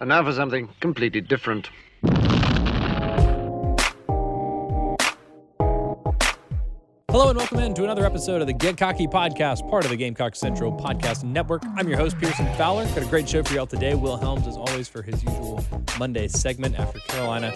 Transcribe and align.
And 0.00 0.08
now 0.08 0.22
for 0.22 0.32
something 0.32 0.68
completely 0.80 1.20
different. 1.22 1.70
Hello 7.08 7.30
and 7.30 7.38
welcome 7.38 7.60
in 7.60 7.72
to 7.74 7.84
another 7.84 8.04
episode 8.04 8.42
of 8.42 8.46
the 8.46 8.52
Get 8.52 8.76
Cocky 8.76 9.06
Podcast, 9.06 9.68
part 9.70 9.84
of 9.84 9.90
the 9.90 9.96
Gamecock 9.96 10.36
Central 10.36 10.70
Podcast 10.70 11.24
Network. 11.24 11.62
I'm 11.76 11.88
your 11.88 11.96
host, 11.96 12.18
Pearson 12.18 12.46
Fowler. 12.56 12.84
Got 12.88 12.98
a 12.98 13.06
great 13.06 13.26
show 13.26 13.42
for 13.42 13.54
y'all 13.54 13.66
today. 13.66 13.94
Will 13.94 14.18
Helms, 14.18 14.46
as 14.46 14.58
always, 14.58 14.86
for 14.86 15.00
his 15.00 15.24
usual 15.24 15.64
Monday 15.98 16.28
segment 16.28 16.78
after 16.78 16.98
Carolina 17.08 17.52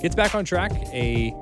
gets 0.00 0.14
back 0.14 0.36
on 0.36 0.44
track. 0.44 0.70
A 0.92 1.34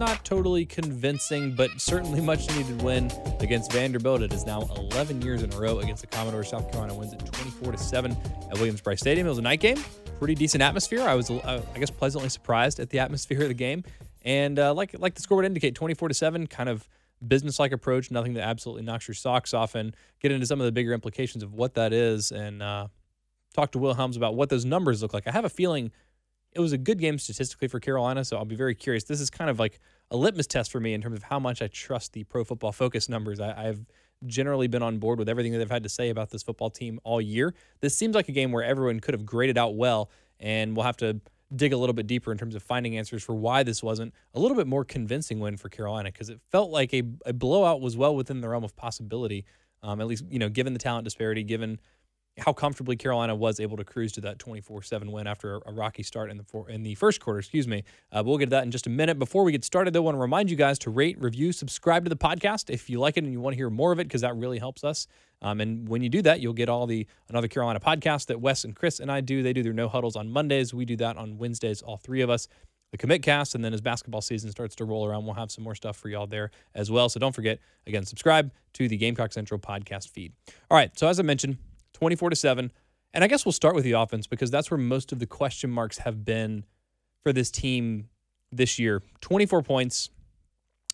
not 0.00 0.24
totally 0.24 0.64
convincing, 0.64 1.52
but 1.52 1.78
certainly 1.78 2.22
much 2.22 2.48
needed 2.56 2.80
win 2.80 3.12
against 3.38 3.70
Vanderbilt. 3.70 4.22
It 4.22 4.32
is 4.32 4.46
now 4.46 4.62
11 4.74 5.20
years 5.20 5.42
in 5.42 5.52
a 5.52 5.60
row 5.60 5.78
against 5.80 6.00
the 6.00 6.06
Commodores. 6.06 6.48
South 6.48 6.72
Carolina 6.72 6.94
wins 6.94 7.12
it 7.12 7.18
24 7.18 7.72
to 7.72 7.78
7 7.78 8.16
at 8.50 8.54
Williams-Brice 8.54 8.98
Stadium. 8.98 9.26
It 9.26 9.30
was 9.30 9.36
a 9.38 9.42
night 9.42 9.60
game, 9.60 9.76
pretty 10.18 10.34
decent 10.34 10.62
atmosphere. 10.62 11.02
I 11.02 11.14
was, 11.14 11.30
uh, 11.30 11.62
I 11.74 11.78
guess, 11.78 11.90
pleasantly 11.90 12.30
surprised 12.30 12.80
at 12.80 12.88
the 12.88 12.98
atmosphere 12.98 13.42
of 13.42 13.48
the 13.48 13.54
game. 13.54 13.84
And 14.24 14.58
uh, 14.58 14.72
like 14.72 14.98
like 14.98 15.16
the 15.16 15.20
score 15.20 15.36
would 15.36 15.44
indicate, 15.44 15.74
24 15.74 16.08
to 16.08 16.14
7, 16.14 16.46
kind 16.46 16.70
of 16.70 16.88
business-like 17.28 17.72
approach, 17.72 18.10
nothing 18.10 18.32
that 18.34 18.44
absolutely 18.44 18.84
knocks 18.84 19.06
your 19.06 19.14
socks 19.14 19.52
off 19.52 19.74
and 19.74 19.94
get 20.18 20.32
into 20.32 20.46
some 20.46 20.60
of 20.62 20.64
the 20.64 20.72
bigger 20.72 20.94
implications 20.94 21.44
of 21.44 21.52
what 21.52 21.74
that 21.74 21.92
is 21.92 22.32
and 22.32 22.62
uh, 22.62 22.88
talk 23.54 23.70
to 23.72 23.78
Will 23.78 23.92
Helms 23.92 24.16
about 24.16 24.34
what 24.34 24.48
those 24.48 24.64
numbers 24.64 25.02
look 25.02 25.12
like. 25.12 25.28
I 25.28 25.32
have 25.32 25.44
a 25.44 25.50
feeling 25.50 25.92
it 26.52 26.60
was 26.60 26.72
a 26.72 26.78
good 26.78 26.98
game 26.98 27.18
statistically 27.18 27.68
for 27.68 27.78
Carolina, 27.78 28.24
so 28.24 28.36
I'll 28.36 28.44
be 28.44 28.56
very 28.56 28.74
curious. 28.74 29.04
This 29.04 29.20
is 29.20 29.30
kind 29.30 29.50
of 29.50 29.58
like 29.58 29.78
a 30.10 30.16
litmus 30.16 30.46
test 30.46 30.72
for 30.72 30.80
me 30.80 30.94
in 30.94 31.00
terms 31.00 31.16
of 31.16 31.22
how 31.22 31.38
much 31.38 31.62
I 31.62 31.68
trust 31.68 32.12
the 32.12 32.24
Pro 32.24 32.44
Football 32.44 32.72
Focus 32.72 33.08
numbers. 33.08 33.40
I, 33.40 33.68
I've 33.68 33.84
generally 34.26 34.66
been 34.66 34.82
on 34.82 34.98
board 34.98 35.18
with 35.18 35.28
everything 35.28 35.52
that 35.52 35.58
they've 35.58 35.70
had 35.70 35.84
to 35.84 35.88
say 35.88 36.10
about 36.10 36.30
this 36.30 36.42
football 36.42 36.70
team 36.70 36.98
all 37.04 37.20
year. 37.20 37.54
This 37.80 37.96
seems 37.96 38.14
like 38.14 38.28
a 38.28 38.32
game 38.32 38.52
where 38.52 38.64
everyone 38.64 39.00
could 39.00 39.14
have 39.14 39.24
graded 39.24 39.56
out 39.56 39.76
well, 39.76 40.10
and 40.40 40.76
we'll 40.76 40.86
have 40.86 40.96
to 40.98 41.20
dig 41.54 41.72
a 41.72 41.76
little 41.76 41.94
bit 41.94 42.06
deeper 42.06 42.30
in 42.30 42.38
terms 42.38 42.54
of 42.54 42.62
finding 42.62 42.96
answers 42.96 43.22
for 43.22 43.34
why 43.34 43.62
this 43.62 43.82
wasn't 43.82 44.12
a 44.34 44.40
little 44.40 44.56
bit 44.56 44.66
more 44.66 44.84
convincing 44.84 45.40
win 45.40 45.56
for 45.56 45.68
Carolina 45.68 46.10
because 46.10 46.30
it 46.30 46.40
felt 46.50 46.70
like 46.70 46.92
a, 46.94 47.02
a 47.26 47.32
blowout 47.32 47.80
was 47.80 47.96
well 47.96 48.14
within 48.14 48.40
the 48.40 48.48
realm 48.48 48.62
of 48.64 48.76
possibility. 48.76 49.44
Um, 49.82 50.00
at 50.00 50.06
least 50.06 50.24
you 50.28 50.38
know, 50.38 50.48
given 50.48 50.74
the 50.74 50.78
talent 50.78 51.04
disparity, 51.04 51.42
given 51.42 51.80
how 52.40 52.52
comfortably 52.52 52.96
Carolina 52.96 53.34
was 53.34 53.60
able 53.60 53.76
to 53.76 53.84
cruise 53.84 54.12
to 54.12 54.20
that 54.22 54.38
24-7 54.38 55.10
win 55.10 55.26
after 55.26 55.60
a, 55.66 55.72
rocky 55.72 56.02
start 56.02 56.30
in 56.30 56.36
the 56.36 56.44
for, 56.44 56.68
in 56.68 56.82
the 56.82 56.94
first 56.94 57.20
quarter. 57.20 57.38
Excuse 57.38 57.68
me. 57.68 57.84
Uh, 58.12 58.22
we'll 58.24 58.38
get 58.38 58.46
to 58.46 58.50
that 58.50 58.64
in 58.64 58.70
just 58.70 58.86
a 58.86 58.90
minute. 58.90 59.18
Before 59.18 59.44
we 59.44 59.52
get 59.52 59.64
started, 59.64 59.94
though, 59.94 60.00
I 60.00 60.04
want 60.04 60.16
to 60.16 60.20
remind 60.20 60.50
you 60.50 60.56
guys 60.56 60.78
to 60.80 60.90
rate, 60.90 61.20
review, 61.20 61.52
subscribe 61.52 62.04
to 62.04 62.08
the 62.08 62.16
podcast 62.16 62.70
if 62.70 62.90
you 62.90 62.98
like 62.98 63.16
it 63.16 63.24
and 63.24 63.32
you 63.32 63.40
want 63.40 63.54
to 63.54 63.56
hear 63.56 63.70
more 63.70 63.92
of 63.92 64.00
it 64.00 64.04
because 64.04 64.22
that 64.22 64.36
really 64.36 64.58
helps 64.58 64.84
us. 64.84 65.06
Um, 65.42 65.60
and 65.60 65.88
when 65.88 66.02
you 66.02 66.08
do 66.08 66.22
that, 66.22 66.40
you'll 66.40 66.52
get 66.52 66.68
all 66.68 66.86
the 66.86 67.06
another 67.28 67.48
Carolina 67.48 67.80
podcast 67.80 68.26
that 68.26 68.40
Wes 68.40 68.64
and 68.64 68.76
Chris 68.76 69.00
and 69.00 69.10
I 69.10 69.20
do. 69.20 69.42
They 69.42 69.52
do 69.52 69.62
their 69.62 69.72
no 69.72 69.88
huddles 69.88 70.16
on 70.16 70.30
Mondays. 70.30 70.74
We 70.74 70.84
do 70.84 70.96
that 70.96 71.16
on 71.16 71.38
Wednesdays. 71.38 71.82
All 71.82 71.96
three 71.96 72.20
of 72.20 72.30
us. 72.30 72.48
The 72.90 72.98
commit 72.98 73.22
cast, 73.22 73.54
and 73.54 73.64
then 73.64 73.72
as 73.72 73.80
basketball 73.80 74.20
season 74.20 74.50
starts 74.50 74.74
to 74.76 74.84
roll 74.84 75.06
around, 75.06 75.24
we'll 75.24 75.34
have 75.34 75.52
some 75.52 75.62
more 75.62 75.76
stuff 75.76 75.96
for 75.96 76.08
y'all 76.08 76.26
there 76.26 76.50
as 76.74 76.90
well. 76.90 77.08
So 77.08 77.20
don't 77.20 77.32
forget, 77.32 77.60
again, 77.86 78.04
subscribe 78.04 78.50
to 78.72 78.88
the 78.88 78.96
Gamecock 78.96 79.32
Central 79.32 79.60
podcast 79.60 80.08
feed. 80.08 80.32
All 80.68 80.76
right. 80.76 80.96
So 80.98 81.06
as 81.06 81.20
I 81.20 81.22
mentioned, 81.22 81.58
24 82.00 82.30
to 82.30 82.36
7. 82.36 82.72
And 83.12 83.24
I 83.24 83.26
guess 83.26 83.44
we'll 83.44 83.52
start 83.52 83.74
with 83.74 83.84
the 83.84 83.92
offense 83.92 84.26
because 84.26 84.50
that's 84.50 84.70
where 84.70 84.78
most 84.78 85.12
of 85.12 85.18
the 85.18 85.26
question 85.26 85.70
marks 85.70 85.98
have 85.98 86.24
been 86.24 86.64
for 87.22 87.32
this 87.32 87.50
team 87.50 88.08
this 88.50 88.78
year. 88.78 89.02
24 89.20 89.62
points 89.62 90.08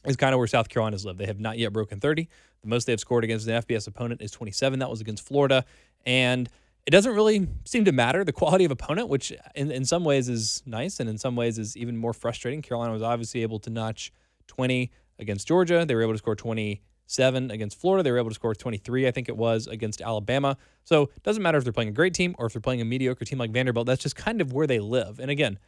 is 0.04 0.16
kind 0.16 0.34
of 0.34 0.38
where 0.38 0.48
South 0.48 0.68
Carolina's 0.68 1.04
lived. 1.06 1.20
They 1.20 1.26
have 1.26 1.38
not 1.38 1.58
yet 1.58 1.72
broken 1.72 2.00
30. 2.00 2.28
The 2.62 2.68
most 2.68 2.86
they 2.86 2.92
have 2.92 2.98
scored 2.98 3.22
against 3.22 3.46
an 3.46 3.62
FBS 3.62 3.86
opponent 3.86 4.20
is 4.20 4.32
27. 4.32 4.80
That 4.80 4.90
was 4.90 5.00
against 5.00 5.24
Florida. 5.24 5.64
And 6.04 6.48
it 6.86 6.90
doesn't 6.90 7.14
really 7.14 7.46
seem 7.64 7.84
to 7.84 7.92
matter 7.92 8.24
the 8.24 8.32
quality 8.32 8.64
of 8.64 8.72
opponent, 8.72 9.08
which 9.08 9.32
in, 9.54 9.70
in 9.70 9.84
some 9.84 10.02
ways 10.02 10.28
is 10.28 10.64
nice 10.66 10.98
and 10.98 11.08
in 11.08 11.18
some 11.18 11.36
ways 11.36 11.56
is 11.56 11.76
even 11.76 11.96
more 11.96 12.12
frustrating. 12.12 12.62
Carolina 12.62 12.92
was 12.92 13.02
obviously 13.02 13.42
able 13.42 13.60
to 13.60 13.70
notch 13.70 14.12
20 14.48 14.90
against 15.20 15.46
Georgia. 15.46 15.84
They 15.86 15.94
were 15.94 16.02
able 16.02 16.14
to 16.14 16.18
score 16.18 16.34
20 16.34 16.82
seven 17.06 17.50
against 17.50 17.80
Florida. 17.80 18.02
They 18.02 18.10
were 18.10 18.18
able 18.18 18.30
to 18.30 18.34
score 18.34 18.54
23, 18.54 19.06
I 19.06 19.10
think 19.10 19.28
it 19.28 19.36
was, 19.36 19.66
against 19.66 20.00
Alabama. 20.00 20.56
So 20.84 21.04
it 21.04 21.22
doesn't 21.22 21.42
matter 21.42 21.58
if 21.58 21.64
they're 21.64 21.72
playing 21.72 21.90
a 21.90 21.92
great 21.92 22.14
team 22.14 22.34
or 22.38 22.46
if 22.46 22.52
they're 22.52 22.60
playing 22.60 22.80
a 22.80 22.84
mediocre 22.84 23.24
team 23.24 23.38
like 23.38 23.50
Vanderbilt. 23.50 23.86
That's 23.86 24.02
just 24.02 24.16
kind 24.16 24.40
of 24.40 24.52
where 24.52 24.66
they 24.66 24.80
live. 24.80 25.18
And 25.18 25.30
again, 25.30 25.58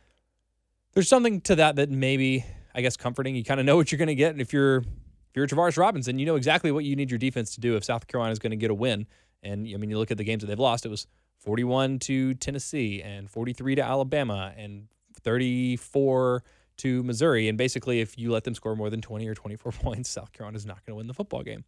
there's 0.94 1.09
something 1.09 1.41
to 1.43 1.56
that 1.56 1.77
that 1.77 1.91
maybe, 1.91 2.44
I 2.75 2.81
guess, 2.81 2.97
comforting. 2.97 3.34
You 3.34 3.44
kind 3.44 3.60
of 3.60 3.66
know 3.66 3.77
what 3.77 3.93
you're 3.93 3.98
going 3.98 4.09
to 4.09 4.15
get. 4.15 4.32
And 4.32 4.41
if 4.41 4.53
you're 4.53 4.78
if 4.78 5.37
you're 5.37 5.47
Travaris 5.47 5.78
Robinson, 5.78 6.19
you 6.19 6.27
know 6.27 6.37
exactly 6.37 6.72
what 6.72 6.84
you 6.84 6.97
need 6.97 7.10
your 7.10 7.19
defense 7.19 7.54
to 7.54 7.60
do 7.60 7.77
if 7.77 7.84
South 7.84 8.06
Carolina 8.06 8.32
is 8.32 8.38
going 8.38 8.50
to 8.50 8.56
get 8.56 8.71
a 8.71 8.75
win. 8.75 9.06
And 9.43 9.69
I 9.72 9.77
mean, 9.77 9.91
you 9.91 9.98
look 9.98 10.10
at 10.10 10.16
the 10.16 10.25
games 10.25 10.41
that 10.41 10.47
they've 10.48 10.59
lost. 10.59 10.84
It 10.84 10.88
was 10.88 11.06
41 11.38 12.00
to 12.00 12.34
Tennessee 12.34 13.03
and 13.03 13.31
43 13.31 13.77
to 13.77 13.82
Alabama 13.82 14.53
and 14.56 14.88
34 15.22 16.43
to 16.78 17.03
Missouri. 17.03 17.49
And 17.49 17.59
basically, 17.59 18.00
if 18.00 18.19
you 18.19 18.31
let 18.31 18.44
them 18.44 18.55
score 18.55 18.75
more 18.75 18.91
than 18.91 19.00
20 19.00 19.28
or 19.28 19.34
24 19.34 19.72
points, 19.83 20.09
South 20.09 20.33
Carolina 20.33 20.56
is 20.56 20.66
not 20.66 20.84
going 20.84 20.94
to 20.94 20.97
win 20.97 21.06
the 21.06 21.15
football 21.15 21.43
game. 21.43 21.65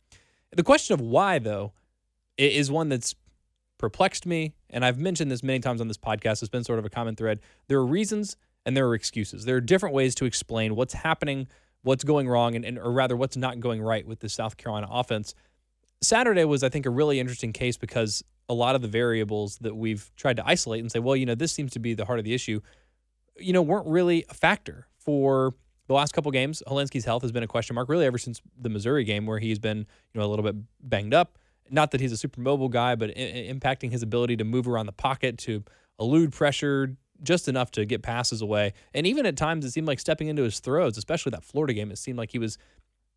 The 0.53 0.63
question 0.63 0.95
of 0.95 1.01
why, 1.01 1.39
though, 1.39 1.73
is 2.37 2.71
one 2.71 2.89
that's 2.89 3.15
perplexed 3.79 4.27
me. 4.27 4.53
And 4.69 4.85
I've 4.85 4.99
mentioned 4.99 5.31
this 5.31 5.43
many 5.43 5.59
times 5.59 5.81
on 5.81 5.89
this 5.89 5.99
podcast. 5.99 6.43
It's 6.43 6.49
been 6.49 6.65
sort 6.65 6.79
of 6.79 6.85
a 6.85 6.91
common 6.91 7.17
thread. 7.17 7.41
There 7.69 7.79
are 7.79 7.87
reasons 7.87 8.37
and 8.67 8.77
there 8.77 8.87
are 8.89 8.95
excuses. 8.95 9.45
There 9.45 9.57
are 9.57 9.61
different 9.61 9.95
ways 9.95 10.15
to 10.17 10.27
explain 10.27 10.77
what's 10.77 10.93
happening, 10.93 11.49
what's 11.83 12.05
going 12.05 12.29
wrong, 12.29 12.55
and, 12.55 12.65
and 12.65 12.79
or 12.79 12.93
rather, 12.93 13.17
what's 13.17 13.37
not 13.37 13.59
going 13.59 13.81
right 13.81 14.07
with 14.07 14.21
the 14.21 14.29
South 14.29 14.57
Carolina 14.57 14.87
offense. 14.91 15.35
Saturday 16.03 16.45
was, 16.45 16.63
I 16.63 16.69
think, 16.69 16.87
a 16.87 16.91
really 16.91 17.21
interesting 17.21 17.53
case 17.53 17.77
because 17.77 18.23
a 18.49 18.55
lot 18.55 18.75
of 18.75 18.83
the 18.83 18.89
variables 18.89 19.57
that 19.59 19.75
we've 19.75 20.11
tried 20.17 20.37
to 20.37 20.47
isolate 20.47 20.81
and 20.81 20.91
say, 20.91 20.99
well, 20.99 21.17
you 21.17 21.25
know, 21.25 21.35
this 21.35 21.53
seems 21.53 21.73
to 21.73 21.79
be 21.79 21.95
the 21.95 22.05
heart 22.05 22.19
of 22.19 22.25
the 22.25 22.35
issue, 22.35 22.61
you 23.39 23.53
know, 23.53 23.63
weren't 23.63 23.87
really 23.87 24.25
a 24.29 24.35
factor 24.35 24.89
for 25.05 25.55
the 25.87 25.95
last 25.95 26.13
couple 26.13 26.31
games. 26.31 26.63
Hilinski's 26.69 27.05
health 27.05 27.23
has 27.23 27.33
been 27.33 27.43
a 27.43 27.49
question 27.49 27.75
mark 27.75 27.89
really 27.89 28.07
ever 28.07 28.19
since 28.19 28.41
the 28.61 28.69
Missouri 28.69 29.05
game 29.05 29.27
where 29.27 29.39
he's 29.39 29.59
been, 29.59 29.79
you 29.79 30.21
know, 30.21 30.25
a 30.25 30.29
little 30.29 30.45
bit 30.45 30.55
banged 30.81 31.15
up. 31.15 31.39
Not 31.69 31.91
that 31.93 32.01
he's 32.01 32.13
a 32.13 32.17
super 32.17 32.41
mobile 32.41 32.69
guy, 32.69 32.95
but 32.95 33.11
I- 33.11 33.51
impacting 33.53 33.91
his 33.91 34.03
ability 34.03 34.37
to 34.37 34.45
move 34.45 34.69
around 34.69 34.87
the 34.87 34.93
pocket, 34.93 35.39
to 35.39 35.65
elude 35.99 36.33
pressure 36.33 36.97
just 37.23 37.49
enough 37.49 37.71
to 37.73 37.85
get 37.85 38.03
passes 38.03 38.41
away. 38.41 38.73
And 38.95 39.07
even 39.07 39.27
at 39.27 39.37
times 39.37 39.65
it 39.65 39.73
seemed 39.73 39.87
like 39.87 40.01
stepping 40.01 40.29
into 40.29 40.43
his 40.43 40.61
throws, 40.61 40.97
especially 40.97 41.31
that 41.31 41.45
Florida 41.45 41.75
game, 41.75 41.91
it 41.91 41.99
seemed 41.99 42.19
like 42.19 42.31
he 42.31 42.39
was 42.39 42.57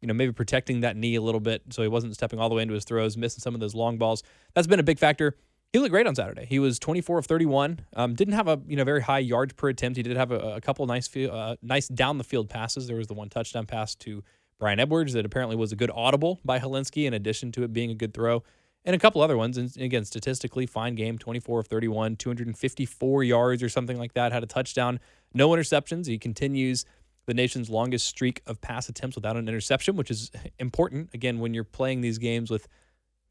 you 0.02 0.08
know, 0.08 0.14
maybe 0.14 0.34
protecting 0.34 0.82
that 0.82 0.98
knee 0.98 1.16
a 1.16 1.22
little 1.22 1.40
bit 1.40 1.62
so 1.70 1.82
he 1.82 1.88
wasn't 1.88 2.14
stepping 2.14 2.38
all 2.38 2.50
the 2.50 2.56
way 2.56 2.62
into 2.62 2.74
his 2.74 2.84
throws, 2.84 3.16
missing 3.16 3.40
some 3.40 3.54
of 3.54 3.62
those 3.62 3.74
long 3.74 3.98
balls. 3.98 4.22
That's 4.54 4.68
been 4.68 4.82
a 4.82 4.84
big 4.84 5.00
factor 5.00 5.38
he 5.74 5.80
looked 5.80 5.92
great 5.92 6.06
on 6.06 6.14
Saturday. 6.14 6.46
He 6.46 6.60
was 6.60 6.78
24 6.78 7.18
of 7.18 7.26
31. 7.26 7.80
Um, 7.96 8.14
didn't 8.14 8.36
have 8.36 8.48
a 8.48 8.62
you 8.68 8.78
know 8.78 8.84
very 8.84 9.02
high 9.02 9.20
yards 9.20 9.54
per 9.54 9.70
attempt. 9.70 9.98
He 9.98 10.04
did 10.04 10.16
have 10.16 10.32
a, 10.32 10.56
a 10.56 10.62
couple 10.62 10.86
nice 10.86 11.14
uh, 11.18 11.56
nice 11.64 11.88
down 11.88 12.20
the 12.20 12.24
field 12.24 12.48
passes. 12.48 12.88
There 12.88 12.98
was 12.98 13.08
the 13.08 13.16
one 13.16 13.28
touchdown 13.30 13.66
pass 13.66 13.96
to 13.96 14.24
Bryan 14.60 14.80
Edwards 14.80 15.14
that 15.14 15.26
apparently 15.26 15.56
was 15.56 15.72
a 15.72 15.76
good 15.76 15.90
audible 15.94 16.40
by 16.46 16.60
Hilinski 16.60 17.06
in 17.06 17.16
addition 17.16 17.52
to 17.54 17.64
it 17.64 17.74
being 17.74 17.90
a 17.90 17.96
good 17.96 18.14
throw, 18.14 18.44
and 18.86 18.96
a 18.96 19.00
couple 19.00 19.20
other 19.20 19.36
ones. 19.36 19.58
And 19.58 19.76
again, 19.78 20.06
statistically 20.06 20.68
fine 20.68 20.94
game. 20.94 21.18
24 21.18 21.62
of 21.62 21.68
31, 21.68 22.18
254 22.18 23.24
yards 23.24 23.64
or 23.64 23.70
something 23.70 23.98
like 23.98 24.14
that. 24.14 24.32
Had 24.32 24.44
a 24.44 24.48
touchdown, 24.48 25.00
no 25.34 25.50
interceptions. 25.50 26.06
He 26.06 26.20
continues 26.20 26.86
the 27.26 27.34
nation's 27.34 27.72
longest 27.72 28.06
streak 28.06 28.44
of 28.46 28.62
pass 28.62 28.90
attempts 28.90 29.16
without 29.16 29.38
an 29.38 29.48
interception, 29.48 29.96
which 29.96 30.12
is 30.12 30.30
important 30.60 31.10
again 31.16 31.40
when 31.40 31.56
you're 31.56 31.64
playing 31.64 32.02
these 32.02 32.20
games 32.20 32.52
with 32.52 32.68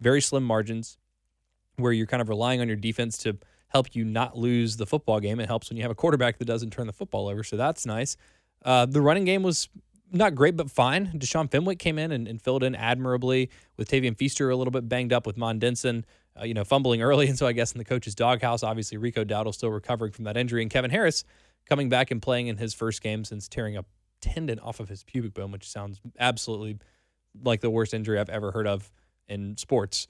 very 0.01 0.21
slim 0.21 0.43
margins 0.43 0.99
where 1.77 1.93
you're 1.93 2.07
kind 2.07 2.21
of 2.21 2.29
relying 2.29 2.61
on 2.61 2.69
your 2.69 2.77
defense 2.77 3.19
to 3.19 3.37
help 3.69 3.95
you 3.95 4.05
not 4.05 4.37
lose 4.37 4.77
the 4.77 4.87
football 4.87 5.21
game. 5.21 5.41
It 5.41 5.47
helps 5.47 5.71
when 5.71 5.77
you 5.77 5.83
have 5.83 5.91
a 5.91 5.95
quarterback 5.95 6.39
that 6.39 6.45
doesn't 6.45 6.71
turn 6.71 6.87
the 6.87 6.93
football 6.93 7.29
over, 7.29 7.43
so 7.43 7.57
that's 7.57 7.87
nice. 7.87 8.17
Uh, 8.65 8.87
the 8.87 9.01
running 9.01 9.25
game 9.25 9.43
was 9.43 9.69
not 10.13 10.35
great, 10.35 10.57
but 10.57 10.71
fine. 10.71 11.07
Deshaun 11.17 11.51
Fenwick 11.51 11.79
came 11.79 11.99
in 11.99 12.13
and, 12.13 12.29
and, 12.29 12.41
filled 12.41 12.63
in 12.63 12.75
admirably 12.75 13.51
with 13.77 13.89
Tavien 13.89 14.17
Feaster 14.17 14.51
a 14.51 14.57
little 14.57 14.71
bit 14.71 14.89
banged 14.89 15.13
up 15.13 15.27
with 15.27 15.37
Mon 15.37 15.59
Denson, 15.59 16.05
uh, 16.39 16.45
you 16.45 16.55
know, 16.55 16.65
fumbling 16.65 17.03
early. 17.03 17.29
And 17.29 17.39
so 17.39 17.47
I 17.47 17.53
guess 17.53 17.73
in 17.73 17.79
the 17.79 17.85
coach's 17.85 18.15
doghouse, 18.15 18.63
obviously 18.63 18.99
Rico 18.99 19.25
Dowdle 19.25 19.55
still 19.55 19.71
recovering 19.71 20.13
from 20.13 20.25
that 20.25 20.37
injury. 20.37 20.63
And 20.63 20.71
Kevin 20.71 20.91
Harris 20.91 21.25
coming 21.67 21.89
back 21.89 22.11
and 22.11 22.21
playing 22.21 22.49
in 22.49 22.59
his 22.59 22.75
first 22.75 23.03
game 23.03 23.25
since 23.25 23.49
tearing 23.49 23.77
a 23.77 23.85
tendon 24.21 24.59
off 24.59 24.81
of 24.81 24.89
his 24.89 25.03
pubic 25.03 25.35
bone, 25.35 25.51
which 25.51 25.69
sounds 25.69 26.01
absolutely 26.19 26.79
like 27.43 27.61
the 27.61 27.71
worst 27.71 27.95
injury 27.95 28.19
I've 28.19 28.29
ever 28.29 28.53
heard 28.53 28.67
of 28.67 28.91
in 29.29 29.57
sports. 29.57 30.07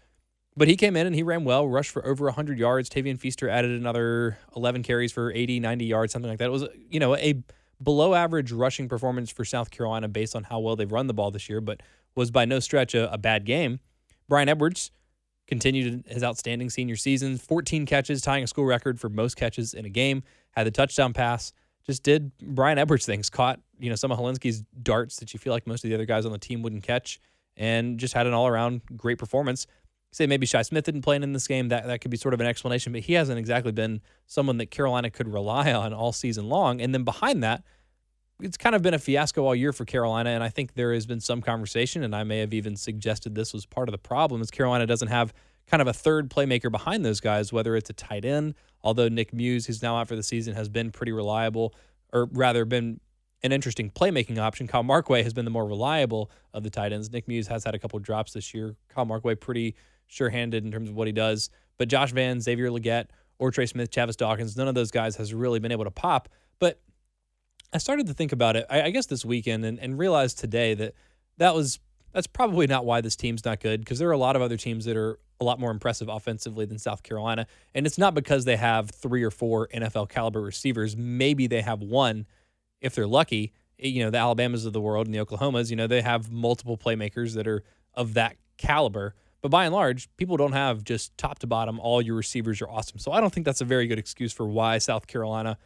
But 0.57 0.69
he 0.69 0.77
came 0.77 0.97
in 0.97 1.07
and 1.07 1.15
he 1.15 1.23
ran 1.23 1.45
well, 1.45 1.67
rushed 1.67 1.91
for 1.91 2.05
over 2.07 2.27
100 2.27 2.59
yards. 2.59 2.91
Tavien 2.91 3.19
Feaster 3.19 3.49
added 3.49 3.71
another 3.71 4.39
11 4.55 4.83
carries 4.83 5.11
for 5.11 5.33
80, 5.33 5.61
90 5.61 5.85
yards, 5.87 6.13
something 6.13 6.31
like 6.31 6.39
that. 6.39 6.49
It 6.49 6.53
was, 6.53 6.67
you 6.91 7.01
know, 7.01 7.17
a 7.17 7.43
below 7.83 8.15
average 8.15 8.53
rushing 8.53 8.89
performance 8.89 9.31
for 9.31 9.45
South 9.45 9.71
Carolina 9.71 10.09
based 10.09 10.37
on 10.37 10.45
how 10.45 10.61
well 10.61 10.77
they've 10.77 10.93
run 10.93 11.07
the 11.07 11.15
ball 11.15 11.31
this 11.31 11.49
year, 11.49 11.61
but 11.61 11.81
was 12.15 12.31
by 12.31 12.45
no 12.45 12.61
stretch 12.61 12.95
a, 12.95 13.13
a 13.13 13.19
bad 13.19 13.47
game. 13.47 13.81
Bryan 14.29 14.49
Edwards 14.49 14.91
continued 15.49 16.05
his 16.07 16.23
outstanding 16.23 16.69
senior 16.71 16.97
season 16.97 17.39
14 17.39 17.87
catches, 17.87 18.21
tying 18.21 18.45
a 18.45 18.47
school 18.47 18.65
record 18.65 19.01
for 19.01 19.09
most 19.09 19.37
catches 19.37 19.73
in 19.73 19.87
a 19.87 19.91
game, 19.91 20.23
had 20.53 20.67
the 20.67 20.71
touchdown 20.71 21.13
pass. 21.13 21.53
Just 21.87 22.03
did 22.03 22.31
Bryan 22.39 22.79
Edwards 22.79 23.07
things, 23.07 23.29
caught 23.29 23.59
you 23.79 23.89
know 23.91 23.97
some 23.97 24.13
of 24.13 24.19
Hilinski's 24.19 24.63
darts 24.83 25.17
that 25.17 25.33
you 25.35 25.41
feel 25.41 25.53
like 25.53 25.67
most 25.67 25.83
of 25.83 25.89
the 25.91 25.95
other 25.95 26.05
guys 26.05 26.25
on 26.27 26.33
the 26.33 26.39
team 26.39 26.63
wouldn't 26.63 26.85
catch, 26.85 27.19
and 27.57 27.99
just 27.99 28.15
had 28.15 28.27
an 28.27 28.35
all 28.35 28.47
around 28.47 28.83
great 28.97 29.19
performance 29.19 29.67
say 30.13 30.27
maybe 30.27 30.47
Shi 30.47 30.63
Smith 30.63 30.85
didn't 30.85 31.03
play 31.03 31.17
in 31.17 31.33
this 31.33 31.49
game. 31.49 31.69
That 31.69 31.87
that 31.87 32.01
could 32.01 32.11
be 32.11 32.17
sort 32.17 32.35
of 32.35 32.41
an 32.41 32.47
explanation, 32.47 32.93
but 32.93 33.03
he 33.03 33.15
hasn't 33.15 33.39
exactly 33.39 33.73
been 33.73 34.01
someone 34.27 34.59
that 34.59 34.71
Carolina 34.71 35.11
could 35.11 35.33
rely 35.33 35.73
on 35.75 35.93
all 35.93 36.13
season 36.13 36.49
long. 36.49 36.81
And 36.81 36.95
then 36.95 37.03
behind 37.03 37.43
that, 37.43 37.65
it's 38.41 38.57
kind 38.57 38.75
of 38.75 38.83
been 38.83 38.95
a 38.95 38.99
fiasco 38.99 39.45
all 39.45 39.55
year 39.55 39.73
for 39.73 39.85
Carolina. 39.85 40.31
And 40.31 40.43
I 40.43 40.49
think 40.49 40.75
there 40.75 40.93
has 40.93 41.07
been 41.07 41.21
some 41.21 41.41
conversation, 41.41 42.03
and 42.03 42.15
I 42.15 42.25
may 42.25 42.39
have 42.39 42.55
even 42.55 42.77
suggested 42.77 43.35
this 43.35 43.53
was 43.53 43.67
part 43.67 43.89
of 43.89 43.93
the 43.93 43.99
problem, 43.99 44.43
is 44.43 44.51
Carolina 44.51 44.87
doesn't 44.87 45.09
have 45.09 45.33
kind 45.67 45.81
of 45.81 45.87
a 45.87 45.93
third 45.93 46.29
playmaker 46.29 46.71
behind 46.71 47.05
those 47.05 47.21
guys, 47.21 47.53
whether 47.53 47.77
it's 47.77 47.89
a 47.89 47.93
tight 47.93 48.25
end, 48.25 48.55
although 48.83 49.09
Nick 49.09 49.33
Muse, 49.33 49.67
who's 49.67 49.83
now 49.83 49.97
out 49.97 50.09
for 50.09 50.17
the 50.17 50.23
season, 50.23 50.55
has 50.55 50.69
been 50.69 50.91
pretty 50.91 51.13
reliable, 51.13 51.75
or 52.13 52.29
rather 52.33 52.65
been 52.65 53.01
an 53.45 53.53
interesting 53.53 53.91
playmaking 53.91 54.39
option. 54.39 54.67
Kyle 54.67 54.85
Markway 54.85 55.23
has 55.23 55.33
been 55.33 55.45
the 55.45 55.51
more 55.51 55.67
reliable 55.67 56.31
of 56.53 56.63
the 56.63 56.71
tight 56.71 56.93
ends. 56.93 57.11
Nick 57.11 57.27
Muse 57.27 57.47
has 57.49 57.65
had 57.65 57.75
a 57.75 57.79
couple 57.79 57.99
drops 57.99 58.33
this 58.33 58.55
year. 58.55 58.77
Kyle 58.89 59.07
Markway 59.07 59.39
pretty 59.39 59.75
sure-handed 60.13 60.65
in 60.65 60.71
terms 60.71 60.89
of 60.89 60.95
what 60.95 61.07
he 61.07 61.13
does. 61.13 61.51
But 61.79 61.89
Josh 61.89 62.13
Vann, 62.13 62.41
Xavier 62.41 62.69
Legette, 62.69 63.07
or 63.39 63.51
Trey 63.51 63.67
Smith, 63.67 63.91
Chavis 63.91 64.17
Dawkins, 64.17 64.57
none 64.57 64.69
of 64.69 64.75
those 64.75 64.91
guys 64.91 65.17
has 65.17 65.35
really 65.35 65.59
been 65.59 65.73
able 65.73 65.85
to 65.85 65.91
pop. 65.91 66.29
But 66.59 66.81
I 67.73 67.79
started 67.79 68.07
to 68.07 68.15
think 68.15 68.33
about 68.33 68.57
it, 68.57 68.67
I, 68.71 68.83
I 68.83 68.91
guess 68.91 69.07
this 69.07 69.25
weekend, 69.25 69.65
and, 69.65 69.79
and 69.79 69.99
realized 69.99 70.39
today 70.39 70.75
that 70.75 70.95
that 71.39 71.55
was 71.55 71.81
that's 72.13 72.27
probably 72.27 72.67
not 72.67 72.85
why 72.85 73.01
this 73.01 73.17
team's 73.17 73.45
not 73.45 73.61
good 73.61 73.81
because 73.81 73.99
there 73.99 74.09
are 74.09 74.13
a 74.13 74.19
lot 74.19 74.37
of 74.37 74.43
other 74.43 74.59
teams 74.59 74.85
that 74.85 74.97
are 74.97 75.19
a 75.41 75.45
lot 75.45 75.59
more 75.59 75.71
impressive 75.71 76.09
offensively 76.09 76.67
than 76.67 76.79
South 76.79 77.03
Carolina. 77.03 77.47
And 77.75 77.87
it's 77.87 77.99
not 77.99 78.15
because 78.15 78.45
they 78.45 78.57
have 78.57 78.91
three 78.91 79.23
or 79.23 79.31
four 79.31 79.69
NFL 79.75 80.11
caliber 80.11 80.43
receivers. 80.43 80.97
Maybe 80.97 81.47
they 81.47 81.63
have 81.63 81.81
one 81.81 82.27
if 82.81 82.95
they're 82.95 83.07
lucky. 83.07 83.53
Eh, 83.79 83.89
you 83.89 84.05
know, 84.05 84.11
the 84.11 84.19
Alabamas 84.19 84.67
of 84.67 84.73
the 84.73 84.81
world 84.81 85.07
and 85.07 85.15
the 85.15 85.25
Oklahomas, 85.25 85.71
you 85.71 85.77
know, 85.77 85.87
they 85.87 86.03
have 86.03 86.31
multiple 86.31 86.77
playmakers 86.77 87.35
that 87.35 87.49
are 87.49 87.65
of 87.95 88.15
that 88.15 88.37
caliber. 88.59 89.15
But 89.43 89.51
by 89.51 89.65
and 89.65 89.75
large, 89.75 90.09
people 90.17 90.37
don't 90.37 90.53
have 90.53 90.85
just 90.85 91.17
top 91.19 91.41
to 91.41 91.49
bottom, 91.49 91.81
all 91.81 92.01
your 92.01 92.15
receivers 92.15 92.63
are 92.63 92.71
awesome. 92.71 92.99
So 92.99 93.11
I 93.11 93.21
don't 93.21 93.33
think 93.33 93.45
that's 93.45 93.61
a 93.61 93.65
very 93.65 93.89
good 93.89 93.99
excuse 93.99 94.33
for 94.33 94.47
why 94.47 94.79
South 94.79 95.09
Carolina 95.09 95.59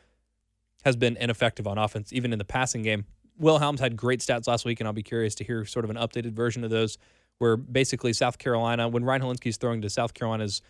has 0.85 0.97
been 0.97 1.17
ineffective 1.19 1.67
on 1.67 1.77
offense, 1.77 2.13
even 2.13 2.33
in 2.33 2.39
the 2.39 2.45
passing 2.45 2.83
game. 2.83 3.05
Will 3.39 3.59
Helms 3.59 3.81
had 3.81 3.97
great 3.97 4.21
stats 4.21 4.49
last 4.49 4.65
week, 4.65 4.81
and 4.81 4.87
I'll 4.87 4.95
be 4.95 5.03
curious 5.03 5.35
to 5.37 5.45
hear 5.45 5.67
sort 5.67 5.85
of 5.85 5.91
an 5.91 5.97
updated 5.97 6.33
version 6.33 6.65
of 6.65 6.71
those, 6.71 6.97
where 7.39 7.59
basically 7.59 8.15
South 8.15 8.39
Carolina, 8.39 8.89
when 8.89 9.05
Ryan 9.05 9.23
Hilinski's 9.23 9.59
throwing 9.59 9.83
to 9.83 9.91
South 9.91 10.15
Carolina's 10.15 10.63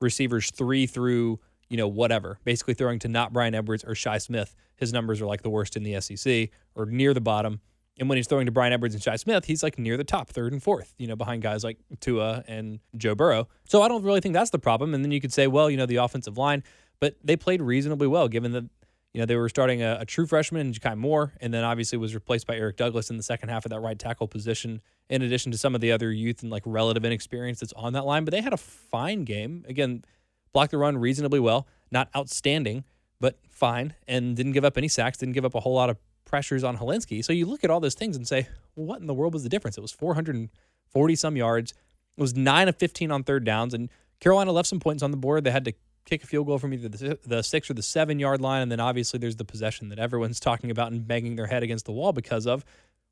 receivers 0.00 0.50
three 0.52 0.86
through, 0.86 1.40
you 1.68 1.76
know, 1.76 1.88
whatever, 1.88 2.38
basically 2.44 2.74
throwing 2.74 3.00
to 3.00 3.08
not 3.08 3.32
Bryan 3.32 3.54
Edwards 3.54 3.82
or 3.84 3.96
Shi 3.96 4.20
Smith, 4.20 4.54
his 4.76 4.92
numbers 4.92 5.20
are 5.20 5.26
like 5.26 5.42
the 5.42 5.50
worst 5.50 5.76
in 5.76 5.82
the 5.82 6.00
SEC 6.00 6.50
or 6.76 6.86
near 6.86 7.14
the 7.14 7.20
bottom. 7.20 7.60
And 7.98 8.08
when 8.08 8.16
he's 8.16 8.26
throwing 8.26 8.46
to 8.46 8.52
Bryan 8.52 8.72
Edwards 8.72 8.94
and 8.94 9.02
Shi 9.02 9.16
Smith, 9.16 9.44
he's 9.44 9.62
like 9.62 9.78
near 9.78 9.96
the 9.96 10.04
top, 10.04 10.28
third 10.28 10.52
and 10.52 10.62
fourth, 10.62 10.94
you 10.98 11.06
know, 11.06 11.14
behind 11.14 11.42
guys 11.42 11.62
like 11.62 11.78
Tua 12.00 12.42
and 12.48 12.80
Joe 12.96 13.14
Burrow. 13.14 13.48
So 13.64 13.82
I 13.82 13.88
don't 13.88 14.02
really 14.02 14.20
think 14.20 14.34
that's 14.34 14.50
the 14.50 14.58
problem. 14.58 14.94
And 14.94 15.04
then 15.04 15.12
you 15.12 15.20
could 15.20 15.32
say, 15.32 15.46
well, 15.46 15.70
you 15.70 15.76
know, 15.76 15.86
the 15.86 15.96
offensive 15.96 16.36
line, 16.36 16.64
but 16.98 17.14
they 17.22 17.36
played 17.36 17.62
reasonably 17.62 18.08
well 18.08 18.26
given 18.26 18.52
that, 18.52 18.64
you 19.12 19.20
know, 19.20 19.26
they 19.26 19.36
were 19.36 19.48
starting 19.48 19.80
a, 19.80 19.98
a 20.00 20.04
true 20.04 20.26
freshman 20.26 20.66
in 20.66 20.72
Ja'Kai 20.72 20.98
Moore, 20.98 21.34
and 21.40 21.54
then 21.54 21.62
obviously 21.62 21.96
was 21.96 22.16
replaced 22.16 22.48
by 22.48 22.56
Eric 22.56 22.76
Douglas 22.76 23.10
in 23.10 23.16
the 23.16 23.22
second 23.22 23.48
half 23.48 23.64
of 23.64 23.70
that 23.70 23.78
right 23.78 23.96
tackle 23.96 24.26
position, 24.26 24.80
in 25.08 25.22
addition 25.22 25.52
to 25.52 25.58
some 25.58 25.76
of 25.76 25.80
the 25.80 25.92
other 25.92 26.10
youth 26.10 26.42
and 26.42 26.50
like 26.50 26.64
relative 26.66 27.04
inexperience 27.04 27.60
that's 27.60 27.72
on 27.74 27.92
that 27.92 28.04
line. 28.04 28.24
But 28.24 28.32
they 28.32 28.40
had 28.40 28.52
a 28.52 28.56
fine 28.56 29.22
game. 29.22 29.64
Again, 29.68 30.04
blocked 30.52 30.72
the 30.72 30.78
run 30.78 30.98
reasonably 30.98 31.38
well, 31.38 31.68
not 31.92 32.08
outstanding, 32.16 32.82
but 33.20 33.38
fine, 33.48 33.94
and 34.08 34.34
didn't 34.36 34.50
give 34.50 34.64
up 34.64 34.76
any 34.76 34.88
sacks, 34.88 35.18
didn't 35.18 35.34
give 35.34 35.44
up 35.44 35.54
a 35.54 35.60
whole 35.60 35.74
lot 35.74 35.90
of 35.90 35.96
pressures 36.24 36.64
on 36.64 36.78
Hilinski. 36.78 37.24
So 37.24 37.32
you 37.32 37.46
look 37.46 37.64
at 37.64 37.70
all 37.70 37.80
those 37.80 37.94
things 37.94 38.16
and 38.16 38.26
say, 38.26 38.48
well, 38.74 38.86
what 38.86 39.00
in 39.00 39.06
the 39.06 39.14
world 39.14 39.34
was 39.34 39.42
the 39.42 39.48
difference? 39.48 39.78
It 39.78 39.82
was 39.82 39.92
440 39.92 41.14
some 41.16 41.36
yards. 41.36 41.72
It 42.16 42.20
was 42.20 42.34
9 42.34 42.68
of 42.68 42.76
15 42.76 43.10
on 43.10 43.24
third 43.24 43.44
downs. 43.44 43.74
And 43.74 43.90
Carolina 44.20 44.52
left 44.52 44.68
some 44.68 44.80
points 44.80 45.02
on 45.02 45.10
the 45.10 45.16
board. 45.16 45.44
They 45.44 45.50
had 45.50 45.64
to 45.64 45.72
kick 46.04 46.22
a 46.22 46.26
field 46.26 46.46
goal 46.46 46.58
from 46.58 46.74
either 46.74 46.88
the, 46.88 47.18
the 47.26 47.42
six 47.42 47.70
or 47.70 47.74
the 47.74 47.82
seven 47.82 48.18
yard 48.18 48.40
line. 48.40 48.62
And 48.62 48.70
then 48.70 48.80
obviously 48.80 49.18
there's 49.18 49.36
the 49.36 49.44
possession 49.44 49.88
that 49.88 49.98
everyone's 49.98 50.40
talking 50.40 50.70
about 50.70 50.92
and 50.92 51.06
banging 51.06 51.36
their 51.36 51.46
head 51.46 51.62
against 51.62 51.86
the 51.86 51.92
wall 51.92 52.12
because 52.12 52.46
of, 52.46 52.64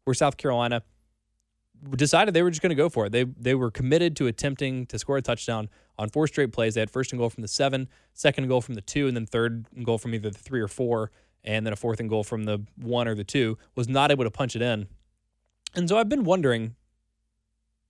where 0.04 0.14
South 0.14 0.36
Carolina 0.36 0.82
decided 1.96 2.34
they 2.34 2.42
were 2.42 2.50
just 2.50 2.62
going 2.62 2.70
to 2.70 2.76
go 2.76 2.88
for 2.88 3.06
it. 3.06 3.12
They 3.12 3.24
they 3.24 3.54
were 3.54 3.70
committed 3.70 4.16
to 4.16 4.26
attempting 4.26 4.86
to 4.86 4.98
score 4.98 5.16
a 5.16 5.22
touchdown 5.22 5.68
on 5.98 6.08
four 6.08 6.26
straight 6.26 6.52
plays. 6.52 6.74
They 6.74 6.80
had 6.80 6.90
first 6.90 7.12
and 7.12 7.18
goal 7.18 7.30
from 7.30 7.42
the 7.42 7.48
seven, 7.48 7.88
second 8.14 8.44
and 8.44 8.48
goal 8.48 8.60
from 8.60 8.74
the 8.74 8.80
two, 8.80 9.08
and 9.08 9.16
then 9.16 9.26
third 9.26 9.66
and 9.74 9.84
goal 9.84 9.98
from 9.98 10.14
either 10.14 10.30
the 10.30 10.38
three 10.38 10.60
or 10.60 10.68
four 10.68 11.10
and 11.44 11.66
then 11.66 11.72
a 11.72 11.76
fourth 11.76 12.00
and 12.00 12.08
goal 12.08 12.24
from 12.24 12.44
the 12.44 12.64
one 12.76 13.08
or 13.08 13.14
the 13.14 13.24
two, 13.24 13.58
was 13.74 13.88
not 13.88 14.10
able 14.10 14.24
to 14.24 14.30
punch 14.30 14.56
it 14.56 14.62
in. 14.62 14.86
And 15.74 15.88
so 15.88 15.96
I've 15.96 16.08
been 16.08 16.24
wondering 16.24 16.74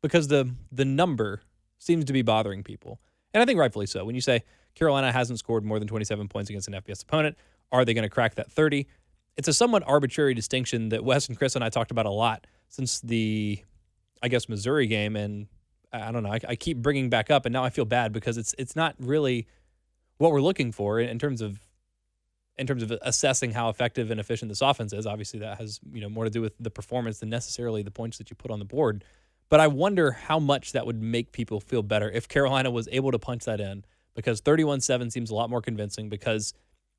because 0.02 0.28
the 0.28 0.54
the 0.70 0.84
number 0.84 1.42
seems 1.78 2.04
to 2.04 2.12
be 2.12 2.22
bothering 2.22 2.62
people. 2.62 3.00
And 3.34 3.42
I 3.42 3.46
think 3.46 3.58
rightfully 3.58 3.86
so. 3.86 4.04
When 4.04 4.14
you 4.14 4.20
say 4.20 4.42
Carolina 4.74 5.10
hasn't 5.10 5.38
scored 5.38 5.64
more 5.64 5.78
than 5.78 5.88
27 5.88 6.28
points 6.28 6.50
against 6.50 6.68
an 6.68 6.74
FBS 6.74 7.02
opponent, 7.02 7.36
are 7.70 7.84
they 7.84 7.94
going 7.94 8.04
to 8.04 8.10
crack 8.10 8.36
that 8.36 8.50
30? 8.50 8.86
It's 9.36 9.48
a 9.48 9.52
somewhat 9.52 9.82
arbitrary 9.86 10.34
distinction 10.34 10.90
that 10.90 11.04
Wes 11.04 11.28
and 11.28 11.36
Chris 11.36 11.56
and 11.56 11.64
I 11.64 11.70
talked 11.70 11.90
about 11.90 12.06
a 12.06 12.10
lot 12.10 12.46
since 12.68 13.00
the, 13.00 13.62
I 14.22 14.28
guess, 14.28 14.48
Missouri 14.48 14.86
game. 14.86 15.16
And 15.16 15.48
I 15.92 16.12
don't 16.12 16.22
know, 16.22 16.32
I, 16.32 16.40
I 16.48 16.56
keep 16.56 16.78
bringing 16.78 17.10
back 17.10 17.30
up, 17.30 17.46
and 17.46 17.52
now 17.52 17.64
I 17.64 17.70
feel 17.70 17.84
bad 17.84 18.12
because 18.12 18.38
it's 18.38 18.54
it's 18.58 18.76
not 18.76 18.94
really 18.98 19.46
what 20.18 20.32
we're 20.32 20.40
looking 20.40 20.72
for 20.72 21.00
in, 21.00 21.08
in 21.08 21.18
terms 21.18 21.40
of 21.40 21.60
in 22.58 22.66
terms 22.66 22.82
of 22.82 22.92
assessing 23.02 23.52
how 23.52 23.68
effective 23.68 24.10
and 24.10 24.20
efficient 24.20 24.48
this 24.48 24.60
offense 24.60 24.92
is. 24.92 25.06
Obviously, 25.06 25.40
that 25.40 25.58
has 25.58 25.80
you 25.92 26.00
know 26.00 26.08
more 26.08 26.24
to 26.24 26.30
do 26.30 26.40
with 26.40 26.54
the 26.58 26.70
performance 26.70 27.18
than 27.18 27.30
necessarily 27.30 27.82
the 27.82 27.90
points 27.90 28.18
that 28.18 28.30
you 28.30 28.36
put 28.36 28.50
on 28.50 28.58
the 28.58 28.64
board. 28.64 29.04
But 29.48 29.60
I 29.60 29.66
wonder 29.66 30.12
how 30.12 30.38
much 30.38 30.72
that 30.72 30.86
would 30.86 31.00
make 31.00 31.32
people 31.32 31.60
feel 31.60 31.82
better 31.82 32.10
if 32.10 32.28
Carolina 32.28 32.70
was 32.70 32.88
able 32.90 33.12
to 33.12 33.18
punch 33.18 33.44
that 33.44 33.60
in 33.60 33.84
because 34.14 34.40
31-7 34.40 35.12
seems 35.12 35.30
a 35.30 35.34
lot 35.34 35.50
more 35.50 35.60
convincing 35.60 36.08
because 36.08 36.54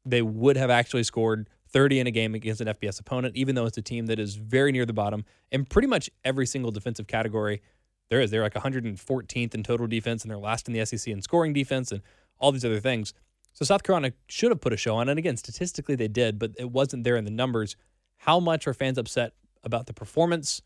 they 0.06 0.22
would 0.22 0.58
have 0.58 0.70
actually 0.70 1.04
scored 1.04 1.50
30 1.70 2.02
in 2.02 2.08
a 2.08 2.12
game 2.12 2.36
against 2.36 2.62
an 2.62 2.68
FBS 2.68 3.00
opponent, 3.00 3.36
even 3.36 3.56
though 3.56 3.66
it's 3.66 3.78
a 3.78 3.82
team 3.82 4.06
that 4.06 4.20
is 4.20 4.36
very 4.36 4.72
near 4.72 4.86
the 4.86 4.94
bottom 4.94 5.26
in 5.52 5.66
pretty 5.66 5.88
much 5.88 6.10
every 6.24 6.46
single 6.46 6.72
defensive 6.72 7.08
category 7.08 7.62
there 8.10 8.22
is. 8.22 8.30
They're 8.30 8.44
like 8.44 8.54
114th 8.54 9.56
in 9.56 9.64
total 9.64 9.88
defense, 9.88 10.24
and 10.24 10.30
they're 10.30 10.38
last 10.38 10.68
in 10.68 10.74
the 10.74 10.86
SEC 10.86 11.12
in 11.12 11.22
scoring 11.22 11.54
defense 11.54 11.92
and 11.92 12.02
all 12.38 12.52
these 12.52 12.66
other 12.66 12.80
things. 12.80 13.14
So 13.54 13.66
South 13.66 13.84
Carolina 13.84 14.14
should 14.28 14.52
have 14.52 14.62
put 14.62 14.74
a 14.74 14.78
show 14.78 14.96
on. 14.96 15.10
And 15.10 15.20
again, 15.20 15.38
statistically 15.38 15.96
they 15.96 16.08
did, 16.08 16.40
but 16.40 16.52
it 16.58 16.72
wasn't 16.72 17.04
there 17.04 17.16
in 17.16 17.24
the 17.24 17.32
numbers. 17.32 17.76
How 18.18 18.40
much 18.40 18.68
are 18.68 18.74
fans 18.74 18.98
upset 18.98 19.34
about 19.64 19.86
the 19.86 19.94
performance 19.94 20.62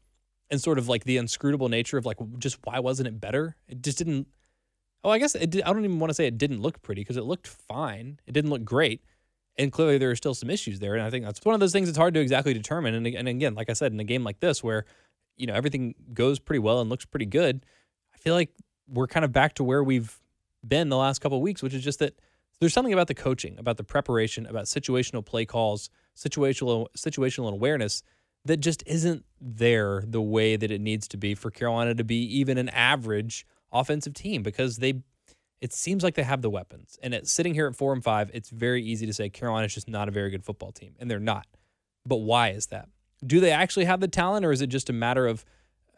and 0.49 0.61
sort 0.61 0.77
of 0.77 0.87
like 0.87 1.03
the 1.03 1.17
inscrutable 1.17 1.69
nature 1.69 1.97
of 1.97 2.05
like 2.05 2.17
just 2.39 2.57
why 2.63 2.79
wasn't 2.79 3.07
it 3.07 3.19
better? 3.19 3.55
It 3.67 3.81
just 3.81 3.97
didn't. 3.97 4.27
Oh, 5.03 5.09
I 5.09 5.19
guess 5.19 5.35
it 5.35 5.49
did, 5.49 5.63
I 5.63 5.73
don't 5.73 5.83
even 5.83 5.99
want 5.99 6.09
to 6.09 6.13
say 6.13 6.25
it 6.25 6.37
didn't 6.37 6.61
look 6.61 6.81
pretty 6.81 7.01
because 7.01 7.17
it 7.17 7.23
looked 7.23 7.47
fine. 7.47 8.19
It 8.25 8.31
didn't 8.31 8.49
look 8.49 8.63
great. 8.63 9.03
And 9.57 9.71
clearly 9.71 9.97
there 9.97 10.11
are 10.11 10.15
still 10.15 10.33
some 10.33 10.49
issues 10.49 10.79
there. 10.79 10.95
And 10.95 11.03
I 11.03 11.09
think 11.09 11.25
that's 11.25 11.43
one 11.43 11.53
of 11.53 11.59
those 11.59 11.71
things 11.71 11.87
that's 11.87 11.97
hard 11.97 12.13
to 12.13 12.19
exactly 12.19 12.53
determine. 12.53 12.93
And, 12.93 13.07
and 13.07 13.27
again, 13.27 13.55
like 13.55 13.69
I 13.69 13.73
said, 13.73 13.91
in 13.91 13.99
a 13.99 14.03
game 14.03 14.23
like 14.23 14.39
this 14.39 14.63
where, 14.63 14.85
you 15.35 15.47
know, 15.47 15.53
everything 15.53 15.95
goes 16.13 16.39
pretty 16.39 16.59
well 16.59 16.79
and 16.79 16.89
looks 16.89 17.05
pretty 17.05 17.25
good, 17.25 17.65
I 18.13 18.17
feel 18.17 18.33
like 18.33 18.51
we're 18.87 19.07
kind 19.07 19.25
of 19.25 19.31
back 19.31 19.55
to 19.55 19.63
where 19.63 19.83
we've 19.83 20.19
been 20.67 20.89
the 20.89 20.97
last 20.97 21.19
couple 21.19 21.37
of 21.37 21.41
weeks, 21.41 21.61
which 21.61 21.73
is 21.73 21.83
just 21.83 21.99
that 21.99 22.19
there's 22.59 22.73
something 22.73 22.93
about 22.93 23.07
the 23.07 23.13
coaching, 23.13 23.57
about 23.59 23.77
the 23.77 23.83
preparation, 23.83 24.45
about 24.45 24.65
situational 24.65 25.25
play 25.25 25.45
calls, 25.45 25.89
situational 26.15 26.87
situational 26.97 27.51
awareness 27.51 28.01
that 28.45 28.57
just 28.57 28.83
isn't 28.85 29.25
there 29.39 30.03
the 30.07 30.21
way 30.21 30.55
that 30.55 30.71
it 30.71 30.81
needs 30.81 31.07
to 31.09 31.17
be 31.17 31.35
for 31.35 31.51
Carolina 31.51 31.93
to 31.93 32.03
be 32.03 32.23
even 32.39 32.57
an 32.57 32.69
average 32.69 33.45
offensive 33.71 34.13
team 34.13 34.41
because 34.41 34.77
they 34.77 35.01
it 35.59 35.73
seems 35.73 36.03
like 36.03 36.13
they 36.15 36.23
have 36.23 36.41
the 36.41 36.49
weapons. 36.49 36.99
And 37.01 37.13
it's 37.13 37.31
sitting 37.31 37.53
here 37.53 37.67
at 37.67 37.75
four 37.75 37.91
and 37.91 38.03
five, 38.03 38.29
it's 38.33 38.49
very 38.49 38.83
easy 38.83 39.05
to 39.07 39.13
say 39.13 39.29
Carolina's 39.29 39.73
just 39.73 39.89
not 39.89 40.07
a 40.07 40.11
very 40.11 40.29
good 40.29 40.43
football 40.43 40.71
team, 40.71 40.93
and 40.99 41.09
they're 41.09 41.19
not. 41.19 41.47
But 42.05 42.17
why 42.17 42.49
is 42.49 42.67
that? 42.67 42.89
Do 43.25 43.39
they 43.39 43.51
actually 43.51 43.85
have 43.85 43.99
the 43.99 44.07
talent, 44.07 44.45
or 44.45 44.51
is 44.51 44.61
it 44.61 44.67
just 44.67 44.89
a 44.89 44.93
matter 44.93 45.25
of, 45.25 45.43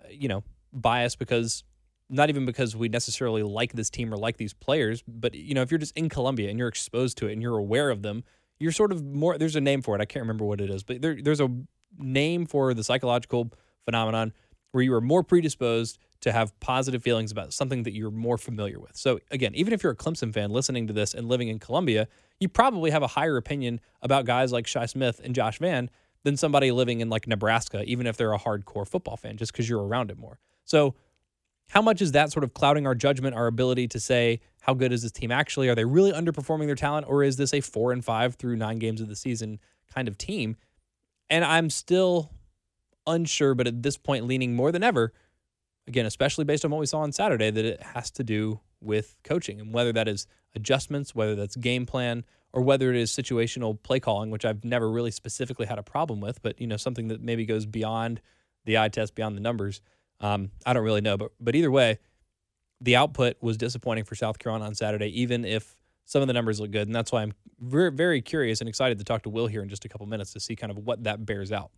uh, 0.02 0.08
you 0.12 0.30
know, 0.30 0.44
bias 0.72 1.16
because 1.16 1.64
not 2.10 2.30
even 2.30 2.46
because 2.46 2.76
we 2.76 2.90
necessarily 2.90 3.44
like 3.44 3.74
this 3.74 3.90
team 3.90 4.14
or 4.14 4.18
like 4.18 4.38
these 4.38 4.54
players, 4.54 5.04
but 5.08 5.36
you 5.36 5.54
know, 5.54 5.62
if 5.62 5.72
you're 5.72 5.78
just 5.78 5.96
in 5.98 6.10
Columbia 6.10 6.50
and 6.50 6.58
you're 6.58 6.68
exposed 6.68 7.18
to 7.20 7.28
it 7.28 7.34
and 7.34 7.42
you're 7.42 7.58
aware 7.58 7.90
of 7.90 8.02
them, 8.02 8.24
you're 8.60 8.72
sort 8.72 8.92
of 8.92 9.04
more. 9.04 9.38
There's 9.38 9.56
a 9.56 9.62
name 9.62 9.82
for 9.82 9.96
it. 9.96 10.02
I 10.02 10.06
can't 10.06 10.24
remember 10.24 10.46
what 10.46 10.60
it 10.60 10.70
is, 10.70 10.84
but 10.84 11.02
there, 11.02 11.18
there's 11.22 11.40
a 11.40 11.50
name 11.98 12.46
for 12.46 12.74
the 12.74 12.84
psychological 12.84 13.52
phenomenon 13.86 14.34
where 14.72 14.84
you 14.84 14.94
are 14.94 15.02
more 15.02 15.24
predisposed 15.24 15.98
to 16.22 16.32
have 16.32 16.58
positive 16.60 17.02
feelings 17.02 17.32
about 17.32 17.54
something 17.54 17.84
that 17.84 17.94
you're 17.94 18.12
more 18.12 18.38
familiar 18.38 18.80
with. 18.80 18.96
So 18.96 19.20
again, 19.32 19.56
even 19.56 19.74
if 19.74 19.84
you're 19.84 19.94
a 19.94 19.96
Clemson 19.96 20.34
fan 20.34 20.52
listening 20.52 20.88
to 20.88 20.94
this 20.94 21.14
and 21.14 21.28
living 21.28 21.48
in 21.48 21.60
Columbia, 21.60 22.08
you 22.40 22.50
probably 22.50 22.92
have 22.92 23.04
a 23.04 23.08
higher 23.08 23.38
opinion 23.38 23.80
about 24.02 24.26
guys 24.26 24.52
like 24.52 24.68
Shi 24.68 24.86
Smith 24.88 25.22
and 25.24 25.34
Josh 25.34 25.60
Vann 25.60 25.90
than 26.24 26.36
somebody 26.36 26.72
living 26.72 27.00
in 27.00 27.10
like 27.10 27.28
Nebraska, 27.28 27.84
even 27.86 28.06
if 28.06 28.18
they're 28.18 28.34
a 28.34 28.40
hardcore 28.40 28.88
football 28.88 29.16
fan, 29.16 29.38
just 29.38 29.54
because 29.54 29.70
you're 29.70 29.84
around 29.84 30.12
it 30.12 30.18
more. 30.18 30.40
So 30.66 30.96
how 31.70 31.82
much 31.82 32.02
is 32.02 32.12
that 32.14 32.32
sort 32.32 32.44
of 32.44 32.54
clouding 32.54 32.86
our 32.86 32.96
judgment, 32.96 33.36
our 33.36 33.48
ability 33.48 33.88
to 33.90 34.00
say 34.00 34.42
how 34.62 34.74
good 34.74 34.92
is 34.92 35.04
this 35.04 35.12
team 35.12 35.32
actually? 35.32 35.70
Are 35.70 35.76
they 35.76 35.86
really 35.86 36.12
underperforming 36.12 36.66
their 36.66 36.76
talent, 36.76 37.08
or 37.08 37.24
is 37.24 37.38
this 37.38 37.54
a 37.54 37.62
four 37.62 37.92
and 37.92 38.04
five 38.04 38.36
through 38.36 38.56
nine 38.56 38.80
games 38.80 39.02
of 39.02 39.08
the 39.08 39.16
season 39.16 39.60
kind 39.94 40.08
of 40.08 40.18
team? 40.18 40.58
And 41.30 41.46
I'm 41.46 41.70
still 41.70 42.32
unsure, 43.08 43.54
but 43.56 43.68
at 43.68 43.84
this 43.84 43.98
point, 43.98 44.26
leaning 44.26 44.56
more 44.56 44.72
than 44.72 44.84
ever, 44.84 45.14
again, 45.88 46.06
especially 46.06 46.44
based 46.44 46.66
on 46.66 46.72
what 46.72 46.80
we 46.80 46.86
saw 46.86 47.00
on 47.00 47.12
Saturday, 47.12 47.52
that 47.52 47.66
it 47.66 47.82
has 47.82 48.12
to 48.12 48.24
do 48.24 48.60
with 48.82 49.18
coaching 49.24 49.60
and 49.60 49.74
whether 49.74 49.92
that 49.94 50.08
is 50.08 50.26
adjustments, 50.56 51.14
whether 51.14 51.36
that's 51.36 51.56
game 51.56 51.86
plan, 51.86 52.26
or 52.52 52.64
whether 52.64 52.90
it 52.90 52.96
is 52.96 53.12
situational 53.12 53.82
play 53.82 54.00
calling, 54.00 54.32
which 54.32 54.46
I've 54.46 54.66
never 54.66 54.90
really 54.90 55.12
specifically 55.12 55.68
had 55.68 55.78
a 55.78 55.84
problem 55.84 56.20
with, 56.20 56.42
but 56.42 56.60
you 56.60 56.66
know 56.66 56.78
something 56.78 57.10
that 57.10 57.22
maybe 57.22 57.46
goes 57.46 57.68
beyond 57.68 58.22
the 58.66 58.78
eye 58.78 58.90
test, 58.90 59.14
beyond 59.14 59.38
the 59.38 59.42
numbers. 59.42 59.82
Um, 60.22 60.52
I 60.66 60.74
don't 60.74 60.84
really 60.84 61.02
know, 61.02 61.18
but 61.18 61.32
but 61.40 61.56
either 61.56 61.72
way, 61.72 62.00
the 62.82 62.96
output 62.96 63.38
was 63.42 63.58
disappointing 63.58 64.04
for 64.04 64.16
South 64.16 64.40
Carolina 64.40 64.66
on 64.66 64.76
Saturday, 64.76 65.22
even 65.22 65.46
if 65.46 65.76
some 66.06 66.22
of 66.22 66.28
the 66.28 66.34
numbers 66.34 66.60
look 66.60 66.72
good, 66.72 66.88
and 66.88 66.96
that's 66.96 67.12
why 67.12 67.22
I'm 67.22 67.34
very, 67.60 67.92
very 67.92 68.22
curious 68.22 68.62
and 68.62 68.70
excited 68.70 68.98
to 68.98 69.04
talk 69.04 69.24
to 69.24 69.30
Will 69.30 69.48
here 69.48 69.62
in 69.62 69.70
just 69.70 69.86
a 69.86 69.90
couple 69.90 70.08
minutes 70.08 70.34
to 70.34 70.40
see 70.40 70.56
kind 70.56 70.72
of 70.72 70.80
what 70.80 71.04
that 71.04 71.26
bears 71.26 71.52
out. 71.52 71.72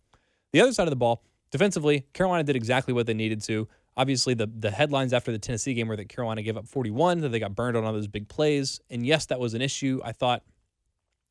The 0.52 0.60
other 0.60 0.72
side 0.72 0.84
of 0.84 0.90
the 0.90 0.96
ball, 0.96 1.22
defensively, 1.50 2.06
Carolina 2.14 2.44
did 2.44 2.56
exactly 2.56 2.94
what 2.94 3.06
they 3.06 3.14
needed 3.14 3.42
to. 3.42 3.68
Obviously, 3.96 4.32
the 4.32 4.46
the 4.46 4.70
headlines 4.70 5.12
after 5.12 5.32
the 5.32 5.38
Tennessee 5.38 5.74
game 5.74 5.86
were 5.88 5.96
that 5.96 6.08
Carolina 6.08 6.42
gave 6.42 6.56
up 6.56 6.66
41, 6.66 7.20
that 7.20 7.28
they 7.28 7.38
got 7.38 7.54
burned 7.54 7.76
on 7.76 7.84
all 7.84 7.92
those 7.92 8.08
big 8.08 8.28
plays, 8.28 8.80
and 8.88 9.04
yes, 9.04 9.26
that 9.26 9.38
was 9.38 9.54
an 9.54 9.60
issue. 9.60 10.00
I 10.02 10.12
thought, 10.12 10.42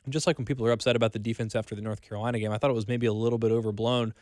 just 0.09 0.27
like 0.27 0.37
when 0.37 0.45
people 0.45 0.65
are 0.67 0.71
upset 0.71 0.95
about 0.95 1.13
the 1.13 1.19
defense 1.19 1.55
after 1.55 1.73
the 1.73 1.81
North 1.81 2.01
Carolina 2.01 2.39
game, 2.39 2.51
I 2.51 2.59
thought 2.59 2.69
it 2.69 2.75
was 2.75 2.87
maybe 2.87 3.07
a 3.07 3.13
little 3.13 3.39
bit 3.39 3.51
overblown. 3.51 4.13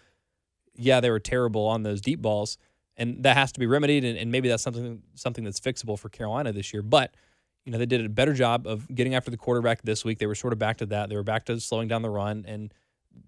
Yeah, 0.76 1.02
they 1.02 1.10
were 1.10 1.20
terrible 1.20 1.68
on 1.68 1.84
those 1.84 2.00
deep 2.00 2.22
balls 2.22 2.58
and 3.00 3.24
that 3.24 3.36
has 3.38 3.52
to 3.54 3.60
be 3.60 3.66
remedied. 3.66 4.04
And, 4.04 4.18
and, 4.18 4.32
maybe 4.32 4.50
that's 4.50 4.62
something 4.62 5.02
something 5.16 5.44
that's 5.44 5.60
fixable 5.60 5.98
for 5.98 6.10
Carolina 6.10 6.52
this 6.52 6.72
year. 6.74 6.84
But 6.84 7.16
you 7.66 7.72
know, 7.72 7.78
they 7.78 7.86
did 7.86 8.06
a 8.06 8.10
better 8.10 8.34
job 8.34 8.68
of 8.68 8.94
getting 8.94 9.16
after 9.16 9.32
the 9.32 9.38
quarterback 9.38 9.82
this 9.82 10.06
week. 10.06 10.20
They 10.20 10.28
were 10.28 10.36
sort 10.36 10.54
of 10.54 10.60
back 10.60 10.78
to 10.78 10.86
that. 10.88 11.10
They 11.10 11.16
were 11.16 11.24
back 11.24 11.46
to 11.46 11.60
slowing 11.60 11.88
down 11.88 12.02
the 12.02 12.10
run, 12.10 12.46
and 12.48 12.74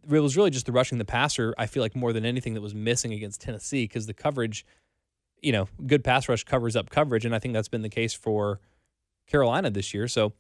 it 0.10 0.20
was 0.20 0.38
really 0.38 0.52
just 0.52 0.66
the 0.66 0.72
rushing 0.72 0.98
the 0.98 1.06
passer. 1.06 1.56
I 1.58 1.66
feel 1.66 1.82
like 1.82 1.96
more 1.96 2.14
than 2.14 2.26
anything 2.26 2.54
that 2.54 2.62
was 2.62 2.76
missing 2.76 3.14
against 3.14 3.42
Tennessee 3.42 3.86
because 3.86 4.08
the 4.08 4.14
coverage, 4.14 4.66
you 5.42 5.52
know, 5.52 5.68
good 5.86 6.04
pass 6.04 6.30
rush 6.30 6.44
covers 6.44 6.76
up 6.76 6.90
coverage, 6.90 7.26
and 7.26 7.34
I 7.34 7.40
think 7.40 7.54
that's 7.54 7.68
been 7.68 7.82
the 7.82 7.90
case 7.90 8.14
for 8.14 8.60
Carolina 9.28 9.70
this 9.72 9.94
year. 9.94 10.08
So. 10.08 10.34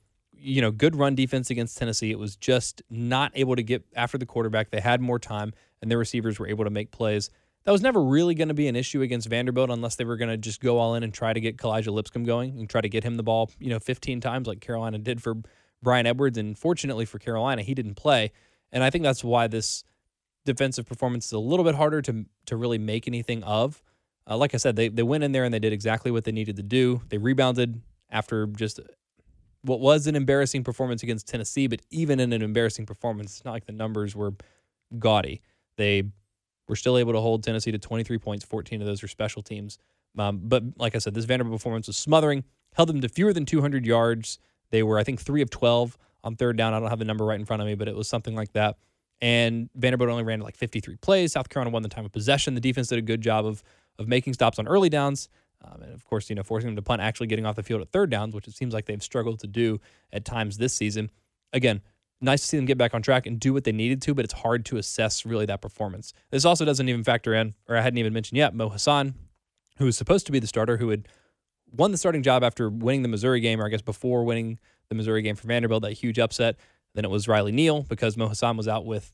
You 0.44 0.60
know, 0.60 0.72
good 0.72 0.96
run 0.96 1.14
defense 1.14 1.52
against 1.52 1.78
Tennessee. 1.78 2.10
It 2.10 2.18
was 2.18 2.36
just 2.36 2.82
not 2.90 3.32
able 3.36 3.56
to 3.56 3.62
get 3.62 3.84
after 3.96 4.18
the 4.18 4.26
quarterback. 4.26 4.72
They 4.72 4.80
had 4.80 5.00
more 5.00 5.20
time, 5.20 5.54
and 5.84 5.92
their 5.92 6.00
receivers 6.00 6.40
were 6.40 6.48
able 6.48 6.64
to 6.64 6.72
make 6.72 6.90
plays 6.90 7.30
that 7.64 7.72
was 7.72 7.82
never 7.82 8.02
really 8.04 8.34
going 8.34 8.48
to 8.48 8.54
be 8.54 8.68
an 8.68 8.76
issue 8.76 9.02
against 9.02 9.28
Vanderbilt 9.28 9.70
unless 9.70 9.96
they 9.96 10.06
were 10.06 10.18
going 10.18 10.30
to 10.30 10.38
just 10.38 10.62
go 10.62 10.80
all 10.80 10.96
in 10.96 11.04
and 11.04 11.14
try 11.14 11.32
to 11.32 11.40
get 11.40 11.58
Kalija 11.58 11.92
Lipscomb 11.92 12.24
going 12.24 12.58
and 12.58 12.70
try 12.70 12.82
to 12.82 12.90
get 12.90 13.04
him 13.04 13.18
the 13.18 13.24
ball, 13.24 13.52
you 13.60 13.70
know, 13.70 13.80
15 13.80 14.20
times 14.20 14.48
like 14.48 14.62
Carolina 14.62 14.98
did 14.98 15.22
for 15.22 15.36
Bryan 15.84 16.08
Edwards. 16.08 16.38
And 16.38 16.58
fortunately 16.58 17.06
for 17.06 17.20
Carolina, 17.20 17.62
he 17.62 17.76
didn't 17.76 17.96
play. 17.96 18.32
And 18.72 18.84
I 18.84 18.90
think 18.90 19.04
that's 19.04 19.24
why 19.24 19.48
this 19.48 19.84
defensive 20.46 20.86
performance 20.86 21.28
is 21.28 21.34
a 21.34 21.40
little 21.40 21.66
bit 21.66 21.76
harder 21.76 22.02
to 22.02 22.26
to 22.48 22.58
really 22.58 22.78
make 22.78 23.08
anything 23.08 23.44
of. 23.44 23.84
Uh, 24.28 24.38
like 24.38 24.54
I 24.54 24.58
said, 24.58 24.76
they 24.76 24.88
they 24.88 25.04
went 25.04 25.24
in 25.24 25.32
there 25.32 25.44
and 25.44 25.54
they 25.54 25.60
did 25.60 25.74
exactly 25.74 26.12
what 26.12 26.24
they 26.24 26.32
needed 26.32 26.56
to 26.58 26.64
do. 26.64 27.02
They 27.10 27.18
rebounded 27.18 27.82
after 28.10 28.48
just 28.48 28.80
what 29.64 29.80
was 29.80 30.08
an 30.08 30.16
embarrassing 30.16 30.64
performance 30.64 31.04
against 31.04 31.28
Tennessee, 31.28 31.68
but 31.68 31.82
even 31.92 32.20
in 32.20 32.34
an 32.34 32.42
embarrassing 32.42 32.86
performance, 32.86 33.38
it's 33.38 33.46
not 33.46 33.52
like 33.52 33.66
the 33.66 33.72
numbers 33.72 34.16
were 34.16 34.34
gaudy. 34.98 35.42
They 35.78 36.04
we're 36.72 36.76
still 36.78 36.98
able 36.98 37.12
to 37.12 37.20
hold 37.20 37.44
Tennessee 37.44 37.74
to 37.74 37.78
23 37.78 38.18
points. 38.18 38.46
14 38.46 38.80
of 38.80 38.88
those 38.88 39.04
are 39.04 39.08
special 39.10 39.42
teams. 39.42 39.78
Um, 40.18 40.40
but 40.42 40.64
like 40.78 40.96
I 40.96 41.00
said, 41.00 41.14
this 41.14 41.26
Vanderbilt 41.26 41.60
performance 41.60 41.88
was 41.88 41.98
smothering, 41.98 42.46
held 42.76 42.88
them 42.88 43.02
to 43.02 43.10
fewer 43.10 43.34
than 43.34 43.46
200 43.46 43.86
yards. 43.86 44.40
They 44.70 44.82
were, 44.82 44.98
I 44.98 45.04
think, 45.04 45.20
three 45.20 45.42
of 45.42 45.50
12 45.50 45.98
on 46.24 46.38
third 46.38 46.56
down. 46.56 46.74
I 46.74 46.80
don't 46.80 46.88
have 46.88 47.00
the 47.00 47.04
number 47.04 47.26
right 47.26 47.38
in 47.38 47.46
front 47.46 47.62
of 47.62 47.68
me, 47.68 47.76
but 47.76 47.90
it 47.90 47.96
was 47.96 48.08
something 48.08 48.36
like 48.36 48.54
that. 48.54 48.78
And 49.20 49.70
Vanderbilt 49.76 50.10
only 50.10 50.24
ran 50.24 50.40
like 50.40 50.56
53 50.56 50.96
plays. 50.96 51.34
South 51.34 51.50
Carolina 51.50 51.74
won 51.74 51.84
the 51.84 51.90
time 51.90 52.06
of 52.06 52.14
possession. 52.14 52.56
The 52.56 52.62
defense 52.62 52.88
did 52.88 53.00
a 53.00 53.02
good 53.02 53.20
job 53.20 53.46
of 53.46 53.62
of 54.00 54.08
making 54.08 54.32
stops 54.32 54.58
on 54.58 54.66
early 54.66 54.88
downs. 54.88 55.28
Um, 55.62 55.82
and 55.82 55.94
of 55.94 56.06
course, 56.06 56.30
you 56.30 56.38
know, 56.38 56.44
forcing 56.44 56.70
them 56.70 56.78
to 56.78 56.82
punt, 56.82 57.02
actually 57.02 57.28
getting 57.28 57.46
off 57.46 57.58
the 57.58 57.64
field 57.64 57.82
at 57.82 57.90
third 57.92 58.10
downs, 58.10 58.34
which 58.34 58.48
it 58.48 58.56
seems 58.56 58.74
like 58.74 58.86
they've 58.86 59.04
struggled 59.04 59.42
to 59.42 59.48
do 59.48 59.82
at 60.14 60.24
times 60.24 60.58
this 60.58 60.74
season. 60.74 61.12
Again, 61.52 61.82
nice 62.22 62.42
to 62.42 62.48
see 62.48 62.58
them 62.58 62.66
get 62.66 62.78
back 62.78 62.94
on 62.94 63.02
track 63.02 63.26
and 63.26 63.40
do 63.40 63.54
what 63.54 63.64
they 63.64 63.72
needed 63.72 64.02
to, 64.04 64.14
but 64.14 64.24
it's 64.24 64.34
hard 64.34 64.66
to 64.66 64.78
assess 64.78 65.26
really 65.26 65.46
that 65.48 65.62
performance. 65.62 66.14
This 66.30 66.46
also 66.46 66.66
doesn't 66.66 66.88
even 66.88 67.04
factor 67.04 67.34
in, 67.34 67.56
or 67.68 67.76
I 67.76 67.82
hadn't 67.82 67.98
even 67.98 68.14
mentioned 68.14 68.38
yet, 68.38 68.54
Mo 68.54 68.70
Hasan, 68.70 69.16
who 69.78 69.86
was 69.86 69.98
supposed 69.98 70.26
to 70.28 70.32
be 70.32 70.40
the 70.40 70.48
starter, 70.48 70.78
who 70.78 70.90
had 70.90 71.08
won 71.72 71.92
the 71.92 71.98
starting 71.98 72.24
job 72.24 72.44
after 72.44 72.70
winning 72.70 73.02
the 73.02 73.08
Missouri 73.08 73.40
game, 73.40 73.60
or 73.60 73.66
I 73.66 73.70
guess 73.70 73.82
before 73.82 74.24
winning 74.24 74.60
the 74.90 74.96
Missouri 74.96 75.22
game 75.22 75.36
for 75.36 75.48
Vanderbilt, 75.48 75.84
that 75.84 75.94
huge 75.94 76.20
upset. 76.20 76.58
Then 76.94 77.06
it 77.06 77.12
was 77.12 77.28
Riley 77.28 77.52
Neal 77.52 77.84
because 77.84 78.18
Mo 78.18 78.28
Hasan 78.28 78.58
was 78.58 78.68
out 78.68 78.86
with 78.86 79.14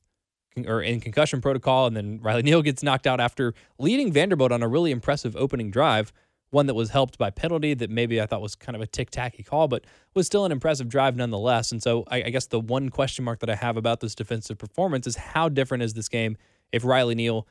or 0.65 0.81
in 0.81 0.99
concussion 0.99 1.39
protocol, 1.39 1.85
and 1.85 1.95
then 1.95 2.19
Riley 2.21 2.41
Neal 2.41 2.63
gets 2.63 2.81
knocked 2.81 3.05
out 3.05 3.19
after 3.19 3.53
leading 3.77 4.11
Vanderbilt 4.11 4.51
on 4.51 4.63
a 4.63 4.67
really 4.67 4.89
impressive 4.89 5.35
opening 5.35 5.69
drive 5.69 6.11
one 6.49 6.67
that 6.67 6.73
was 6.73 6.89
helped 6.89 7.17
by 7.17 7.29
penalty 7.29 7.73
that 7.73 7.89
maybe 7.89 8.21
I 8.21 8.25
thought 8.25 8.41
was 8.41 8.55
kind 8.55 8.75
of 8.75 8.81
a 8.81 8.87
tick 8.87 9.09
tacky 9.09 9.43
call, 9.43 9.67
but 9.67 9.85
was 10.13 10.25
still 10.25 10.45
an 10.45 10.51
impressive 10.51 10.87
drive 10.87 11.15
nonetheless. 11.15 11.71
And 11.71 11.83
so 11.83 12.05
I, 12.07 12.23
I, 12.23 12.29
guess 12.29 12.47
the 12.47 12.59
one 12.59 12.89
question 12.89 13.25
mark 13.25 13.39
that 13.39 13.49
I 13.49 13.55
have 13.55 13.75
about 13.75 13.99
this 13.99 14.15
defensive 14.15 14.57
performance 14.57 15.07
is 15.07 15.17
how 15.17 15.49
different 15.49 15.83
is 15.83 15.93
this 15.93 16.07
game 16.07 16.37
if 16.71 16.85
Riley 16.85 17.15
Neal 17.15 17.47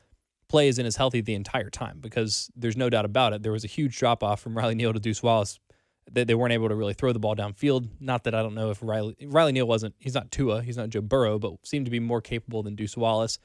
plays 0.49 0.79
and 0.79 0.87
is 0.87 0.95
healthy 0.95 1.21
the 1.21 1.35
entire 1.35 1.69
time? 1.69 1.99
Because 1.99 2.49
there's 2.55 2.77
no 2.77 2.89
doubt 2.89 3.05
about 3.05 3.33
it. 3.33 3.43
There 3.43 3.51
was 3.51 3.63
a 3.63 3.67
huge 3.67 3.97
drop 3.97 4.23
off 4.23 4.41
from 4.41 4.57
Riley 4.57 4.75
Neal 4.75 4.93
to 4.93 4.99
Deuce 4.99 5.21
Wallace. 5.21 5.59
They, 6.11 6.23
they 6.23 6.35
weren't 6.35 6.53
able 6.53 6.69
to 6.69 6.75
really 6.75 6.93
throw 6.93 7.13
the 7.13 7.19
ball 7.19 7.35
downfield. 7.35 7.89
Not 7.99 8.23
that 8.23 8.33
I 8.33 8.41
don't 8.41 8.55
know 8.55 8.71
if 8.71 8.79
Riley 8.81 9.15
Riley 9.27 9.51
Neal 9.51 9.67
wasn't. 9.67 9.93
He's 9.99 10.15
not 10.15 10.31
Tua. 10.31 10.63
He's 10.63 10.77
not 10.77 10.89
Joe 10.89 11.01
Burrow, 11.01 11.37
but 11.37 11.53
seemed 11.63 11.85
to 11.85 11.91
be 11.91 11.99
more 11.99 12.21
capable 12.21 12.63
than 12.63 12.75
Deuce 12.75 12.97
Wallace. 12.97 13.37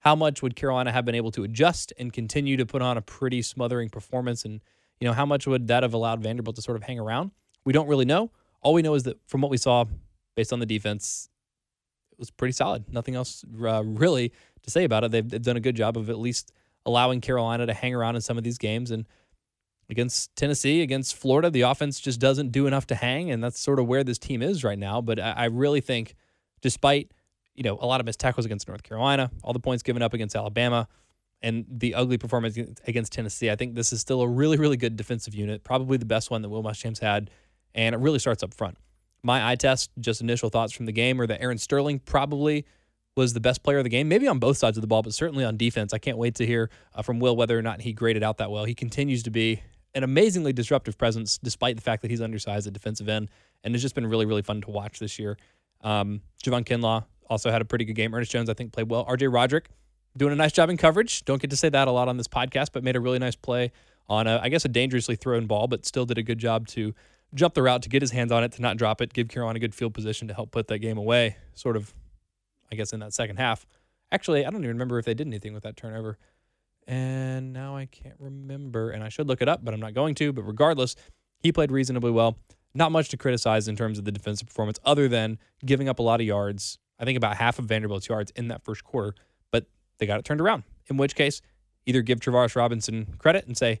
How 0.00 0.14
much 0.14 0.40
would 0.40 0.54
Carolina 0.54 0.92
have 0.92 1.04
been 1.04 1.14
able 1.14 1.30
to 1.32 1.44
adjust 1.44 1.92
and 1.98 2.12
continue 2.12 2.56
to 2.56 2.64
put 2.64 2.80
on 2.80 2.96
a 2.96 3.02
pretty 3.02 3.42
smothering 3.42 3.90
performance 3.90 4.44
and 4.44 4.60
you 5.00 5.08
know, 5.08 5.14
how 5.14 5.26
much 5.26 5.46
would 5.46 5.68
that 5.68 5.82
have 5.82 5.94
allowed 5.94 6.22
Vanderbilt 6.22 6.56
to 6.56 6.62
sort 6.62 6.76
of 6.76 6.82
hang 6.82 6.98
around? 6.98 7.30
We 7.64 7.72
don't 7.72 7.88
really 7.88 8.04
know. 8.04 8.30
All 8.60 8.74
we 8.74 8.82
know 8.82 8.94
is 8.94 9.04
that 9.04 9.18
from 9.26 9.40
what 9.40 9.50
we 9.50 9.56
saw, 9.56 9.86
based 10.36 10.52
on 10.52 10.60
the 10.60 10.66
defense, 10.66 11.28
it 12.12 12.18
was 12.18 12.30
pretty 12.30 12.52
solid. 12.52 12.92
Nothing 12.92 13.14
else 13.14 13.44
uh, 13.62 13.82
really 13.84 14.32
to 14.62 14.70
say 14.70 14.84
about 14.84 15.04
it. 15.04 15.10
They've, 15.10 15.28
they've 15.28 15.42
done 15.42 15.56
a 15.56 15.60
good 15.60 15.76
job 15.76 15.96
of 15.96 16.10
at 16.10 16.18
least 16.18 16.52
allowing 16.84 17.20
Carolina 17.20 17.66
to 17.66 17.74
hang 17.74 17.94
around 17.94 18.16
in 18.16 18.20
some 18.20 18.36
of 18.36 18.44
these 18.44 18.58
games. 18.58 18.90
And 18.90 19.06
against 19.88 20.34
Tennessee, 20.36 20.82
against 20.82 21.16
Florida, 21.16 21.50
the 21.50 21.62
offense 21.62 21.98
just 21.98 22.20
doesn't 22.20 22.50
do 22.52 22.66
enough 22.66 22.86
to 22.88 22.94
hang, 22.94 23.30
and 23.30 23.42
that's 23.42 23.58
sort 23.58 23.78
of 23.78 23.86
where 23.86 24.04
this 24.04 24.18
team 24.18 24.42
is 24.42 24.62
right 24.62 24.78
now. 24.78 25.00
But 25.00 25.18
I, 25.18 25.32
I 25.32 25.44
really 25.46 25.80
think, 25.80 26.14
despite 26.60 27.10
you 27.54 27.64
know 27.64 27.78
a 27.80 27.86
lot 27.86 28.00
of 28.00 28.06
missed 28.06 28.20
tackles 28.20 28.46
against 28.46 28.68
North 28.68 28.82
Carolina, 28.82 29.30
all 29.42 29.52
the 29.52 29.60
points 29.60 29.82
given 29.82 30.02
up 30.02 30.14
against 30.14 30.36
Alabama, 30.36 30.88
and 31.42 31.64
the 31.68 31.94
ugly 31.94 32.18
performance 32.18 32.58
against 32.86 33.12
Tennessee. 33.12 33.50
I 33.50 33.56
think 33.56 33.74
this 33.74 33.92
is 33.92 34.00
still 34.00 34.20
a 34.20 34.28
really, 34.28 34.56
really 34.56 34.76
good 34.76 34.96
defensive 34.96 35.34
unit, 35.34 35.64
probably 35.64 35.96
the 35.96 36.04
best 36.04 36.30
one 36.30 36.42
that 36.42 36.48
Will 36.48 36.62
Muschamp 36.62 37.00
had, 37.00 37.30
and 37.74 37.94
it 37.94 37.98
really 37.98 38.18
starts 38.18 38.42
up 38.42 38.52
front. 38.52 38.76
My 39.22 39.50
eye 39.50 39.56
test, 39.56 39.90
just 39.98 40.20
initial 40.20 40.50
thoughts 40.50 40.72
from 40.72 40.86
the 40.86 40.92
game, 40.92 41.20
are 41.20 41.26
that 41.26 41.40
Aaron 41.40 41.58
Sterling 41.58 41.98
probably 42.00 42.66
was 43.16 43.32
the 43.32 43.40
best 43.40 43.62
player 43.62 43.78
of 43.78 43.84
the 43.84 43.90
game, 43.90 44.08
maybe 44.08 44.28
on 44.28 44.38
both 44.38 44.56
sides 44.56 44.76
of 44.76 44.80
the 44.82 44.86
ball, 44.86 45.02
but 45.02 45.12
certainly 45.12 45.44
on 45.44 45.56
defense. 45.56 45.92
I 45.92 45.98
can't 45.98 46.16
wait 46.16 46.36
to 46.36 46.46
hear 46.46 46.70
uh, 46.94 47.02
from 47.02 47.20
Will 47.20 47.36
whether 47.36 47.58
or 47.58 47.62
not 47.62 47.80
he 47.80 47.92
graded 47.92 48.22
out 48.22 48.38
that 48.38 48.50
well. 48.50 48.64
He 48.64 48.74
continues 48.74 49.22
to 49.24 49.30
be 49.30 49.62
an 49.94 50.04
amazingly 50.04 50.52
disruptive 50.52 50.96
presence, 50.96 51.38
despite 51.38 51.76
the 51.76 51.82
fact 51.82 52.02
that 52.02 52.10
he's 52.10 52.20
undersized 52.20 52.66
at 52.66 52.72
defensive 52.72 53.08
end, 53.08 53.28
and 53.64 53.74
it's 53.74 53.82
just 53.82 53.94
been 53.94 54.06
really, 54.06 54.26
really 54.26 54.42
fun 54.42 54.60
to 54.62 54.70
watch 54.70 54.98
this 54.98 55.18
year. 55.18 55.36
Um, 55.82 56.20
Javon 56.44 56.64
Kinlaw 56.64 57.04
also 57.28 57.50
had 57.50 57.60
a 57.60 57.64
pretty 57.64 57.84
good 57.84 57.94
game. 57.94 58.14
Ernest 58.14 58.30
Jones, 58.30 58.48
I 58.48 58.54
think, 58.54 58.72
played 58.72 58.90
well. 58.90 59.04
RJ 59.06 59.32
Roderick 59.32 59.68
doing 60.16 60.32
a 60.32 60.36
nice 60.36 60.52
job 60.52 60.70
in 60.70 60.76
coverage. 60.76 61.24
Don't 61.24 61.40
get 61.40 61.50
to 61.50 61.56
say 61.56 61.68
that 61.68 61.88
a 61.88 61.90
lot 61.90 62.08
on 62.08 62.16
this 62.16 62.28
podcast, 62.28 62.68
but 62.72 62.82
made 62.82 62.96
a 62.96 63.00
really 63.00 63.18
nice 63.18 63.36
play 63.36 63.72
on 64.08 64.26
a, 64.26 64.40
I 64.42 64.48
guess, 64.48 64.64
a 64.64 64.68
dangerously 64.68 65.16
thrown 65.16 65.46
ball, 65.46 65.68
but 65.68 65.86
still 65.86 66.04
did 66.04 66.18
a 66.18 66.22
good 66.22 66.38
job 66.38 66.66
to 66.68 66.94
jump 67.34 67.54
the 67.54 67.62
route 67.62 67.82
to 67.82 67.88
get 67.88 68.02
his 68.02 68.10
hands 68.10 68.32
on 68.32 68.42
it, 68.42 68.52
to 68.52 68.62
not 68.62 68.76
drop 68.76 69.00
it, 69.00 69.12
give 69.12 69.28
Carolina 69.28 69.56
a 69.56 69.60
good 69.60 69.74
field 69.74 69.94
position 69.94 70.26
to 70.28 70.34
help 70.34 70.50
put 70.50 70.66
that 70.68 70.78
game 70.78 70.98
away, 70.98 71.36
sort 71.54 71.76
of, 71.76 71.94
I 72.72 72.74
guess, 72.74 72.92
in 72.92 73.00
that 73.00 73.14
second 73.14 73.36
half. 73.36 73.66
Actually, 74.10 74.44
I 74.44 74.50
don't 74.50 74.62
even 74.64 74.74
remember 74.74 74.98
if 74.98 75.04
they 75.04 75.14
did 75.14 75.28
anything 75.28 75.54
with 75.54 75.62
that 75.62 75.76
turnover. 75.76 76.18
And 76.88 77.52
now 77.52 77.76
I 77.76 77.86
can't 77.86 78.16
remember, 78.18 78.90
and 78.90 79.04
I 79.04 79.08
should 79.10 79.28
look 79.28 79.40
it 79.40 79.48
up, 79.48 79.64
but 79.64 79.72
I'm 79.72 79.80
not 79.80 79.94
going 79.94 80.16
to. 80.16 80.32
But 80.32 80.42
regardless, 80.42 80.96
he 81.38 81.52
played 81.52 81.70
reasonably 81.70 82.10
well. 82.10 82.36
Not 82.74 82.90
much 82.90 83.10
to 83.10 83.16
criticize 83.16 83.68
in 83.68 83.76
terms 83.76 83.98
of 83.98 84.04
the 84.04 84.12
defensive 84.12 84.48
performance, 84.48 84.80
other 84.84 85.06
than 85.06 85.38
giving 85.64 85.88
up 85.88 86.00
a 86.00 86.02
lot 86.02 86.20
of 86.20 86.26
yards. 86.26 86.78
I 86.98 87.04
think 87.04 87.16
about 87.16 87.36
half 87.36 87.58
of 87.58 87.66
Vanderbilt's 87.66 88.08
yards 88.08 88.32
in 88.32 88.48
that 88.48 88.64
first 88.64 88.82
quarter, 88.82 89.14
they 90.00 90.06
got 90.06 90.18
it 90.18 90.24
turned 90.24 90.40
around. 90.40 90.64
In 90.88 90.96
which 90.96 91.14
case, 91.14 91.40
either 91.86 92.02
give 92.02 92.18
Travaris 92.18 92.56
Robinson 92.56 93.14
credit 93.18 93.46
and 93.46 93.56
say, 93.56 93.78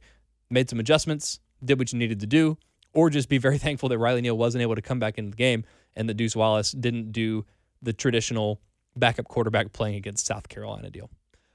made 0.48 0.70
some 0.70 0.78
adjustments, 0.78 1.40
did 1.64 1.78
what 1.78 1.92
you 1.92 1.98
needed 1.98 2.20
to 2.20 2.26
do, 2.26 2.56
or 2.92 3.10
just 3.10 3.28
be 3.28 3.38
very 3.46 3.58
thankful 3.58 3.88
that 3.88 3.98
Riley 3.98 4.20
Neal 4.20 4.38
wasn't 4.38 4.62
able 4.62 4.76
to 4.76 4.82
come 4.82 5.00
back 5.00 5.18
into 5.18 5.30
the 5.32 5.36
game 5.36 5.64
and 5.96 6.08
that 6.08 6.14
Deuce 6.14 6.36
Wallace 6.36 6.70
didn't 6.70 7.10
do 7.10 7.44
the 7.82 7.92
traditional 7.92 8.60
backup 8.96 9.26
quarterback 9.26 9.72
playing 9.72 9.96
against 9.96 10.26
South 10.26 10.48
Carolina 10.48 10.90
deal. 10.90 11.10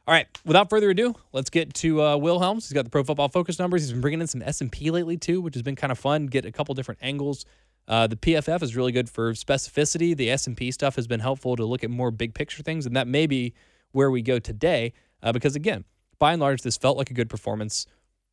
All 0.07 0.13
right, 0.13 0.27
without 0.45 0.69
further 0.69 0.91
ado, 0.91 1.15
let's 1.33 1.49
get 1.49 1.73
to 1.75 2.01
uh, 2.01 2.17
Will 2.17 2.39
Helms. 2.39 2.67
He's 2.67 2.73
got 2.73 2.83
the 2.83 2.91
Pro 2.91 3.03
Football 3.03 3.27
Focus 3.27 3.57
numbers. 3.57 3.81
He's 3.81 3.91
been 3.91 4.01
bringing 4.01 4.21
in 4.21 4.27
some 4.27 4.43
S 4.43 4.61
and 4.61 4.71
P 4.71 4.91
lately 4.91 5.17
too, 5.17 5.41
which 5.41 5.55
has 5.55 5.63
been 5.63 5.75
kind 5.75 5.91
of 5.91 5.97
fun. 5.97 6.27
Get 6.27 6.45
a 6.45 6.51
couple 6.51 6.75
different 6.75 6.99
angles. 7.01 7.45
Uh, 7.87 8.05
the 8.05 8.15
PFF 8.15 8.61
is 8.61 8.75
really 8.75 8.91
good 8.91 9.09
for 9.09 9.33
specificity. 9.33 10.15
The 10.15 10.29
S 10.29 10.45
and 10.45 10.55
P 10.55 10.71
stuff 10.71 10.95
has 10.95 11.07
been 11.07 11.19
helpful 11.19 11.55
to 11.55 11.65
look 11.65 11.83
at 11.83 11.89
more 11.89 12.11
big 12.11 12.35
picture 12.35 12.61
things, 12.61 12.85
and 12.85 12.95
that 12.95 13.07
may 13.07 13.25
be 13.25 13.53
where 13.95 14.11
we 14.11 14.21
go 14.21 14.37
today. 14.37 14.93
Uh, 15.23 15.31
because 15.31 15.55
again, 15.55 15.85
by 16.19 16.33
and 16.33 16.41
large, 16.41 16.61
this 16.61 16.77
felt 16.77 16.97
like 16.97 17.09
a 17.09 17.13
good 17.13 17.29
performance. 17.29 17.87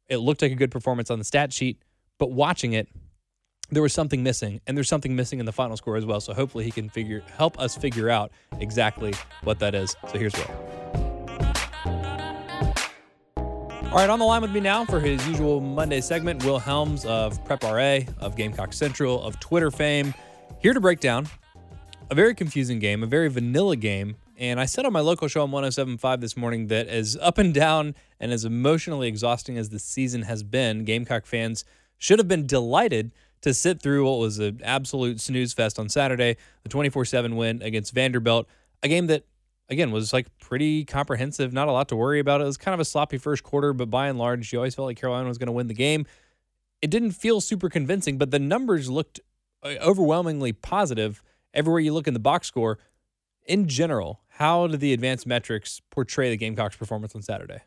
It 0.08 0.18
looked 0.18 0.42
like 0.42 0.52
a 0.52 0.56
good 0.56 0.70
performance 0.70 1.10
on 1.10 1.18
the 1.18 1.24
stat 1.24 1.52
sheet, 1.52 1.78
but 2.18 2.32
watching 2.32 2.72
it, 2.72 2.88
there 3.70 3.80
was 3.80 3.94
something 3.94 4.22
missing, 4.22 4.60
and 4.66 4.76
there's 4.76 4.88
something 4.88 5.16
missing 5.16 5.40
in 5.40 5.46
the 5.46 5.52
final 5.52 5.76
score 5.78 5.96
as 5.96 6.04
well. 6.04 6.20
So 6.20 6.34
hopefully, 6.34 6.64
he 6.64 6.70
can 6.70 6.90
figure 6.90 7.22
help 7.36 7.58
us 7.58 7.74
figure 7.76 8.10
out 8.10 8.32
exactly 8.58 9.14
what 9.44 9.60
that 9.60 9.74
is. 9.74 9.96
So 10.08 10.18
here's 10.18 10.34
Will. 10.34 10.82
All 13.92 13.98
right, 13.98 14.10
on 14.10 14.18
the 14.18 14.24
line 14.24 14.42
with 14.42 14.52
me 14.52 14.60
now 14.60 14.84
for 14.84 15.00
his 15.00 15.26
usual 15.28 15.60
Monday 15.60 16.00
segment, 16.00 16.44
Will 16.44 16.58
Helms 16.58 17.04
of 17.04 17.42
Prep 17.44 17.62
RA, 17.62 18.00
of 18.20 18.36
Gamecock 18.36 18.72
Central, 18.72 19.22
of 19.22 19.38
Twitter 19.38 19.70
fame, 19.70 20.12
here 20.60 20.74
to 20.74 20.80
break 20.80 21.00
down 21.00 21.28
a 22.10 22.14
very 22.14 22.34
confusing 22.34 22.78
game, 22.78 23.02
a 23.02 23.06
very 23.06 23.28
vanilla 23.28 23.76
game. 23.76 24.16
And 24.36 24.58
I 24.58 24.64
said 24.64 24.86
on 24.86 24.92
my 24.92 25.00
local 25.00 25.28
show 25.28 25.42
on 25.42 25.50
1075 25.50 26.20
this 26.20 26.36
morning 26.36 26.68
that 26.68 26.88
as 26.88 27.16
up 27.20 27.38
and 27.38 27.52
down 27.52 27.94
and 28.18 28.32
as 28.32 28.44
emotionally 28.44 29.08
exhausting 29.08 29.58
as 29.58 29.68
the 29.68 29.78
season 29.78 30.22
has 30.22 30.42
been, 30.42 30.84
Gamecock 30.84 31.26
fans 31.26 31.64
should 31.98 32.18
have 32.18 32.28
been 32.28 32.46
delighted 32.46 33.12
to 33.42 33.52
sit 33.52 33.82
through 33.82 34.04
what 34.06 34.18
was 34.18 34.38
an 34.38 34.60
absolute 34.64 35.20
snooze 35.20 35.52
fest 35.52 35.78
on 35.78 35.88
Saturday, 35.88 36.36
the 36.62 36.68
24 36.68 37.04
7 37.04 37.36
win 37.36 37.60
against 37.62 37.92
Vanderbilt, 37.92 38.48
a 38.82 38.88
game 38.88 39.06
that 39.08 39.24
again 39.68 39.90
was 39.90 40.12
like 40.12 40.26
pretty 40.38 40.84
comprehensive, 40.84 41.52
not 41.52 41.68
a 41.68 41.72
lot 41.72 41.88
to 41.88 41.96
worry 41.96 42.20
about. 42.20 42.40
It 42.40 42.44
was 42.44 42.56
kind 42.56 42.74
of 42.74 42.80
a 42.80 42.84
sloppy 42.84 43.18
first 43.18 43.42
quarter, 43.42 43.72
but 43.72 43.90
by 43.90 44.08
and 44.08 44.18
large, 44.18 44.52
you 44.52 44.58
always 44.58 44.74
felt 44.74 44.86
like 44.86 44.96
Carolina 44.96 45.28
was 45.28 45.38
going 45.38 45.46
to 45.46 45.52
win 45.52 45.66
the 45.66 45.74
game. 45.74 46.06
It 46.80 46.90
didn't 46.90 47.12
feel 47.12 47.40
super 47.40 47.68
convincing, 47.68 48.18
but 48.18 48.30
the 48.30 48.38
numbers 48.38 48.90
looked 48.90 49.20
uh, 49.62 49.74
overwhelmingly 49.80 50.52
positive 50.52 51.22
everywhere 51.54 51.80
you 51.80 51.92
look 51.92 52.08
in 52.08 52.14
the 52.14 52.20
box 52.20 52.46
score. 52.46 52.78
In 53.46 53.68
general, 53.68 54.20
how 54.28 54.66
did 54.66 54.80
the 54.80 54.92
advanced 54.92 55.26
metrics 55.26 55.80
portray 55.90 56.30
the 56.30 56.36
Gamecocks' 56.36 56.76
performance 56.76 57.14
on 57.14 57.22
Saturday? 57.22 57.62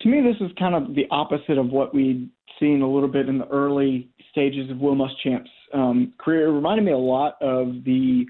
To 0.00 0.08
me, 0.08 0.20
this 0.20 0.36
is 0.40 0.50
kind 0.58 0.74
of 0.74 0.94
the 0.94 1.06
opposite 1.10 1.58
of 1.58 1.68
what 1.70 1.94
we'd 1.94 2.28
seen 2.58 2.82
a 2.82 2.90
little 2.90 3.08
bit 3.08 3.28
in 3.28 3.38
the 3.38 3.48
early 3.48 4.08
stages 4.30 4.70
of 4.70 4.78
Will 4.78 4.96
Muschamp's 4.96 5.50
um, 5.72 6.12
career. 6.18 6.48
It 6.48 6.52
reminded 6.52 6.84
me 6.84 6.92
a 6.92 6.98
lot 6.98 7.36
of 7.40 7.84
the 7.84 8.26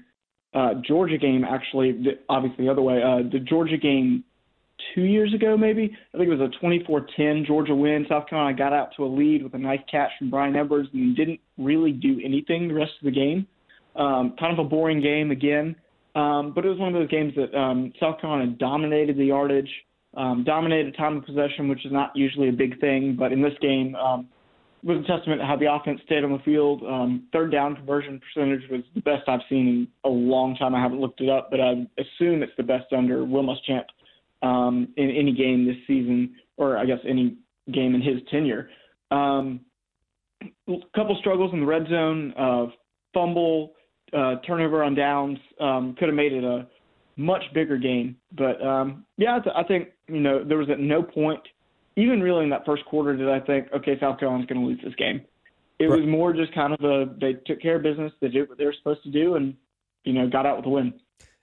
uh, 0.53 0.75
Georgia 0.85 1.17
game, 1.17 1.43
actually, 1.43 2.19
obviously 2.29 2.65
the 2.65 2.71
other 2.71 2.81
way, 2.81 3.01
uh, 3.01 3.27
the 3.31 3.39
Georgia 3.39 3.77
game 3.77 4.23
two 4.93 5.03
years 5.03 5.33
ago, 5.33 5.57
maybe. 5.57 5.95
I 6.13 6.17
think 6.17 6.29
it 6.29 6.35
was 6.35 6.51
a 6.61 6.65
24-10 6.65 7.45
Georgia 7.47 7.75
win. 7.75 8.05
South 8.07 8.27
Carolina 8.27 8.55
got 8.55 8.73
out 8.73 8.89
to 8.97 9.05
a 9.05 9.07
lead 9.07 9.43
with 9.43 9.53
a 9.53 9.57
nice 9.57 9.79
catch 9.89 10.11
from 10.19 10.29
Bryan 10.29 10.55
Edwards 10.55 10.89
and 10.93 11.15
didn't 11.15 11.39
really 11.57 11.91
do 11.91 12.19
anything 12.23 12.67
the 12.67 12.73
rest 12.73 12.91
of 13.01 13.05
the 13.05 13.11
game. 13.11 13.47
Um, 13.95 14.35
kind 14.39 14.57
of 14.57 14.65
a 14.65 14.67
boring 14.67 15.01
game 15.01 15.29
again, 15.29 15.75
um, 16.15 16.51
but 16.55 16.65
it 16.65 16.69
was 16.69 16.79
one 16.79 16.87
of 16.87 16.99
those 16.99 17.09
games 17.09 17.33
that 17.35 17.55
um, 17.55 17.93
South 17.99 18.19
Carolina 18.19 18.51
dominated 18.57 19.17
the 19.17 19.25
yardage, 19.25 19.69
um, 20.15 20.43
dominated 20.43 20.95
time 20.97 21.17
of 21.17 21.25
possession, 21.25 21.67
which 21.67 21.85
is 21.85 21.91
not 21.91 22.11
usually 22.15 22.49
a 22.49 22.51
big 22.51 22.79
thing, 22.79 23.15
but 23.17 23.31
in 23.31 23.41
this 23.41 23.53
game, 23.61 23.95
um, 23.95 24.27
was 24.83 24.97
a 24.97 25.07
testament 25.07 25.39
to 25.39 25.47
how 25.47 25.55
the 25.55 25.71
offense 25.71 26.01
stayed 26.05 26.23
on 26.23 26.31
the 26.31 26.39
field. 26.39 26.83
Um, 26.83 27.27
third 27.31 27.51
down 27.51 27.75
conversion 27.75 28.19
percentage 28.19 28.69
was 28.69 28.81
the 28.93 29.01
best 29.01 29.27
I've 29.27 29.39
seen 29.49 29.67
in 29.67 29.87
a 30.03 30.09
long 30.09 30.55
time. 30.55 30.75
I 30.75 30.81
haven't 30.81 30.99
looked 30.99 31.21
it 31.21 31.29
up, 31.29 31.49
but 31.49 31.61
I 31.61 31.87
assume 31.97 32.43
it's 32.43 32.51
the 32.57 32.63
best 32.63 32.91
under 32.91 33.23
Will 33.23 33.43
Muschamp 33.43 33.85
um, 34.41 34.89
in 34.97 35.09
any 35.09 35.33
game 35.33 35.65
this 35.65 35.77
season, 35.87 36.35
or 36.57 36.77
I 36.77 36.85
guess 36.85 36.99
any 37.07 37.37
game 37.71 37.95
in 37.95 38.01
his 38.01 38.17
tenure. 38.29 38.69
Um, 39.09 39.61
a 40.67 40.73
couple 40.93 41.15
struggles 41.19 41.53
in 41.53 41.61
the 41.61 41.65
red 41.65 41.87
zone, 41.87 42.33
uh, 42.37 42.65
fumble, 43.13 43.73
uh, 44.15 44.35
turnover 44.45 44.83
on 44.83 44.95
downs. 44.95 45.37
Um, 45.59 45.95
could 45.97 46.07
have 46.07 46.15
made 46.15 46.33
it 46.33 46.43
a 46.43 46.67
much 47.15 47.43
bigger 47.53 47.77
game, 47.77 48.17
but 48.31 48.61
um, 48.65 49.05
yeah, 49.17 49.37
I, 49.37 49.39
th- 49.39 49.55
I 49.55 49.63
think 49.63 49.89
you 50.07 50.19
know 50.19 50.43
there 50.43 50.57
was 50.57 50.69
at 50.69 50.79
no 50.79 51.03
point 51.03 51.41
even 51.95 52.21
really 52.21 52.43
in 52.43 52.49
that 52.49 52.65
first 52.65 52.85
quarter 52.85 53.15
did 53.15 53.29
I 53.29 53.39
think, 53.39 53.67
okay, 53.75 53.99
South 53.99 54.19
Carolina's 54.19 54.47
going 54.47 54.61
to 54.61 54.67
lose 54.67 54.79
this 54.83 54.95
game. 54.95 55.21
It 55.79 55.85
right. 55.85 55.99
was 55.99 56.07
more 56.07 56.33
just 56.33 56.53
kind 56.53 56.73
of 56.73 56.83
a 56.83 57.13
they 57.19 57.33
took 57.45 57.61
care 57.61 57.75
of 57.75 57.83
business, 57.83 58.11
they 58.21 58.29
did 58.29 58.47
what 58.49 58.57
they 58.57 58.65
were 58.65 58.75
supposed 58.77 59.03
to 59.03 59.11
do, 59.11 59.35
and 59.35 59.55
you 60.03 60.13
know 60.13 60.29
got 60.29 60.45
out 60.45 60.57
with 60.57 60.65
a 60.65 60.69
win. 60.69 60.93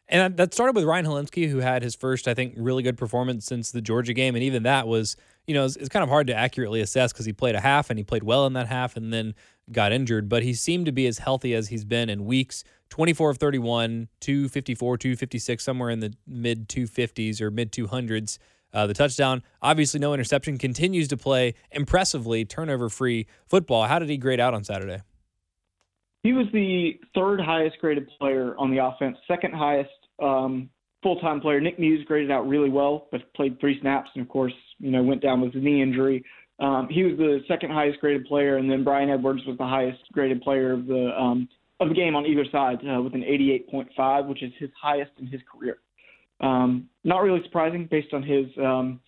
And 0.09 0.37
that 0.39 0.53
started 0.53 0.75
with 0.75 0.85
Ryan 0.85 1.07
Hilinski, 1.07 1.49
who 1.49 1.59
had 1.59 1.85
his 1.85 1.95
first, 1.95 2.27
I 2.27 2.35
think, 2.35 2.55
really 2.57 2.83
good 2.83 2.99
performance 2.99 3.47
since 3.47 3.71
the 3.71 3.81
Georgia 3.81 4.13
game, 4.13 4.35
and 4.35 4.43
even 4.43 4.65
that 4.65 4.89
was, 4.89 5.17
you 5.47 5.55
know, 5.55 5.65
it's, 5.65 5.77
it's 5.77 5.89
kind 5.89 6.03
of 6.03 6.09
hard 6.09 6.27
to 6.27 6.35
accurately 6.35 6.81
assess 6.81 7.13
because 7.13 7.27
he 7.27 7.33
played 7.33 7.55
a 7.55 7.61
half 7.61 7.91
and 7.91 7.99
he 7.99 8.03
played 8.03 8.25
well 8.25 8.45
in 8.47 8.55
that 8.55 8.67
half, 8.67 8.97
and 8.97 9.13
then 9.13 9.35
got 9.73 9.93
injured. 9.93 10.29
But 10.29 10.43
he 10.43 10.55
seemed 10.55 10.87
to 10.87 10.93
be 10.93 11.07
as 11.07 11.19
healthy 11.19 11.55
as 11.55 11.69
he's 11.69 11.85
been 11.85 12.09
in 12.09 12.25
weeks. 12.25 12.65
24 12.91 13.31
of 13.31 13.39
31, 13.39 14.09
254, 14.21 14.99
256, 14.99 15.65
somewhere 15.65 15.91
in 15.91 16.01
the 16.01 16.13
mid 16.27 16.69
250s 16.69 17.41
or 17.41 17.51
mid 17.51 17.73
200s. 17.73 18.39
Uh, 18.73 18.87
the 18.87 18.95
touchdown, 18.95 19.43
obviously 19.63 19.99
no 19.99 20.15
interception, 20.15 20.57
continues 20.59 21.09
to 21.09 21.17
play 21.17 21.55
impressively 21.73 22.45
turnover 22.45 22.89
free 22.89 23.27
football. 23.47 23.85
How 23.85 23.99
did 23.99 24.09
he 24.09 24.17
grade 24.17 24.41
out 24.41 24.55
on 24.55 24.63
Saturday? 24.63 25.03
He 26.23 26.33
was 26.33 26.47
the 26.53 27.01
third 27.15 27.41
highest 27.41 27.79
graded 27.81 28.09
player 28.19 28.55
on 28.59 28.71
the 28.71 28.85
offense, 28.85 29.17
second 29.27 29.55
highest 29.55 29.91
um, 30.23 30.69
full 31.03 31.19
time 31.21 31.41
player. 31.41 31.61
Nick 31.61 31.79
Muse 31.79 32.05
graded 32.07 32.31
out 32.31 32.47
really 32.47 32.69
well, 32.69 33.09
but 33.11 33.33
played 33.35 33.59
three 33.59 33.81
snaps 33.81 34.11
and, 34.15 34.23
of 34.23 34.29
course, 34.29 34.53
you 34.79 34.91
know, 34.91 35.03
went 35.03 35.23
down 35.23 35.41
with 35.41 35.55
a 35.55 35.59
knee 35.59 35.83
injury. 35.83 36.25
Um, 36.61 36.89
he 36.91 37.03
was 37.03 37.17
the 37.17 37.41
second 37.49 37.71
highest 37.71 38.01
graded 38.01 38.27
player, 38.27 38.59
and 38.59 38.71
then 38.71 38.85
Bryan 38.85 39.09
Edwards 39.09 39.41
was 39.47 39.57
the 39.57 39.67
highest 39.67 40.01
graded 40.13 40.43
player 40.43 40.73
of 40.73 40.87
the 40.87 41.11
um, 41.19 41.49
of 41.81 41.89
the 41.89 41.95
game 41.95 42.15
on 42.15 42.27
either 42.27 42.45
side 42.53 42.79
uh, 42.87 43.01
with 43.01 43.15
an 43.15 43.23
88.5, 43.23 44.27
which 44.27 44.43
is 44.43 44.53
his 44.59 44.69
highest 44.81 45.13
in 45.19 45.27
his 45.27 45.41
career. 45.51 45.79
Um, 46.41 46.89
not 47.05 47.21
really 47.23 47.43
surprising 47.45 47.89
based 47.91 48.13
on 48.13 48.23
his 48.23 48.47
um, 48.59 49.01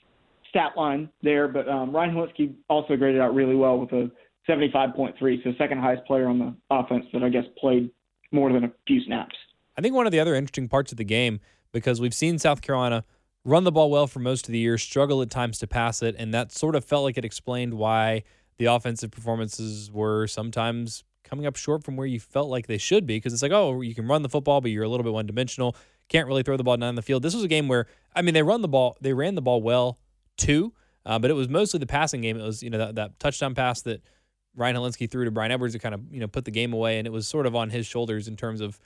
stat 0.48 0.72
line 0.76 1.10
there, 1.22 1.48
but 1.48 1.68
um, 1.68 1.94
Ryan 1.94 2.14
Hilinski 2.14 2.54
also 2.68 2.96
graded 2.96 3.20
out 3.20 3.34
really 3.34 3.54
well 3.54 3.78
with 3.78 3.92
a 3.92 4.10
75.3, 4.48 5.44
so 5.44 5.52
second 5.58 5.78
highest 5.78 6.04
player 6.06 6.28
on 6.28 6.38
the 6.38 6.54
offense 6.70 7.04
that 7.12 7.22
I 7.22 7.28
guess 7.28 7.44
played 7.58 7.90
more 8.32 8.52
than 8.52 8.64
a 8.64 8.72
few 8.86 9.02
snaps. 9.04 9.34
I 9.76 9.82
think 9.82 9.94
one 9.94 10.06
of 10.06 10.12
the 10.12 10.20
other 10.20 10.34
interesting 10.34 10.68
parts 10.68 10.92
of 10.92 10.98
the 10.98 11.04
game 11.04 11.40
because 11.72 12.00
we've 12.00 12.14
seen 12.14 12.38
South 12.38 12.60
Carolina 12.60 13.04
run 13.44 13.64
the 13.64 13.72
ball 13.72 13.90
well 13.90 14.06
for 14.06 14.20
most 14.20 14.46
of 14.46 14.52
the 14.52 14.58
year, 14.58 14.78
struggle 14.78 15.22
at 15.22 15.30
times 15.30 15.58
to 15.58 15.66
pass 15.66 16.02
it, 16.02 16.14
and 16.18 16.32
that 16.34 16.52
sort 16.52 16.76
of 16.76 16.84
felt 16.84 17.04
like 17.04 17.18
it 17.18 17.24
explained 17.24 17.74
why 17.74 18.22
the 18.58 18.66
offensive 18.66 19.10
performances 19.10 19.90
were 19.90 20.26
sometimes 20.26 21.04
coming 21.24 21.46
up 21.46 21.56
short 21.56 21.82
from 21.82 21.96
where 21.96 22.06
you 22.06 22.20
felt 22.20 22.48
like 22.48 22.66
they 22.66 22.78
should 22.78 23.06
be 23.06 23.16
because 23.16 23.32
it's 23.32 23.42
like, 23.42 23.52
oh, 23.52 23.80
you 23.80 23.94
can 23.94 24.06
run 24.06 24.22
the 24.22 24.28
football, 24.28 24.60
but 24.60 24.70
you're 24.70 24.84
a 24.84 24.88
little 24.88 25.04
bit 25.04 25.12
one 25.12 25.26
dimensional. 25.26 25.74
Can't 26.08 26.28
really 26.28 26.42
throw 26.42 26.56
the 26.56 26.64
ball 26.64 26.76
down 26.76 26.94
the 26.94 27.02
field. 27.02 27.22
This 27.22 27.34
was 27.34 27.42
a 27.42 27.48
game 27.48 27.68
where, 27.68 27.86
I 28.14 28.22
mean, 28.22 28.34
they 28.34 28.42
run 28.42 28.60
the 28.60 28.68
ball, 28.68 28.96
they 29.00 29.14
ran 29.14 29.34
the 29.34 29.42
ball 29.42 29.62
well 29.62 29.98
too, 30.36 30.74
uh, 31.06 31.18
but 31.18 31.30
it 31.30 31.34
was 31.34 31.48
mostly 31.48 31.78
the 31.78 31.86
passing 31.86 32.20
game. 32.20 32.38
It 32.38 32.42
was, 32.42 32.62
you 32.62 32.70
know, 32.70 32.78
that, 32.78 32.96
that 32.96 33.18
touchdown 33.18 33.54
pass 33.54 33.80
that 33.82 34.02
Ryan 34.54 34.76
Hilinski 34.76 35.10
threw 35.10 35.24
to 35.24 35.30
Bryan 35.30 35.52
Edwards 35.52 35.72
to 35.72 35.78
kind 35.78 35.94
of, 35.94 36.02
you 36.10 36.20
know, 36.20 36.28
put 36.28 36.44
the 36.44 36.50
game 36.50 36.74
away. 36.74 36.98
And 36.98 37.06
it 37.06 37.10
was 37.10 37.26
sort 37.26 37.46
of 37.46 37.56
on 37.56 37.70
his 37.70 37.86
shoulders 37.86 38.28
in 38.28 38.36
terms 38.36 38.60
of, 38.60 38.78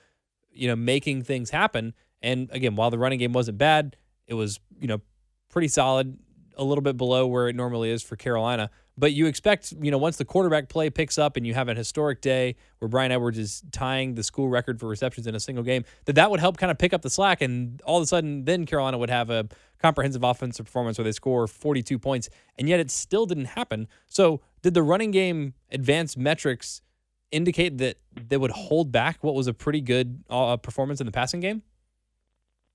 you 0.49 0.67
know, 0.67 0.75
making 0.75 1.23
things 1.23 1.49
happen. 1.49 1.93
And 2.21 2.49
again, 2.51 2.75
while 2.75 2.89
the 2.89 2.97
running 2.97 3.19
game 3.19 3.33
wasn't 3.33 3.57
bad, 3.57 3.97
it 4.27 4.33
was, 4.33 4.59
you 4.79 4.87
know, 4.87 5.01
pretty 5.49 5.67
solid, 5.67 6.17
a 6.57 6.63
little 6.63 6.81
bit 6.81 6.97
below 6.97 7.27
where 7.27 7.47
it 7.47 7.55
normally 7.55 7.89
is 7.89 8.03
for 8.03 8.15
Carolina. 8.15 8.69
But 8.97 9.13
you 9.13 9.27
expect, 9.27 9.73
you 9.79 9.91
know, 9.91 9.99
once 9.99 10.17
the 10.17 10.25
quarterback 10.25 10.69
play 10.69 10.89
picks 10.89 11.19
up 11.19 11.37
and 11.37 11.45
you 11.45 11.53
have 11.53 11.67
an 11.67 11.77
historic 11.77 12.19
day 12.19 12.55
where 12.79 12.89
Bryan 12.89 13.11
Edwards 13.11 13.37
is 13.37 13.61
tying 13.71 14.15
the 14.15 14.23
school 14.23 14.49
record 14.49 14.79
for 14.79 14.87
receptions 14.87 15.27
in 15.27 15.35
a 15.35 15.39
single 15.39 15.63
game, 15.63 15.85
that 16.05 16.13
that 16.13 16.31
would 16.31 16.39
help 16.39 16.57
kind 16.57 16.71
of 16.71 16.79
pick 16.79 16.93
up 16.93 17.03
the 17.03 17.09
slack. 17.09 17.41
And 17.41 17.79
all 17.83 17.97
of 17.97 18.03
a 18.03 18.07
sudden, 18.07 18.45
then 18.45 18.65
Carolina 18.65 18.97
would 18.97 19.11
have 19.11 19.29
a 19.29 19.47
comprehensive 19.79 20.23
offensive 20.23 20.65
performance 20.65 20.97
where 20.97 21.05
they 21.05 21.11
score 21.11 21.45
42 21.45 21.99
points. 21.99 22.27
And 22.57 22.67
yet 22.67 22.79
it 22.79 22.89
still 22.89 23.27
didn't 23.27 23.45
happen. 23.45 23.87
So 24.07 24.41
Did 24.63 24.73
the 24.73 24.83
running 24.83 25.11
game 25.11 25.53
advanced 25.71 26.17
metrics 26.17 26.81
indicate 27.31 27.77
that 27.77 27.97
they 28.15 28.37
would 28.37 28.51
hold 28.51 28.91
back 28.91 29.23
what 29.23 29.35
was 29.35 29.45
a 29.45 29.53
pretty 29.53 29.81
good 29.81 30.23
uh, 30.29 30.57
performance 30.57 30.99
in 30.99 31.05
the 31.05 31.11
passing 31.11 31.39
game? 31.39 31.61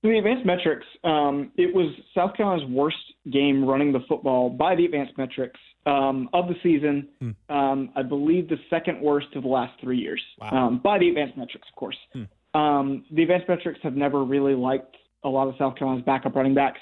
The 0.02 0.18
advanced 0.18 0.44
metrics, 0.44 0.86
um, 1.04 1.52
it 1.56 1.72
was 1.72 1.94
South 2.14 2.34
Carolina's 2.36 2.68
worst 2.68 2.96
game 3.30 3.64
running 3.64 3.92
the 3.92 4.00
football 4.08 4.50
by 4.50 4.74
the 4.74 4.84
advanced 4.84 5.16
metrics 5.16 5.60
um, 5.86 6.28
of 6.32 6.48
the 6.48 6.54
season. 6.62 7.08
Hmm. 7.20 7.54
Um, 7.54 7.90
I 7.94 8.02
believe 8.02 8.48
the 8.48 8.56
second 8.68 9.00
worst 9.00 9.28
of 9.36 9.44
the 9.44 9.48
last 9.48 9.72
three 9.80 9.98
years 9.98 10.20
wow. 10.40 10.50
Um, 10.50 10.80
by 10.82 10.98
the 10.98 11.08
advanced 11.08 11.36
metrics, 11.36 11.68
of 11.68 11.76
course. 11.76 11.96
Hmm. 12.12 12.58
Um, 12.58 13.04
the 13.12 13.22
advanced 13.22 13.48
metrics 13.48 13.78
have 13.82 13.94
never 13.94 14.24
really 14.24 14.54
liked 14.54 14.96
a 15.24 15.28
lot 15.28 15.46
of 15.46 15.54
South 15.56 15.76
Carolina's 15.76 16.04
backup 16.04 16.34
running 16.34 16.54
backs. 16.54 16.80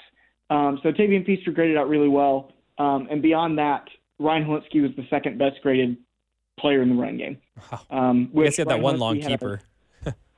Um, 0.49 0.79
so 0.81 0.91
Tavien 0.91 1.25
Feaster 1.25 1.51
graded 1.51 1.77
out 1.77 1.87
really 1.87 2.09
well. 2.09 2.51
and 2.77 3.21
beyond 3.21 3.57
that, 3.59 3.85
Ryan 4.19 4.45
Hilinski 4.45 4.81
was 4.81 4.91
the 4.97 5.05
second 5.09 5.37
best 5.37 5.61
graded 5.61 5.97
player 6.59 6.81
in 6.81 6.89
the 6.89 6.95
running 6.95 7.17
game. 7.17 7.37
Wow. 7.71 7.81
Um, 7.89 8.31
I 8.35 8.43
guess 8.45 8.55
he 8.55 8.61
had 8.61 8.69
that 8.69 8.81
one 8.81 8.97
long 8.97 9.19
keeper. 9.19 9.61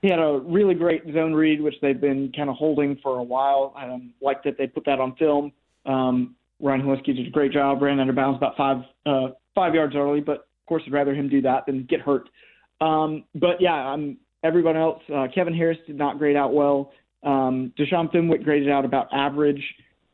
He 0.03 0.09
had 0.09 0.19
a 0.19 0.41
really 0.43 0.75
great 0.75 1.05
zone 1.13 1.33
read, 1.33 1.61
which 1.61 1.75
they've 1.81 1.99
been 1.99 2.29
kind 2.35 2.49
of 2.49 2.57
holding 2.57 2.97
for 3.01 3.19
a 3.19 3.23
while. 3.23 3.73
I 3.73 3.85
um, 3.85 4.13
like 4.21 4.43
that 4.43 4.57
they 4.57 4.67
put 4.67 4.83
that 4.83 4.99
on 4.99 5.15
film. 5.15 5.53
Um, 5.85 6.35
Ryan 6.59 6.81
Hilinski 6.81 7.15
did 7.15 7.25
a 7.25 7.29
great 7.29 7.53
job, 7.53 7.81
ran 7.81 8.01
under 8.01 8.11
bounds 8.11 8.35
about 8.35 8.57
five 8.57 8.77
uh, 9.05 9.29
five 9.55 9.73
yards 9.73 9.95
early, 9.95 10.19
but 10.19 10.33
of 10.33 10.65
course 10.67 10.83
I'd 10.85 10.91
rather 10.91 11.15
him 11.15 11.29
do 11.29 11.41
that 11.43 11.65
than 11.65 11.85
get 11.89 12.01
hurt. 12.01 12.27
Um, 12.81 13.23
but 13.33 13.61
yeah, 13.61 13.71
I'm 13.71 14.17
everyone 14.43 14.75
else. 14.75 15.01
Uh, 15.07 15.27
Kevin 15.33 15.53
Harris 15.53 15.77
did 15.87 15.97
not 15.97 16.17
grade 16.17 16.35
out 16.35 16.53
well. 16.53 16.91
Um, 17.23 17.71
Deshaun 17.79 18.11
Fenwick 18.11 18.43
graded 18.43 18.69
out 18.69 18.83
about 18.83 19.07
average. 19.13 19.63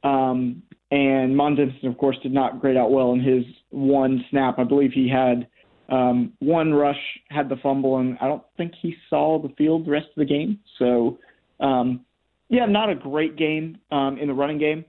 Um, 0.03 0.61
and 0.91 1.35
Mon 1.35 1.55
Denson, 1.55 1.87
of 1.87 1.97
course, 1.97 2.17
did 2.21 2.31
not 2.31 2.61
grade 2.61 2.77
out 2.77 2.91
well 2.91 3.13
in 3.13 3.21
his 3.21 3.43
one 3.71 4.23
snap. 4.29 4.59
I 4.59 4.65
believe 4.65 4.91
he 4.91 5.09
had 5.09 5.47
um, 5.89 6.33
one 6.39 6.73
rush, 6.73 6.99
had 7.29 7.49
the 7.49 7.55
fumble, 7.57 7.97
and 7.97 8.17
I 8.21 8.27
don't 8.27 8.43
think 8.57 8.73
he 8.81 8.95
saw 9.09 9.41
the 9.41 9.53
field 9.55 9.85
the 9.85 9.91
rest 9.91 10.07
of 10.07 10.15
the 10.17 10.25
game. 10.25 10.59
So, 10.77 11.19
um, 11.59 12.05
yeah, 12.49 12.65
not 12.65 12.89
a 12.89 12.95
great 12.95 13.35
game 13.35 13.79
um, 13.91 14.17
in 14.17 14.27
the 14.27 14.33
running 14.33 14.59
game. 14.59 14.85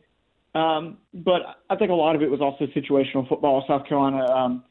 Um, 0.55 0.99
but 1.15 1.43
I 1.69 1.77
think 1.77 1.91
a 1.91 1.95
lot 1.95 2.17
of 2.17 2.23
it 2.23 2.31
was 2.31 2.41
also 2.41 2.67
situational 2.67 3.29
football. 3.29 3.65
South 3.69 3.87
Carolina, 3.87 4.25
um, 4.27 4.65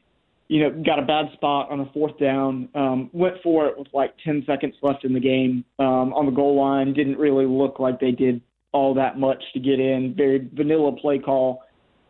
you 0.48 0.62
know, 0.62 0.82
got 0.84 0.98
a 0.98 1.02
bad 1.02 1.26
spot 1.34 1.70
on 1.70 1.80
a 1.80 1.90
fourth 1.92 2.18
down, 2.18 2.68
um, 2.74 3.08
went 3.12 3.36
for 3.42 3.66
it 3.66 3.78
with 3.78 3.88
like 3.94 4.14
10 4.24 4.44
seconds 4.46 4.74
left 4.82 5.04
in 5.04 5.14
the 5.14 5.20
game 5.20 5.64
um, 5.78 6.12
on 6.12 6.26
the 6.26 6.32
goal 6.32 6.60
line. 6.60 6.92
Didn't 6.92 7.18
really 7.18 7.46
look 7.46 7.78
like 7.78 7.98
they 7.98 8.10
did 8.10 8.42
all 8.72 8.94
that 8.94 9.18
much 9.18 9.42
to 9.54 9.60
get 9.60 9.80
in. 9.80 10.14
Very 10.16 10.48
vanilla 10.52 10.92
play 10.92 11.18
call. 11.18 11.62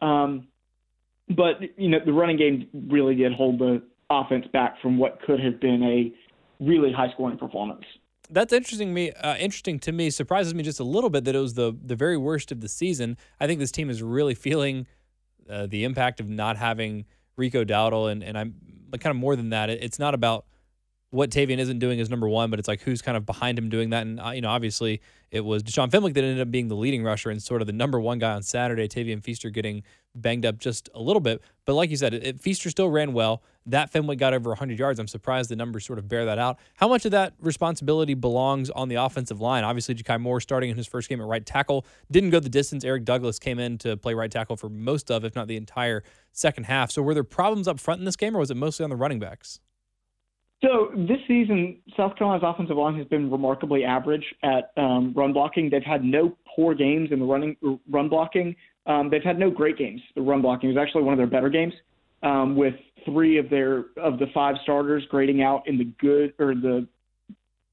Um, 0.02 0.48
but 1.28 1.60
you 1.76 1.88
know, 1.88 1.98
the 2.04 2.12
running 2.12 2.36
game 2.36 2.68
really 2.88 3.14
did 3.14 3.32
hold 3.32 3.58
the 3.58 3.82
offense 4.10 4.46
back 4.52 4.80
from 4.82 4.98
what 4.98 5.20
could 5.22 5.40
have 5.40 5.60
been 5.60 5.82
a 5.82 6.12
really 6.64 6.92
high 6.92 7.10
scoring 7.12 7.38
performance. 7.38 7.84
That's 8.28 8.52
interesting 8.52 8.94
me 8.94 9.10
uh, 9.12 9.36
interesting 9.36 9.78
to 9.80 9.92
me. 9.92 10.10
Surprises 10.10 10.54
me 10.54 10.62
just 10.62 10.80
a 10.80 10.84
little 10.84 11.10
bit 11.10 11.24
that 11.24 11.34
it 11.34 11.38
was 11.38 11.54
the 11.54 11.76
the 11.82 11.96
very 11.96 12.16
worst 12.16 12.52
of 12.52 12.60
the 12.60 12.68
season. 12.68 13.16
I 13.40 13.46
think 13.46 13.58
this 13.58 13.72
team 13.72 13.90
is 13.90 14.02
really 14.02 14.34
feeling 14.34 14.86
uh, 15.48 15.66
the 15.66 15.84
impact 15.84 16.20
of 16.20 16.28
not 16.28 16.56
having 16.56 17.06
Rico 17.36 17.64
Dowdle, 17.64 18.10
and 18.10 18.22
and 18.22 18.38
I'm 18.38 18.54
kind 18.92 19.10
of 19.10 19.16
more 19.16 19.34
than 19.34 19.50
that. 19.50 19.68
It, 19.70 19.82
it's 19.82 19.98
not 19.98 20.14
about 20.14 20.44
what 21.10 21.30
Tavien 21.30 21.58
isn't 21.58 21.80
doing 21.80 21.98
is 21.98 22.08
number 22.08 22.28
one, 22.28 22.50
but 22.50 22.58
it's 22.58 22.68
like 22.68 22.82
who's 22.82 23.02
kind 23.02 23.16
of 23.16 23.26
behind 23.26 23.58
him 23.58 23.68
doing 23.68 23.90
that. 23.90 24.06
And, 24.06 24.20
uh, 24.20 24.30
you 24.30 24.40
know, 24.40 24.48
obviously 24.48 25.00
it 25.32 25.44
was 25.44 25.62
Deshaun 25.62 25.90
Fenwick 25.90 26.14
that 26.14 26.22
ended 26.22 26.40
up 26.40 26.52
being 26.52 26.68
the 26.68 26.76
leading 26.76 27.02
rusher 27.02 27.30
and 27.30 27.42
sort 27.42 27.60
of 27.60 27.66
the 27.66 27.72
number 27.72 27.98
one 27.98 28.20
guy 28.20 28.32
on 28.32 28.42
Saturday. 28.42 28.86
Tavien 28.86 29.22
Feaster 29.22 29.50
getting 29.50 29.82
banged 30.14 30.46
up 30.46 30.58
just 30.58 30.88
a 30.94 31.00
little 31.00 31.20
bit. 31.20 31.42
But 31.64 31.74
like 31.74 31.90
you 31.90 31.96
said, 31.96 32.14
it, 32.14 32.24
it, 32.24 32.40
Feaster 32.40 32.70
still 32.70 32.90
ran 32.90 33.12
well. 33.12 33.42
That 33.66 33.90
Fenwick 33.90 34.18
got 34.18 34.32
over 34.34 34.50
100 34.50 34.78
yards. 34.78 34.98
I'm 34.98 35.06
surprised 35.06 35.50
the 35.50 35.56
numbers 35.56 35.84
sort 35.84 35.98
of 35.98 36.08
bear 36.08 36.24
that 36.24 36.38
out. 36.38 36.58
How 36.76 36.88
much 36.88 37.04
of 37.04 37.10
that 37.12 37.34
responsibility 37.40 38.14
belongs 38.14 38.70
on 38.70 38.88
the 38.88 38.96
offensive 38.96 39.40
line? 39.40 39.64
Obviously, 39.64 39.94
Ja'Kai 39.94 40.20
Moore 40.20 40.40
starting 40.40 40.70
in 40.70 40.76
his 40.76 40.86
first 40.86 41.08
game 41.08 41.20
at 41.20 41.26
right 41.26 41.44
tackle 41.44 41.84
didn't 42.10 42.30
go 42.30 42.40
the 42.40 42.48
distance. 42.48 42.84
Eric 42.84 43.04
Douglas 43.04 43.38
came 43.38 43.58
in 43.58 43.78
to 43.78 43.96
play 43.96 44.14
right 44.14 44.30
tackle 44.30 44.56
for 44.56 44.68
most 44.68 45.10
of, 45.10 45.24
if 45.24 45.36
not 45.36 45.46
the 45.46 45.56
entire 45.56 46.02
second 46.32 46.64
half. 46.64 46.90
So 46.90 47.02
were 47.02 47.14
there 47.14 47.24
problems 47.24 47.68
up 47.68 47.78
front 47.78 48.00
in 48.00 48.04
this 48.04 48.16
game, 48.16 48.34
or 48.36 48.40
was 48.40 48.50
it 48.50 48.56
mostly 48.56 48.84
on 48.84 48.90
the 48.90 48.96
running 48.96 49.18
backs? 49.18 49.60
So 50.62 50.90
this 50.94 51.18
season, 51.26 51.78
South 51.96 52.16
Carolina's 52.16 52.44
offensive 52.46 52.76
line 52.76 52.96
has 52.96 53.06
been 53.06 53.30
remarkably 53.30 53.82
average 53.82 54.24
at 54.42 54.72
um, 54.76 55.14
run 55.14 55.32
blocking. 55.32 55.70
They've 55.70 55.82
had 55.82 56.04
no 56.04 56.36
poor 56.54 56.74
games 56.74 57.10
in 57.12 57.18
the 57.18 57.24
running 57.24 57.56
run 57.88 58.10
blocking. 58.10 58.54
Um, 58.86 59.08
they've 59.08 59.22
had 59.22 59.38
no 59.38 59.50
great 59.50 59.78
games. 59.78 60.02
The 60.14 60.20
run 60.20 60.42
blocking 60.42 60.68
was 60.68 60.76
actually 60.76 61.04
one 61.04 61.14
of 61.14 61.18
their 61.18 61.26
better 61.26 61.48
games, 61.48 61.72
um, 62.22 62.56
with 62.56 62.74
three 63.04 63.38
of 63.38 63.50
their 63.50 63.86
of 63.96 64.18
the 64.18 64.26
five 64.32 64.56
starters 64.62 65.04
grading 65.10 65.42
out 65.42 65.66
in 65.66 65.78
the 65.78 65.84
good 66.00 66.34
or 66.38 66.54
the 66.54 66.86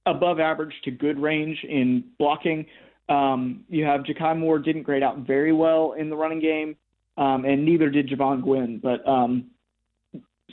above 0.05 0.39
average 0.39 0.73
to 0.83 0.91
good 0.91 1.19
range 1.19 1.57
in 1.67 2.03
blocking. 2.17 2.65
Um, 3.09 3.63
you 3.69 3.85
have 3.85 4.01
Ja'Kai 4.01 4.37
Moore 4.37 4.59
didn't 4.59 4.83
grade 4.83 5.03
out 5.03 5.19
very 5.19 5.53
well 5.53 5.93
in 5.97 6.09
the 6.09 6.15
running 6.15 6.39
game, 6.39 6.75
um, 7.17 7.45
and 7.45 7.65
neither 7.65 7.89
did 7.89 8.09
Jovaughn 8.09 8.41
Gwyn. 8.41 8.79
But 8.81 9.07
um, 9.07 9.51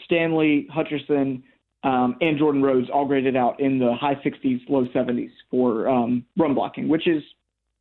Stanley 0.05 0.69
Hutcherson 0.75 1.43
um, 1.83 2.17
and 2.21 2.39
Jordan 2.39 2.63
Rhodes 2.63 2.89
all 2.93 3.07
graded 3.07 3.37
out 3.37 3.61
in 3.61 3.79
the 3.79 3.95
high 3.95 4.15
60s, 4.17 4.61
low 4.69 4.87
70s 4.87 5.31
for 5.51 5.89
um, 5.89 6.25
run 6.37 6.55
blocking, 6.55 6.89
which 6.89 7.07
is 7.07 7.23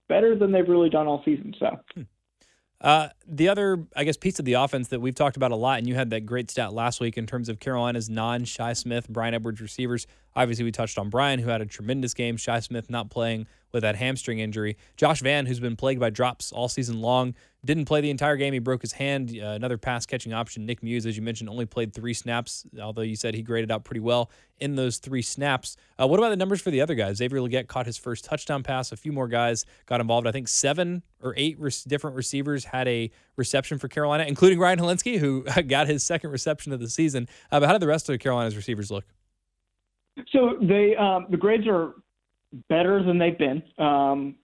better 0.09 0.35
than 0.37 0.51
they've 0.51 0.67
really 0.67 0.89
done 0.89 1.07
all 1.07 1.21
season. 1.23 1.53
So. 1.59 1.79
Hmm. 1.93 2.01
Uh, 2.81 3.09
the 3.25 3.47
other, 3.47 3.85
I 3.95 4.03
guess, 4.03 4.17
piece 4.17 4.39
of 4.39 4.45
the 4.45 4.53
offense 4.53 4.89
that 4.89 4.99
we've 4.99 5.15
talked 5.15 5.37
about 5.37 5.51
a 5.51 5.55
lot, 5.55 5.77
and 5.77 5.87
you 5.87 5.95
had 5.95 6.09
that 6.09 6.25
great 6.25 6.51
stat 6.51 6.73
last 6.73 6.99
week 6.99 7.17
in 7.17 7.25
terms 7.25 7.47
of 7.47 7.59
Carolina's 7.59 8.09
non 8.09 8.43
Shi 8.43 8.73
Smith, 8.73 9.07
Bryan 9.07 9.33
Edwards 9.33 9.61
receivers. 9.61 10.05
Obviously, 10.35 10.65
we 10.65 10.71
touched 10.71 10.97
on 10.97 11.09
Brian, 11.09 11.39
who 11.39 11.49
had 11.49 11.61
a 11.61 11.65
tremendous 11.65 12.13
game. 12.13 12.35
Shi 12.35 12.59
Smith 12.59 12.89
not 12.89 13.09
playing 13.09 13.47
with 13.73 13.81
that 13.81 13.95
hamstring 13.95 14.39
injury. 14.39 14.77
Josh 14.95 15.21
Vann, 15.21 15.45
who's 15.45 15.59
been 15.59 15.75
plagued 15.75 15.99
by 15.99 16.11
drops 16.11 16.51
all 16.51 16.69
season 16.69 17.01
long, 17.01 17.33
didn't 17.65 17.85
play 17.85 18.01
the 18.01 18.09
entire 18.09 18.35
game. 18.35 18.53
He 18.53 18.59
broke 18.59 18.81
his 18.81 18.91
hand. 18.91 19.37
Uh, 19.41 19.47
another 19.47 19.77
pass 19.77 20.05
catching 20.05 20.31
option. 20.31 20.65
Nick 20.65 20.83
Muse, 20.83 21.05
as 21.05 21.15
you 21.17 21.23
mentioned, 21.23 21.49
only 21.49 21.65
played 21.65 21.93
three 21.93 22.13
snaps, 22.13 22.65
although 22.79 23.01
you 23.01 23.15
said 23.15 23.33
he 23.33 23.41
graded 23.41 23.71
out 23.71 23.83
pretty 23.83 24.01
well 24.01 24.29
in 24.59 24.75
those 24.75 24.97
three 24.97 25.21
snaps. 25.21 25.75
Uh, 25.99 26.05
what 26.07 26.19
about 26.19 26.29
the 26.29 26.35
numbers 26.35 26.61
for 26.61 26.71
the 26.71 26.81
other 26.81 26.93
guys? 26.93 27.17
Xavier 27.17 27.39
Legette 27.39 27.67
caught 27.67 27.85
his 27.85 27.97
first 27.97 28.25
touchdown 28.25 28.63
pass. 28.63 28.91
A 28.91 28.97
few 28.97 29.11
more 29.11 29.27
guys 29.27 29.65
got 29.85 30.01
involved. 30.01 30.27
I 30.27 30.31
think 30.31 30.47
seven 30.47 31.01
or 31.21 31.33
eight 31.35 31.59
re- 31.59 31.71
different 31.87 32.15
receivers 32.15 32.65
had 32.65 32.87
a 32.87 33.09
reception 33.37 33.79
for 33.79 33.87
Carolina, 33.87 34.25
including 34.25 34.59
Ryan 34.59 34.79
Hilinski, 34.79 35.17
who 35.17 35.43
got 35.67 35.87
his 35.87 36.03
second 36.03 36.29
reception 36.31 36.73
of 36.73 36.79
the 36.79 36.89
season. 36.89 37.27
Uh, 37.51 37.59
but 37.59 37.67
how 37.67 37.73
did 37.73 37.81
the 37.81 37.87
rest 37.87 38.09
of 38.09 38.19
Carolina's 38.19 38.55
receivers 38.55 38.91
look? 38.91 39.05
So 40.31 40.57
they 40.61 40.95
um, 40.95 41.25
the 41.31 41.37
grades 41.37 41.65
are 41.67 41.93
better 42.69 43.03
than 43.03 43.17
they've 43.17 43.37
been. 43.37 43.63
Um, 43.77 44.35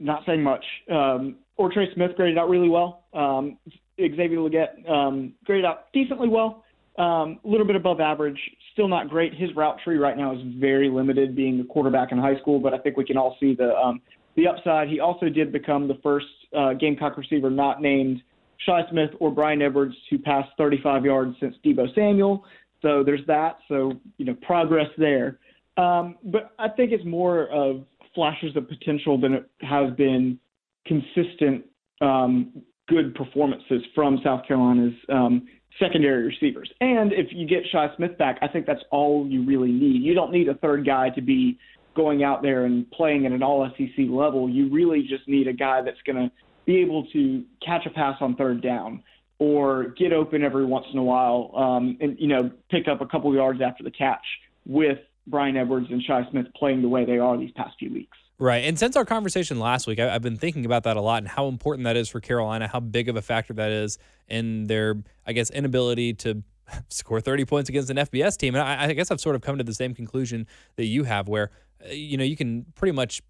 not 0.00 0.22
saying 0.26 0.42
much. 0.42 0.64
Um, 0.90 1.36
Ortre 1.58 1.92
Smith 1.94 2.12
graded 2.16 2.38
out 2.38 2.48
really 2.48 2.68
well. 2.68 3.04
Um, 3.12 3.58
Xavier 3.98 4.38
Legette 4.38 4.88
um, 4.90 5.34
graded 5.44 5.64
out 5.64 5.92
decently 5.92 6.28
well. 6.28 6.64
Um, 6.98 7.40
a 7.44 7.48
little 7.48 7.66
bit 7.66 7.76
above 7.76 8.00
average. 8.00 8.38
Still 8.72 8.88
not 8.88 9.08
great. 9.08 9.34
His 9.34 9.54
route 9.56 9.78
tree 9.82 9.96
right 9.96 10.16
now 10.16 10.32
is 10.32 10.40
very 10.58 10.88
limited, 10.88 11.34
being 11.34 11.60
a 11.60 11.64
quarterback 11.64 12.12
in 12.12 12.18
high 12.18 12.38
school. 12.40 12.60
But 12.60 12.72
I 12.72 12.78
think 12.78 12.96
we 12.96 13.04
can 13.04 13.16
all 13.16 13.36
see 13.40 13.54
the 13.54 13.74
um, 13.74 14.00
the 14.36 14.46
upside. 14.46 14.88
He 14.88 15.00
also 15.00 15.28
did 15.28 15.52
become 15.52 15.88
the 15.88 15.98
first 16.02 16.26
uh, 16.56 16.74
Gamecock 16.74 17.16
receiver 17.16 17.50
not 17.50 17.82
named 17.82 18.22
Shi 18.58 18.80
Smith 18.90 19.10
or 19.18 19.32
Bryan 19.32 19.62
Edwards 19.62 19.94
to 20.10 20.18
pass 20.18 20.46
35 20.56 21.04
yards 21.04 21.36
since 21.40 21.56
Deebo 21.64 21.92
Samuel. 21.94 22.44
So 22.82 23.02
there's 23.02 23.26
that. 23.26 23.58
So 23.68 23.92
you 24.16 24.24
know 24.26 24.36
progress 24.42 24.88
there. 24.96 25.38
Um, 25.76 26.16
but 26.24 26.52
I 26.58 26.68
think 26.68 26.92
it's 26.92 27.04
more 27.04 27.48
of 27.48 27.84
flashes 28.14 28.56
of 28.56 28.68
potential 28.68 29.20
than 29.20 29.34
it 29.34 29.50
has 29.60 29.92
been 29.96 30.38
consistent 30.86 31.64
um, 32.00 32.62
good 32.88 33.14
performances 33.14 33.82
from 33.94 34.20
South 34.22 34.46
Carolina's 34.46 34.94
um, 35.08 35.46
secondary 35.78 36.24
receivers. 36.24 36.70
And 36.80 37.12
if 37.12 37.28
you 37.30 37.46
get 37.46 37.62
Shi 37.70 37.86
Smith 37.96 38.16
back, 38.18 38.38
I 38.42 38.48
think 38.48 38.66
that's 38.66 38.82
all 38.90 39.26
you 39.28 39.44
really 39.44 39.72
need. 39.72 40.02
You 40.02 40.14
don't 40.14 40.32
need 40.32 40.48
a 40.48 40.54
third 40.54 40.86
guy 40.86 41.10
to 41.10 41.22
be 41.22 41.58
going 41.96 42.24
out 42.24 42.42
there 42.42 42.64
and 42.66 42.90
playing 42.90 43.26
at 43.26 43.32
an 43.32 43.42
all 43.42 43.68
SEC 43.76 44.06
level. 44.08 44.48
You 44.48 44.70
really 44.70 45.02
just 45.02 45.26
need 45.28 45.48
a 45.48 45.52
guy 45.52 45.80
that's 45.82 46.00
going 46.06 46.16
to 46.16 46.30
be 46.66 46.78
able 46.78 47.06
to 47.12 47.44
catch 47.64 47.86
a 47.86 47.90
pass 47.90 48.16
on 48.20 48.36
third 48.36 48.62
down 48.62 49.02
or 49.38 49.94
get 49.98 50.12
open 50.12 50.42
every 50.42 50.64
once 50.64 50.86
in 50.92 50.98
a 50.98 51.02
while 51.02 51.50
um, 51.56 51.96
and, 52.00 52.16
you 52.18 52.28
know, 52.28 52.50
pick 52.70 52.88
up 52.88 53.00
a 53.00 53.06
couple 53.06 53.34
yards 53.34 53.60
after 53.60 53.82
the 53.82 53.90
catch 53.90 54.24
with 54.66 54.98
Bryan 55.26 55.56
Edwards 55.56 55.86
and 55.90 56.02
Shi 56.02 56.20
Smith 56.30 56.46
playing 56.56 56.82
the 56.82 56.88
way 56.88 57.04
they 57.04 57.18
are 57.18 57.36
these 57.36 57.52
past 57.52 57.76
few 57.78 57.92
weeks. 57.92 58.16
Right. 58.38 58.64
And 58.64 58.78
since 58.78 58.96
our 58.96 59.04
conversation 59.04 59.60
last 59.60 59.86
week, 59.86 60.00
I, 60.00 60.12
have 60.12 60.22
been 60.22 60.36
thinking 60.36 60.66
about 60.66 60.82
that 60.84 60.96
a 60.96 61.00
lot 61.00 61.18
and 61.18 61.28
how 61.28 61.46
important 61.46 61.84
that 61.84 61.96
is 61.96 62.08
for 62.08 62.20
Carolina, 62.20 62.66
how 62.66 62.80
big 62.80 63.08
of 63.08 63.16
a 63.16 63.22
factor 63.22 63.52
that 63.54 63.70
is 63.70 63.96
in 64.28 64.66
their, 64.66 64.96
I 65.26 65.32
guess, 65.32 65.50
inability 65.50 66.14
to 66.14 66.42
score 66.88 67.20
30 67.20 67.44
points 67.44 67.68
against 67.68 67.90
an 67.90 67.96
FBS 67.96 68.36
team. 68.36 68.54
And 68.54 68.64
I, 68.64 68.86
I 68.86 68.92
guess 68.92 69.10
I've 69.10 69.20
sort 69.20 69.36
of 69.36 69.42
come 69.42 69.58
to 69.58 69.64
the 69.64 69.74
same 69.74 69.94
conclusion 69.94 70.46
that 70.76 70.86
you 70.86 71.04
have, 71.04 71.28
where, 71.28 71.50
uh, 71.84 71.92
you 71.92 72.16
know, 72.16 72.24
you 72.24 72.36
can 72.36 72.66
pretty 72.74 72.92
much 72.92 73.22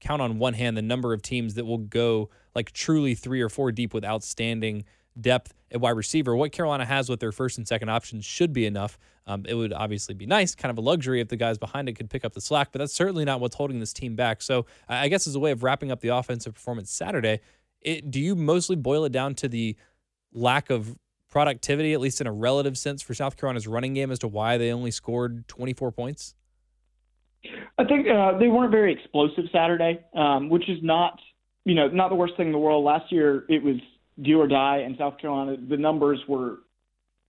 count 0.00 0.22
on 0.22 0.38
one 0.38 0.54
hand 0.54 0.76
the 0.76 0.82
number 0.82 1.12
of 1.12 1.22
teams 1.22 1.54
that 1.54 1.64
will 1.64 1.78
go 1.78 2.28
like 2.54 2.72
truly 2.72 3.14
three 3.14 3.40
or 3.40 3.48
four 3.48 3.70
deep 3.70 3.94
with 3.94 4.04
outstanding 4.04 4.84
depth 5.20 5.54
at 5.70 5.80
wide 5.80 5.90
receiver. 5.90 6.36
What 6.36 6.52
Carolina 6.52 6.84
has 6.84 7.08
with 7.08 7.20
their 7.20 7.32
first 7.32 7.58
and 7.58 7.66
second 7.66 7.88
options 7.88 8.24
should 8.24 8.52
be 8.52 8.66
enough. 8.66 8.98
Um, 9.26 9.44
it 9.48 9.54
would 9.54 9.72
obviously 9.72 10.14
be 10.14 10.26
nice, 10.26 10.54
kind 10.54 10.70
of 10.70 10.78
a 10.78 10.80
luxury 10.80 11.20
if 11.20 11.28
the 11.28 11.36
guys 11.36 11.58
behind 11.58 11.88
it 11.88 11.92
could 11.92 12.10
pick 12.10 12.24
up 12.24 12.32
the 12.32 12.40
slack, 12.40 12.70
but 12.72 12.80
that's 12.80 12.92
certainly 12.92 13.24
not 13.24 13.40
what's 13.40 13.54
holding 13.54 13.78
this 13.78 13.92
team 13.92 14.16
back. 14.16 14.42
So 14.42 14.66
I 14.88 15.08
guess 15.08 15.26
as 15.26 15.34
a 15.34 15.38
way 15.40 15.52
of 15.52 15.62
wrapping 15.62 15.90
up 15.90 16.00
the 16.00 16.08
offensive 16.08 16.54
performance 16.54 16.90
Saturday, 16.90 17.40
it, 17.80 18.10
do 18.10 18.20
you 18.20 18.34
mostly 18.34 18.76
boil 18.76 19.04
it 19.04 19.12
down 19.12 19.34
to 19.36 19.48
the 19.48 19.76
lack 20.32 20.70
of 20.70 20.96
productivity, 21.28 21.92
at 21.92 22.00
least 22.00 22.20
in 22.20 22.26
a 22.26 22.32
relative 22.32 22.76
sense, 22.76 23.00
for 23.00 23.14
South 23.14 23.36
Carolina's 23.36 23.66
running 23.66 23.94
game 23.94 24.10
as 24.10 24.18
to 24.20 24.28
why 24.28 24.58
they 24.58 24.72
only 24.72 24.90
scored 24.90 25.46
24 25.48 25.92
points? 25.92 26.34
I 27.78 27.84
think 27.84 28.06
uh, 28.08 28.38
they 28.38 28.48
weren't 28.48 28.70
very 28.70 28.92
explosive 28.92 29.44
Saturday, 29.52 30.00
um, 30.14 30.48
which 30.48 30.68
is 30.68 30.78
not, 30.82 31.18
you 31.64 31.74
know, 31.74 31.88
not 31.88 32.10
the 32.10 32.14
worst 32.14 32.36
thing 32.36 32.46
in 32.46 32.52
the 32.52 32.58
world. 32.58 32.84
Last 32.84 33.10
year 33.10 33.44
it 33.48 33.62
was 33.62 33.76
do 34.22 34.40
or 34.40 34.46
die 34.46 34.84
in 34.86 34.96
South 34.96 35.18
Carolina. 35.18 35.56
The 35.68 35.76
numbers 35.76 36.20
were 36.28 36.58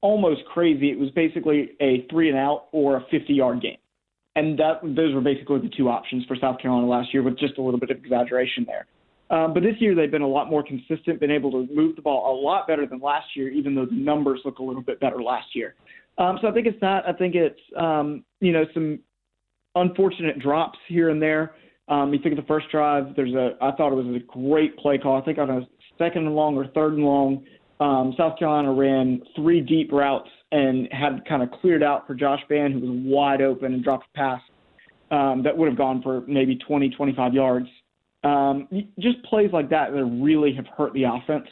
almost 0.01 0.41
crazy. 0.53 0.91
It 0.91 0.99
was 0.99 1.09
basically 1.11 1.71
a 1.79 2.05
three 2.09 2.29
and 2.29 2.37
out 2.37 2.65
or 2.71 2.97
a 2.97 3.05
50 3.09 3.33
yard 3.33 3.61
game. 3.61 3.77
And 4.35 4.57
that 4.59 4.81
those 4.83 5.13
were 5.13 5.21
basically 5.21 5.59
the 5.59 5.71
two 5.75 5.89
options 5.89 6.25
for 6.25 6.35
South 6.35 6.59
Carolina 6.59 6.87
last 6.87 7.13
year, 7.13 7.21
with 7.21 7.37
just 7.37 7.57
a 7.57 7.61
little 7.61 7.79
bit 7.79 7.91
of 7.91 7.97
exaggeration 7.97 8.65
there. 8.65 8.87
Um, 9.29 9.53
but 9.53 9.63
this 9.63 9.75
year 9.79 9.95
they've 9.95 10.11
been 10.11 10.21
a 10.21 10.27
lot 10.27 10.49
more 10.49 10.63
consistent, 10.63 11.19
been 11.19 11.31
able 11.31 11.51
to 11.51 11.73
move 11.73 11.95
the 11.95 12.01
ball 12.01 12.35
a 12.35 12.41
lot 12.41 12.67
better 12.67 12.85
than 12.85 12.99
last 12.99 13.27
year, 13.35 13.49
even 13.49 13.73
though 13.73 13.85
the 13.85 13.95
numbers 13.95 14.41
look 14.43 14.59
a 14.59 14.63
little 14.63 14.81
bit 14.81 14.99
better 14.99 15.21
last 15.21 15.55
year. 15.55 15.75
Um, 16.17 16.37
so 16.41 16.47
I 16.47 16.51
think 16.51 16.67
it's 16.67 16.79
that. 16.81 17.03
I 17.07 17.13
think 17.13 17.35
it's 17.35 17.59
um, 17.79 18.23
you 18.41 18.51
know 18.51 18.65
some 18.73 18.99
unfortunate 19.75 20.39
drops 20.39 20.77
here 20.87 21.09
and 21.09 21.21
there. 21.21 21.55
Um, 21.87 22.13
you 22.13 22.19
think 22.21 22.37
of 22.37 22.43
the 22.43 22.47
first 22.47 22.69
drive. 22.71 23.15
There's 23.15 23.33
a 23.33 23.51
I 23.61 23.71
thought 23.71 23.91
it 23.91 23.95
was 23.95 24.15
a 24.15 24.19
great 24.47 24.77
play 24.77 24.97
call. 24.97 25.19
I 25.19 25.25
think 25.25 25.37
on 25.37 25.49
a 25.49 25.61
second 25.97 26.25
and 26.25 26.35
long 26.35 26.55
or 26.55 26.67
third 26.67 26.93
and 26.93 27.03
long, 27.03 27.45
um, 27.79 28.13
South 28.17 28.37
Carolina 28.39 28.71
ran 28.71 29.21
three 29.35 29.61
deep 29.61 29.91
routes 29.91 30.29
and 30.51 30.87
had 30.91 31.25
kind 31.27 31.41
of 31.41 31.51
cleared 31.51 31.83
out 31.83 32.05
for 32.05 32.13
Josh 32.13 32.39
Vann, 32.47 32.71
who 32.71 32.79
was 32.79 32.89
wide 33.03 33.41
open 33.41 33.73
and 33.73 33.83
dropped 33.83 34.05
a 34.13 34.17
pass 34.17 34.41
um, 35.11 35.41
that 35.43 35.57
would 35.57 35.67
have 35.67 35.77
gone 35.77 36.01
for 36.01 36.21
maybe 36.27 36.55
20, 36.55 36.89
25 36.91 37.33
yards. 37.33 37.67
Um, 38.23 38.67
just 38.99 39.21
plays 39.23 39.49
like 39.51 39.69
that 39.69 39.91
that 39.91 40.03
really 40.03 40.53
have 40.53 40.65
hurt 40.77 40.93
the 40.93 41.03
offense. 41.03 41.47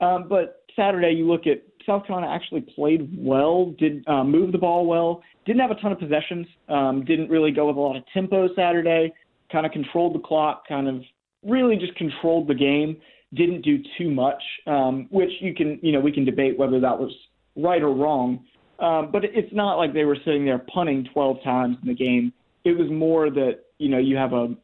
Um, 0.00 0.26
but 0.28 0.64
Saturday, 0.76 1.12
you 1.12 1.26
look 1.26 1.46
at 1.46 1.62
South 1.86 2.06
Carolina 2.06 2.32
actually 2.32 2.60
played 2.60 3.08
well, 3.16 3.74
did 3.78 4.06
uh, 4.06 4.24
move 4.24 4.52
the 4.52 4.58
ball 4.58 4.86
well, 4.86 5.22
didn't 5.46 5.60
have 5.60 5.70
a 5.70 5.80
ton 5.80 5.92
of 5.92 5.98
possessions, 5.98 6.46
um, 6.68 7.04
didn't 7.04 7.30
really 7.30 7.50
go 7.50 7.66
with 7.66 7.76
a 7.76 7.80
lot 7.80 7.96
of 7.96 8.02
tempo 8.12 8.48
Saturday, 8.54 9.12
kind 9.50 9.66
of 9.66 9.72
controlled 9.72 10.14
the 10.14 10.20
clock, 10.20 10.68
kind 10.68 10.88
of 10.88 11.02
really 11.44 11.76
just 11.76 11.94
controlled 11.96 12.48
the 12.48 12.54
game, 12.54 12.96
didn't 13.34 13.62
do 13.62 13.78
too 13.96 14.10
much, 14.10 14.42
um, 14.66 15.06
which 15.10 15.30
you 15.40 15.54
can, 15.54 15.78
you 15.82 15.92
know, 15.92 16.00
we 16.00 16.12
can 16.12 16.24
debate 16.24 16.58
whether 16.58 16.80
that 16.80 16.98
was 16.98 17.12
right 17.56 17.82
or 17.82 17.94
wrong. 17.94 18.44
Um, 18.78 19.10
but 19.12 19.24
it's 19.24 19.52
not 19.52 19.76
like 19.76 19.92
they 19.92 20.04
were 20.04 20.16
sitting 20.24 20.44
there 20.44 20.58
punting 20.72 21.06
12 21.12 21.42
times 21.44 21.76
in 21.82 21.88
the 21.88 21.94
game. 21.94 22.32
It 22.64 22.72
was 22.72 22.90
more 22.90 23.30
that, 23.30 23.60
you 23.78 23.88
know, 23.88 23.98
you 23.98 24.16
have 24.16 24.32
a, 24.32 24.54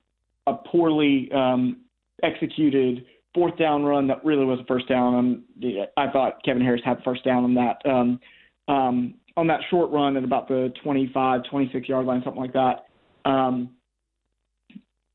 a 0.47 0.55
poorly 0.55 1.31
um, 1.33 1.83
executed 2.23 3.05
fourth 3.35 3.57
down 3.59 3.85
run 3.85 4.07
that 4.09 4.25
really 4.25 4.45
was 4.45 4.59
a 4.59 4.65
first 4.65 4.89
down. 4.89 5.15
On 5.15 5.43
the, 5.61 5.85
I 5.97 6.11
thought 6.11 6.43
Kevin 6.45 6.63
Harris 6.63 6.81
had 6.85 7.03
first 7.05 7.25
down 7.25 7.45
on 7.45 7.55
that 7.55 7.83
um, 7.85 8.21
um, 8.69 9.15
on 9.37 9.47
that 9.49 9.61
short 9.71 9.91
run 9.91 10.17
at 10.17 10.25
about 10.25 10.49
the 10.49 10.73
25, 10.83 11.43
26 11.51 11.89
yard 11.89 12.07
line, 12.07 12.23
something 12.25 12.41
like 12.41 12.55
that. 12.55 12.87
Um, 13.29 13.71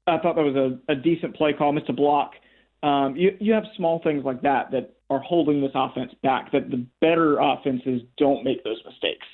I 0.08 0.18
thought 0.20 0.36
that 0.36 0.44
was 0.44 0.56
a, 0.56 0.92
a 0.92 0.96
decent 0.96 1.36
play 1.36 1.54
call, 1.54 1.72
missed 1.72 1.90
a 1.90 1.94
block. 1.94 2.34
Um, 2.84 3.16
you 3.16 3.38
you 3.40 3.54
have 3.54 3.64
small 3.78 4.02
things 4.04 4.24
like 4.26 4.42
that 4.42 4.72
that 4.72 4.96
are 5.10 5.20
holding 5.20 5.62
this 5.62 5.72
offense 5.76 6.12
back. 6.24 6.52
That 6.52 6.70
the 6.72 6.86
better 7.00 7.38
offenses 7.40 8.02
don't 8.18 8.44
make 8.44 8.64
those 8.64 8.82
mistakes. 8.86 9.26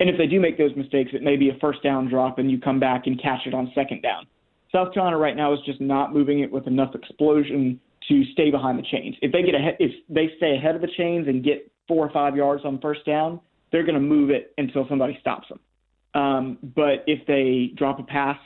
And 0.00 0.08
if 0.08 0.16
they 0.16 0.26
do 0.26 0.40
make 0.40 0.58
those 0.58 0.74
mistakes, 0.76 1.10
it 1.12 1.22
may 1.22 1.36
be 1.36 1.50
a 1.50 1.58
first 1.60 1.82
down 1.82 2.08
drop, 2.08 2.38
and 2.38 2.50
you 2.50 2.58
come 2.60 2.78
back 2.78 3.06
and 3.06 3.20
catch 3.20 3.46
it 3.46 3.54
on 3.54 3.70
second 3.74 4.02
down. 4.02 4.26
South 4.72 4.92
Carolina 4.92 5.16
right 5.16 5.36
now 5.36 5.52
is 5.52 5.60
just 5.64 5.80
not 5.80 6.12
moving 6.12 6.40
it 6.40 6.50
with 6.50 6.66
enough 6.66 6.94
explosion 6.94 7.80
to 8.08 8.24
stay 8.32 8.50
behind 8.50 8.78
the 8.78 8.82
chains. 8.82 9.16
If 9.22 9.32
they 9.32 9.42
get 9.42 9.54
ahead, 9.54 9.76
if 9.78 9.92
they 10.08 10.30
stay 10.36 10.56
ahead 10.56 10.74
of 10.74 10.82
the 10.82 10.90
chains 10.96 11.26
and 11.26 11.42
get 11.42 11.70
four 11.86 12.06
or 12.06 12.10
five 12.12 12.36
yards 12.36 12.64
on 12.64 12.80
first 12.80 13.04
down, 13.04 13.40
they're 13.72 13.84
going 13.84 13.94
to 13.94 14.00
move 14.00 14.30
it 14.30 14.52
until 14.58 14.86
somebody 14.88 15.16
stops 15.20 15.48
them. 15.48 15.60
Um, 16.14 16.58
but 16.74 17.04
if 17.06 17.26
they 17.26 17.72
drop 17.76 17.98
a 17.98 18.02
pass, 18.02 18.38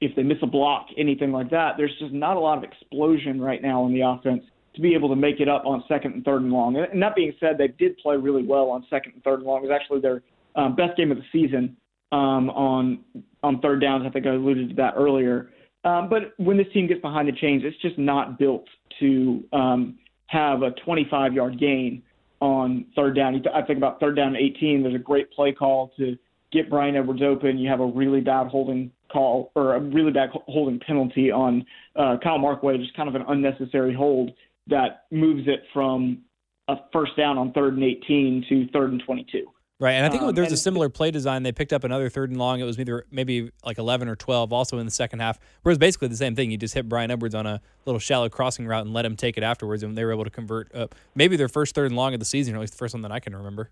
if 0.00 0.14
they 0.14 0.22
miss 0.22 0.38
a 0.42 0.46
block, 0.46 0.86
anything 0.98 1.32
like 1.32 1.50
that, 1.50 1.74
there's 1.76 1.94
just 1.98 2.12
not 2.12 2.36
a 2.36 2.40
lot 2.40 2.58
of 2.58 2.64
explosion 2.64 3.40
right 3.40 3.62
now 3.62 3.82
on 3.82 3.94
the 3.94 4.00
offense 4.00 4.42
to 4.74 4.82
be 4.82 4.94
able 4.94 5.08
to 5.08 5.16
make 5.16 5.40
it 5.40 5.48
up 5.48 5.64
on 5.64 5.82
second 5.88 6.12
and 6.12 6.24
third 6.24 6.42
and 6.42 6.52
long. 6.52 6.76
And 6.76 7.02
that 7.02 7.16
being 7.16 7.32
said, 7.40 7.56
they 7.58 7.68
did 7.68 7.96
play 7.98 8.16
really 8.16 8.44
well 8.44 8.68
on 8.68 8.84
second 8.90 9.14
and 9.14 9.24
third 9.24 9.38
and 9.38 9.44
long. 9.44 9.64
It 9.64 9.68
was 9.68 9.78
actually 9.80 10.00
their 10.00 10.22
um, 10.54 10.76
best 10.76 10.96
game 10.96 11.10
of 11.10 11.16
the 11.16 11.24
season 11.32 11.76
um, 12.12 12.50
on 12.50 13.00
on 13.42 13.60
third 13.60 13.80
downs. 13.80 14.04
I 14.06 14.10
think 14.10 14.26
I 14.26 14.30
alluded 14.30 14.70
to 14.70 14.74
that 14.76 14.94
earlier. 14.96 15.50
Um, 15.84 16.08
but 16.10 16.34
when 16.36 16.56
this 16.56 16.66
team 16.74 16.86
gets 16.88 17.00
behind 17.00 17.28
the 17.28 17.32
chains, 17.32 17.62
it's 17.64 17.80
just 17.80 17.96
not 17.96 18.38
built 18.38 18.66
to 19.00 19.44
um, 19.52 19.98
have 20.26 20.62
a 20.62 20.72
25 20.84 21.32
yard 21.32 21.58
gain 21.58 22.02
on 22.40 22.86
third 22.94 23.16
down. 23.16 23.40
I 23.54 23.62
think 23.62 23.78
about 23.78 23.98
third 23.98 24.16
down 24.16 24.36
18. 24.36 24.82
There's 24.82 24.94
a 24.94 24.98
great 24.98 25.30
play 25.30 25.52
call 25.52 25.92
to 25.96 26.18
get 26.52 26.68
Bryan 26.68 26.96
Edwards 26.96 27.22
open. 27.22 27.56
You 27.56 27.70
have 27.70 27.80
a 27.80 27.86
really 27.86 28.20
bad 28.20 28.48
holding 28.48 28.90
call 29.12 29.52
or 29.54 29.74
a 29.74 29.80
really 29.80 30.12
bad 30.12 30.30
holding 30.46 30.80
penalty 30.80 31.30
on 31.30 31.64
uh, 31.96 32.16
Kyle 32.22 32.38
Markway, 32.38 32.78
just 32.78 32.96
kind 32.96 33.08
of 33.08 33.14
an 33.14 33.24
unnecessary 33.28 33.94
hold 33.94 34.30
that 34.68 35.04
moves 35.10 35.46
it 35.46 35.62
from 35.72 36.22
a 36.68 36.76
first 36.92 37.16
down 37.16 37.38
on 37.38 37.52
third 37.52 37.74
and 37.74 37.84
18 37.84 38.44
to 38.48 38.68
third 38.68 38.92
and 38.92 39.02
22. 39.04 39.46
Right, 39.78 39.92
and 39.92 40.06
I 40.06 40.08
think 40.08 40.22
um, 40.22 40.34
there's 40.34 40.52
a 40.52 40.56
similar 40.56 40.88
play 40.88 41.10
design. 41.10 41.42
They 41.42 41.52
picked 41.52 41.74
up 41.74 41.84
another 41.84 42.08
third 42.08 42.30
and 42.30 42.38
long. 42.38 42.60
It 42.60 42.64
was 42.64 42.78
maybe 42.78 42.92
maybe 43.10 43.50
like 43.62 43.76
11 43.76 44.08
or 44.08 44.16
12, 44.16 44.50
also 44.50 44.78
in 44.78 44.86
the 44.86 44.90
second 44.90 45.18
half. 45.18 45.38
Where 45.62 45.70
it's 45.70 45.78
basically 45.78 46.08
the 46.08 46.16
same 46.16 46.34
thing. 46.34 46.50
You 46.50 46.56
just 46.56 46.72
hit 46.72 46.88
Bryan 46.88 47.10
Edwards 47.10 47.34
on 47.34 47.46
a 47.46 47.60
little 47.84 47.98
shallow 47.98 48.30
crossing 48.30 48.66
route 48.66 48.86
and 48.86 48.94
let 48.94 49.04
him 49.04 49.16
take 49.16 49.36
it 49.36 49.42
afterwards, 49.42 49.82
and 49.82 49.96
they 49.96 50.04
were 50.04 50.12
able 50.12 50.24
to 50.24 50.30
convert. 50.30 50.72
Maybe 51.14 51.36
their 51.36 51.48
first 51.48 51.74
third 51.74 51.86
and 51.86 51.96
long 51.96 52.14
of 52.14 52.20
the 52.20 52.26
season, 52.26 52.54
or 52.54 52.58
at 52.58 52.60
least 52.62 52.72
the 52.72 52.78
first 52.78 52.94
one 52.94 53.02
that 53.02 53.12
I 53.12 53.20
can 53.20 53.36
remember. 53.36 53.70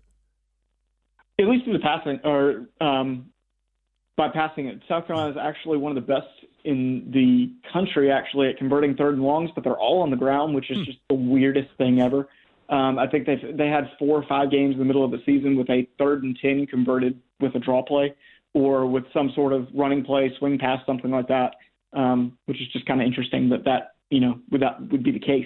At 1.39 1.47
least 1.47 1.65
in 1.65 1.73
the 1.73 1.79
passing, 1.79 2.19
or 2.23 2.67
um, 2.79 3.31
by 4.17 4.29
passing 4.29 4.67
it, 4.67 4.81
South 4.87 5.07
Carolina 5.07 5.31
is 5.31 5.37
actually 5.41 5.77
one 5.77 5.95
of 5.95 5.95
the 5.95 6.13
best 6.13 6.27
in 6.63 7.11
the 7.13 7.51
country 7.71 8.11
actually 8.11 8.49
at 8.49 8.57
converting 8.57 8.95
third 8.95 9.15
and 9.15 9.23
longs, 9.23 9.49
but 9.53 9.63
they're 9.63 9.77
all 9.77 10.01
on 10.01 10.09
the 10.09 10.17
ground, 10.17 10.55
which 10.55 10.71
is 10.71 10.77
hmm. 10.77 10.83
just 10.83 10.97
the 11.09 11.15
weirdest 11.15 11.69
thing 11.77 12.01
ever. 12.01 12.27
Um, 12.69 12.97
I 12.97 13.07
think 13.07 13.27
they 13.27 13.35
they 13.55 13.67
had 13.67 13.91
four 13.99 14.17
or 14.17 14.25
five 14.27 14.49
games 14.49 14.73
in 14.73 14.79
the 14.79 14.85
middle 14.85 15.05
of 15.05 15.11
the 15.11 15.21
season 15.25 15.55
with 15.55 15.69
a 15.69 15.87
third 15.99 16.23
and 16.23 16.37
ten 16.41 16.65
converted 16.65 17.19
with 17.39 17.53
a 17.55 17.59
draw 17.59 17.83
play 17.83 18.15
or 18.55 18.87
with 18.87 19.03
some 19.13 19.31
sort 19.35 19.53
of 19.53 19.67
running 19.75 20.03
play, 20.03 20.33
swing 20.39 20.57
pass, 20.57 20.79
something 20.85 21.11
like 21.11 21.27
that, 21.27 21.51
um, 21.93 22.35
which 22.45 22.59
is 22.59 22.67
just 22.73 22.85
kind 22.87 23.01
of 23.01 23.05
interesting 23.05 23.49
that 23.49 23.65
that 23.65 23.95
you 24.09 24.19
know 24.19 24.39
would 24.49 24.61
that 24.61 24.81
would 24.91 25.03
be 25.03 25.11
the 25.11 25.19
case. 25.19 25.45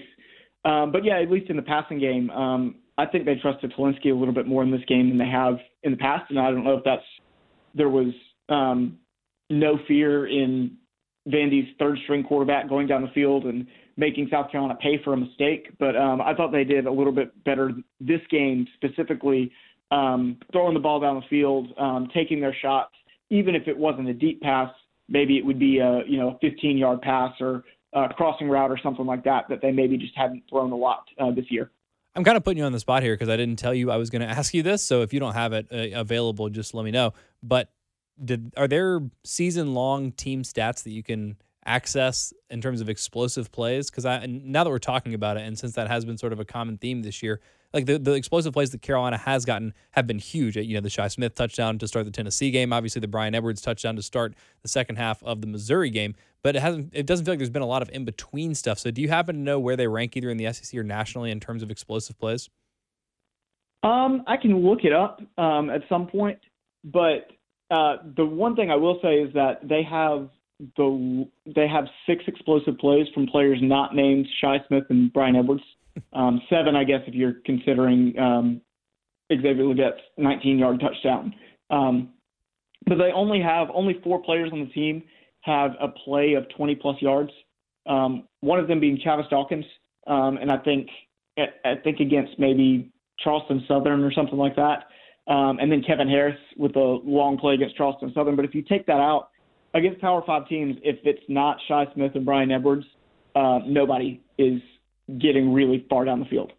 Um, 0.64 0.94
but 0.94 1.04
yeah, 1.04 1.20
at 1.20 1.30
least 1.30 1.50
in 1.50 1.58
the 1.58 1.62
passing 1.62 2.00
game, 2.00 2.30
um, 2.30 2.76
I 2.98 3.06
think 3.06 3.26
they 3.26 3.36
trusted 3.36 3.74
Hilinski 3.78 4.12
a 4.12 4.16
little 4.16 4.34
bit 4.34 4.48
more 4.48 4.64
in 4.64 4.72
this 4.72 4.84
game 4.88 5.10
than 5.10 5.18
they 5.18 5.30
have 5.30 5.58
in 5.84 5.92
the 5.92 5.98
past, 5.98 6.30
and 6.30 6.40
I 6.40 6.52
don't 6.52 6.64
know 6.64 6.78
if 6.78 6.84
that's 6.86 7.04
there 7.76 7.90
was 7.90 8.14
um, 8.50 8.98
no 9.50 9.80
fear 9.88 10.28
in 10.28 10.78
Vandy's 11.28 11.68
third 11.78 11.98
string 12.04 12.24
quarterback 12.24 12.70
going 12.70 12.88
down 12.88 13.02
the 13.02 13.10
field 13.10 13.46
and 13.46 13.68
making 13.98 14.28
South 14.32 14.52
Carolina 14.52 14.78
pay 14.82 15.02
for 15.04 15.14
a 15.14 15.18
mistake. 15.18 15.70
But 15.78 15.96
um, 15.96 16.22
I 16.22 16.34
thought 16.34 16.52
they 16.52 16.64
did 16.64 16.86
a 16.86 16.92
little 16.92 17.12
bit 17.12 17.44
better 17.44 17.72
this 18.00 18.22
game, 18.30 18.68
specifically 18.76 19.52
um, 19.92 20.38
throwing 20.52 20.74
the 20.74 20.80
ball 20.80 21.00
down 21.00 21.16
the 21.16 21.28
field, 21.30 21.68
um, 21.78 22.10
taking 22.14 22.40
their 22.40 22.56
shots, 22.62 22.94
even 23.30 23.56
if 23.56 23.68
it 23.68 23.78
wasn't 23.78 24.08
a 24.08 24.14
deep 24.14 24.42
pass. 24.42 24.72
Maybe 25.08 25.38
it 25.38 25.46
would 25.46 25.60
be 25.60 25.80
a 25.80 26.04
you 26.08 26.18
know 26.18 26.30
a 26.30 26.38
15 26.40 26.78
yard 26.78 27.02
pass 27.02 27.34
or 27.40 27.64
a 27.94 28.10
crossing 28.10 28.48
route 28.48 28.72
or 28.72 28.80
something 28.82 29.06
like 29.06 29.24
that 29.24 29.46
that 29.50 29.62
they 29.62 29.72
maybe 29.72 29.98
just 29.98 30.16
hadn't 30.16 30.44
thrown 30.50 30.72
a 30.72 30.76
lot 30.76 31.06
uh, 31.20 31.32
this 31.32 31.46
year. 31.50 31.72
I'm 32.16 32.24
kind 32.24 32.38
of 32.38 32.44
putting 32.44 32.60
you 32.60 32.64
on 32.66 32.72
the 32.72 32.80
spot 32.80 33.02
here 33.02 33.16
because 33.16 33.30
I 33.30 33.38
didn't 33.38 33.58
tell 33.58 33.74
you 33.74 33.92
I 33.92 33.98
was 33.98 34.10
going 34.10 34.22
to 34.28 34.28
ask 34.28 34.54
you 34.54 34.64
this. 34.64 34.84
So 34.84 35.02
if 35.02 35.14
you 35.14 35.20
don't 35.20 35.34
have 35.34 35.54
it 35.54 35.68
uh, 35.72 36.00
available, 36.00 36.50
just 36.50 36.74
let 36.74 36.86
me 36.86 36.92
know. 36.92 37.14
But 37.42 37.70
did 38.24 38.54
are 38.58 38.68
there 38.68 39.02
season 39.24 39.74
long 39.74 40.12
team 40.12 40.44
stats 40.44 40.84
that 40.84 40.92
you 40.92 41.04
can 41.04 41.38
access 41.66 42.34
in 42.50 42.62
terms 42.62 42.82
of 42.82 42.90
explosive 42.90 43.52
plays? 43.52 43.90
Because 43.90 44.06
I 44.06 44.26
now 44.26 44.64
that 44.64 44.70
we're 44.70 44.80
talking 44.80 45.14
about 45.14 45.38
it, 45.38 45.42
and 45.42 45.58
since 45.58 45.74
that 45.74 45.88
has 45.88 46.06
been 46.06 46.18
sort 46.18 46.34
of 46.34 46.40
a 46.40 46.46
common 46.46 46.78
theme 46.78 47.02
this 47.02 47.22
year, 47.24 47.40
like 47.74 47.86
the, 47.86 48.00
the 48.00 48.14
explosive 48.14 48.54
plays 48.54 48.72
that 48.72 48.82
Carolina 48.82 49.18
has 49.18 49.46
gotten 49.46 49.74
have 49.92 50.08
been 50.08 50.20
huge. 50.20 50.58
You 50.58 50.76
know, 50.76 50.82
the 50.82 50.90
Shi 50.90 51.08
Smith 51.10 51.36
touchdown 51.36 51.78
to 51.80 51.88
start 51.88 52.06
the 52.06 52.12
Tennessee 52.12 52.52
game, 52.52 52.74
obviously 52.74 53.00
the 53.00 53.08
Bryan 53.08 53.36
Edwards 53.36 53.62
touchdown 53.62 53.96
to 53.96 54.02
start 54.02 54.34
the 54.62 54.68
second 54.68 54.96
half 54.96 55.22
of 55.24 55.42
the 55.42 55.48
Missouri 55.48 55.90
game. 55.90 56.16
But 56.42 56.56
it 56.56 56.62
hasn't. 56.62 56.92
It 56.94 57.06
doesn't 57.06 57.26
feel 57.26 57.34
like 57.34 57.40
there's 57.40 57.50
been 57.50 57.62
a 57.62 57.68
lot 57.68 57.82
of 57.82 57.90
in 57.90 58.06
between 58.06 58.56
stuff. 58.56 58.80
So, 58.80 58.92
do 58.92 59.02
you 59.02 59.10
happen 59.10 59.36
to 59.36 59.42
know 59.42 59.60
where 59.60 59.76
they 59.76 59.88
rank 59.88 60.16
either 60.16 60.30
in 60.30 60.38
the 60.38 60.52
SEC 60.54 60.78
or 60.80 60.84
nationally 60.84 61.32
in 61.32 61.40
terms 61.40 61.62
of 61.62 61.70
explosive 61.70 62.18
plays? 62.18 62.50
Um, 63.84 64.24
I 64.26 64.38
can 64.38 64.58
look 64.66 64.84
it 64.84 64.94
up 64.94 65.22
um, 65.38 65.70
at 65.70 65.82
some 65.90 66.08
point, 66.08 66.40
but 66.84 67.28
uh, 67.72 67.98
the 68.16 68.26
one 68.26 68.56
thing 68.56 68.72
I 68.72 68.76
will 68.76 69.00
say 69.02 69.16
is 69.16 69.34
that 69.34 69.68
they 69.68 69.84
have 69.84 70.30
the 70.76 71.28
they 71.46 71.68
have 71.68 71.86
six 72.06 72.24
explosive 72.28 72.78
plays 72.78 73.08
from 73.14 73.28
players 73.28 73.60
not 73.62 73.96
named 73.96 74.28
Shi 74.42 74.58
Smith 74.68 74.84
and 74.90 75.12
Bryan 75.14 75.36
Edwards. 75.36 75.64
um, 76.14 76.42
seven, 76.50 76.76
I 76.76 76.84
guess, 76.84 77.02
if 77.08 77.14
you're 77.14 77.36
considering 77.46 78.18
um, 78.20 78.62
Xavier 79.32 79.66
Legette's 79.66 80.02
19-yard 80.20 80.80
touchdown. 80.80 81.34
Um, 81.70 82.10
but 82.86 82.98
they 82.98 83.12
only 83.14 83.42
have 83.42 83.68
only 83.74 84.00
four 84.04 84.22
players 84.22 84.50
on 84.52 84.60
the 84.60 84.72
team 84.72 85.04
have 85.42 85.72
a 85.80 85.88
play 85.88 86.34
of 86.34 86.46
20 86.56 86.76
plus 86.76 86.96
yards. 87.02 87.32
Um, 87.86 88.28
one 88.42 88.60
of 88.60 88.68
them 88.68 88.80
being 88.80 89.00
Chavis 89.06 89.30
Dawkins, 89.30 89.66
um, 90.08 90.38
and 90.38 90.52
I 90.52 90.58
think 90.58 90.90
I 91.38 91.76
think 91.84 92.00
against 92.00 92.38
maybe 92.38 92.92
Charleston 93.20 93.64
Southern 93.68 94.04
or 94.04 94.12
something 94.12 94.38
like 94.38 94.56
that. 94.58 94.86
Um, 95.30 95.60
and 95.60 95.72
then 95.72 95.84
Kevin 95.84 96.10
Harris 96.10 96.38
with 96.58 96.76
a 96.76 97.00
long 97.04 97.38
play 97.38 97.54
against 97.54 97.78
Charleston 97.78 98.12
Southern. 98.14 98.36
But 98.36 98.46
if 98.46 98.56
you 98.56 98.64
take 98.64 98.88
that 98.88 98.98
out 98.98 99.30
against 99.76 100.02
Power 100.02 100.24
Five 100.26 100.48
teams, 100.48 100.76
if 100.84 100.98
it's 101.04 101.22
not 101.30 101.58
Shi 101.68 101.86
Smith 101.94 102.14
and 102.16 102.26
Bryan 102.26 102.52
Edwards, 102.52 102.86
uh, 103.36 103.60
nobody 103.66 104.22
is 104.40 104.60
getting 105.20 105.54
really 105.54 105.86
far 105.90 106.04
down 106.04 106.20
the 106.20 106.26
field. 106.26 106.52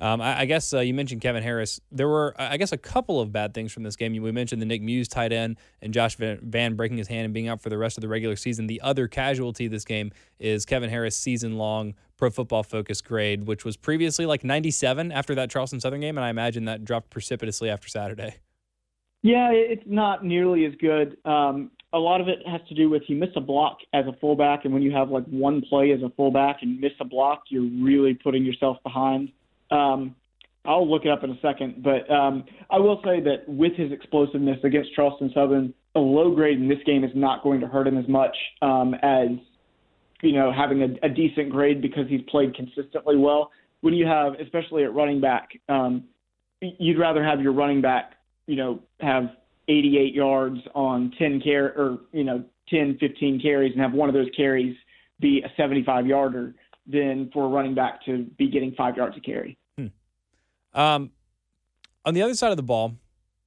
Um, 0.00 0.22
I, 0.22 0.40
I, 0.40 0.44
guess 0.46 0.72
uh, 0.72 0.80
you 0.80 0.94
mentioned 0.94 1.20
Kevin 1.20 1.42
Harris. 1.42 1.78
There 1.92 2.08
were, 2.08 2.34
I 2.38 2.56
guess, 2.56 2.72
a 2.72 2.78
couple 2.78 3.20
of 3.20 3.32
bad 3.32 3.52
things 3.52 3.70
from 3.70 3.82
this 3.82 3.96
game. 3.96 4.14
We 4.22 4.32
mentioned 4.32 4.62
the 4.62 4.66
Nick 4.66 4.80
Muse 4.80 5.08
tight 5.08 5.30
end 5.30 5.58
and 5.82 5.92
Josh 5.92 6.16
Vann 6.16 6.74
breaking 6.74 6.96
his 6.96 7.06
hand 7.06 7.26
and 7.26 7.34
being 7.34 7.48
out 7.48 7.60
for 7.60 7.68
the 7.68 7.76
rest 7.76 7.98
of 7.98 8.00
the 8.00 8.08
regular 8.08 8.34
season. 8.34 8.66
The 8.66 8.80
other 8.80 9.08
casualty 9.08 9.68
this 9.68 9.84
game 9.84 10.10
is 10.38 10.64
Kevin 10.64 10.88
Harris' 10.88 11.16
season 11.16 11.58
long 11.58 11.94
pro 12.20 12.30
football 12.30 12.62
focus 12.62 13.00
grade, 13.00 13.46
which 13.46 13.64
was 13.64 13.76
previously 13.76 14.26
like 14.26 14.44
97 14.44 15.10
after 15.10 15.34
that 15.34 15.50
Charleston 15.50 15.80
Southern 15.80 16.00
game. 16.00 16.16
And 16.16 16.24
I 16.24 16.30
imagine 16.30 16.66
that 16.66 16.84
dropped 16.84 17.10
precipitously 17.10 17.68
after 17.68 17.88
Saturday. 17.88 18.36
Yeah, 19.22 19.50
it's 19.52 19.82
not 19.86 20.24
nearly 20.24 20.66
as 20.66 20.74
good. 20.80 21.16
Um, 21.24 21.70
a 21.92 21.98
lot 21.98 22.20
of 22.20 22.28
it 22.28 22.38
has 22.46 22.60
to 22.68 22.74
do 22.74 22.88
with 22.88 23.02
you 23.08 23.16
miss 23.16 23.30
a 23.36 23.40
block 23.40 23.78
as 23.92 24.06
a 24.06 24.12
fullback, 24.20 24.64
and 24.64 24.72
when 24.72 24.82
you 24.82 24.92
have 24.92 25.10
like 25.10 25.24
one 25.24 25.62
play 25.62 25.90
as 25.90 26.02
a 26.02 26.10
fullback 26.10 26.58
and 26.62 26.80
miss 26.80 26.92
a 27.00 27.04
block, 27.04 27.44
you're 27.48 27.68
really 27.82 28.14
putting 28.14 28.44
yourself 28.44 28.76
behind. 28.84 29.32
Um, 29.70 30.14
I'll 30.64 30.88
look 30.88 31.04
it 31.04 31.10
up 31.10 31.24
in 31.24 31.30
a 31.30 31.40
second, 31.40 31.82
but 31.82 32.10
um, 32.10 32.44
I 32.70 32.78
will 32.78 33.00
say 33.04 33.20
that 33.20 33.48
with 33.48 33.74
his 33.74 33.92
explosiveness 33.92 34.58
against 34.62 34.94
Charleston 34.94 35.30
Southern, 35.34 35.74
a 35.94 36.00
low 36.00 36.34
grade 36.34 36.58
in 36.58 36.68
this 36.68 36.78
game 36.86 37.02
is 37.02 37.10
not 37.14 37.42
going 37.42 37.60
to 37.60 37.66
hurt 37.66 37.86
him 37.88 37.98
as 37.98 38.06
much 38.08 38.36
um, 38.62 38.94
as 39.02 39.28
you 40.22 40.32
know 40.32 40.52
having 40.52 40.82
a, 40.82 41.06
a 41.06 41.08
decent 41.08 41.50
grade 41.50 41.80
because 41.80 42.08
he's 42.08 42.22
played 42.28 42.54
consistently 42.54 43.16
well. 43.16 43.50
When 43.80 43.94
you 43.94 44.06
have, 44.06 44.34
especially 44.34 44.84
at 44.84 44.92
running 44.92 45.20
back, 45.20 45.50
um, 45.68 46.04
you'd 46.60 46.98
rather 46.98 47.24
have 47.24 47.40
your 47.40 47.52
running 47.52 47.80
back, 47.80 48.12
you 48.46 48.56
know, 48.56 48.80
have 49.00 49.30
88 49.68 50.14
yards 50.14 50.58
on 50.74 51.12
10 51.18 51.40
care 51.40 51.72
or 51.78 51.98
you 52.12 52.24
know 52.24 52.44
10, 52.68 52.98
15 52.98 53.40
carries 53.40 53.72
and 53.72 53.80
have 53.80 53.92
one 53.92 54.08
of 54.08 54.14
those 54.14 54.28
carries 54.36 54.76
be 55.20 55.42
a 55.42 55.50
75 55.56 56.06
yarder 56.06 56.54
than 56.86 57.30
for 57.32 57.44
a 57.44 57.48
running 57.48 57.74
back 57.74 58.04
to 58.04 58.24
be 58.38 58.48
getting 58.48 58.72
five 58.72 58.96
yards 58.96 59.16
a 59.16 59.20
carry. 59.20 59.56
Um, 60.72 61.10
on 62.04 62.14
the 62.14 62.22
other 62.22 62.34
side 62.34 62.50
of 62.50 62.56
the 62.56 62.62
ball, 62.62 62.96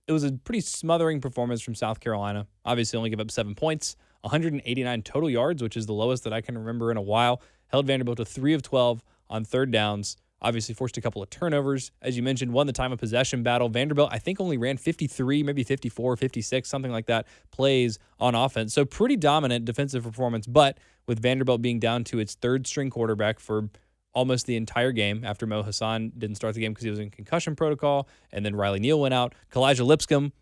it 0.08 0.12
was 0.12 0.24
a 0.24 0.32
pretty 0.32 0.62
smothering 0.62 1.22
performance 1.22 1.62
from 1.62 1.76
South 1.76 2.00
Carolina. 2.00 2.48
Obviously, 2.66 2.98
only 2.98 3.10
give 3.10 3.20
up 3.20 3.32
seven 3.32 3.56
points, 3.56 3.96
189 4.24 5.02
total 5.04 5.30
yards, 5.30 5.62
which 5.62 5.78
is 5.78 5.86
the 5.86 5.94
lowest 5.94 6.24
that 6.24 6.34
I 6.34 6.42
can 6.42 6.58
remember 6.58 6.92
in 6.92 6.98
a 6.98 7.02
while. 7.02 7.42
Held 7.68 7.88
Vanderbilt 7.88 8.18
to 8.18 8.26
three 8.26 8.54
of 8.54 8.62
12 8.62 9.04
on 9.30 9.44
third 9.44 9.72
downs. 9.72 10.18
Obviously, 10.42 10.76
forced 10.76 10.98
a 10.98 11.02
couple 11.02 11.22
of 11.22 11.30
turnovers. 11.30 11.92
As 12.02 12.18
you 12.18 12.24
mentioned, 12.24 12.52
won 12.52 12.68
the 12.68 12.74
time 12.74 12.92
of 12.92 13.00
possession 13.00 13.44
battle. 13.44 13.70
Vanderbilt, 13.70 14.10
I 14.12 14.20
think, 14.20 14.42
only 14.42 14.58
ran 14.58 14.78
53, 14.78 15.44
maybe 15.44 15.64
54, 15.64 16.18
56, 16.18 16.68
something 16.70 16.92
like 16.92 17.06
that, 17.06 17.28
plays 17.52 17.98
on 18.20 18.36
offense. 18.36 18.74
So, 18.74 18.84
pretty 18.84 19.16
dominant 19.16 19.64
defensive 19.66 20.04
performance. 20.04 20.46
But 20.46 20.78
with 21.08 21.22
Vanderbilt 21.22 21.62
being 21.62 21.80
down 21.80 22.04
to 22.06 22.20
its 22.20 22.36
third 22.36 22.68
string 22.68 22.90
quarterback 22.90 23.40
for 23.40 23.70
almost 24.14 24.46
the 24.46 24.56
entire 24.56 24.92
game 24.92 25.24
after 25.24 25.48
Mo 25.48 25.64
Hasan 25.64 26.12
didn't 26.18 26.36
start 26.36 26.56
the 26.56 26.62
game 26.62 26.72
because 26.72 26.84
he 26.84 26.90
was 26.90 27.00
in 27.00 27.10
concussion 27.10 27.56
protocol, 27.56 28.08
and 28.32 28.46
then 28.46 28.56
Riley 28.56 28.80
Neal 28.80 29.00
went 29.00 29.14
out. 29.14 29.34
Kalija 29.52 29.86
Lipscomb 29.86 30.34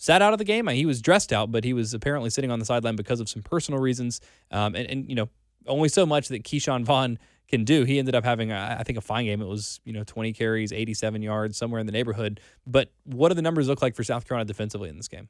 sat 0.00 0.22
out 0.22 0.32
of 0.32 0.38
the 0.38 0.44
game. 0.44 0.66
He 0.68 0.86
was 0.86 1.02
dressed 1.02 1.32
out, 1.32 1.52
but 1.52 1.62
he 1.62 1.74
was 1.74 1.92
apparently 1.92 2.30
sitting 2.30 2.50
on 2.50 2.58
the 2.58 2.64
sideline 2.64 2.96
because 2.96 3.20
of 3.20 3.28
some 3.28 3.42
personal 3.42 3.80
reasons. 3.80 4.20
Um, 4.50 4.74
and, 4.74 4.88
and, 4.88 5.08
you 5.08 5.14
know, 5.14 5.28
only 5.66 5.90
so 5.90 6.06
much 6.06 6.28
that 6.28 6.42
Ke'Shawn 6.42 6.84
Vaughn 6.84 7.18
can 7.48 7.64
do. 7.64 7.84
He 7.84 7.98
ended 7.98 8.14
up 8.14 8.24
having, 8.24 8.50
I 8.50 8.82
think, 8.82 8.96
a 8.96 9.02
fine 9.02 9.26
game. 9.26 9.42
It 9.42 9.46
was, 9.46 9.78
you 9.84 9.92
know, 9.92 10.02
20 10.04 10.32
carries, 10.32 10.72
87 10.72 11.20
yards, 11.20 11.58
somewhere 11.58 11.80
in 11.80 11.86
the 11.86 11.92
neighborhood. 11.92 12.40
But 12.66 12.90
what 13.04 13.28
do 13.28 13.34
the 13.34 13.42
numbers 13.42 13.68
look 13.68 13.82
like 13.82 13.94
for 13.94 14.02
South 14.02 14.26
Carolina 14.26 14.46
defensively 14.46 14.88
in 14.88 14.96
this 14.96 15.08
game? 15.08 15.28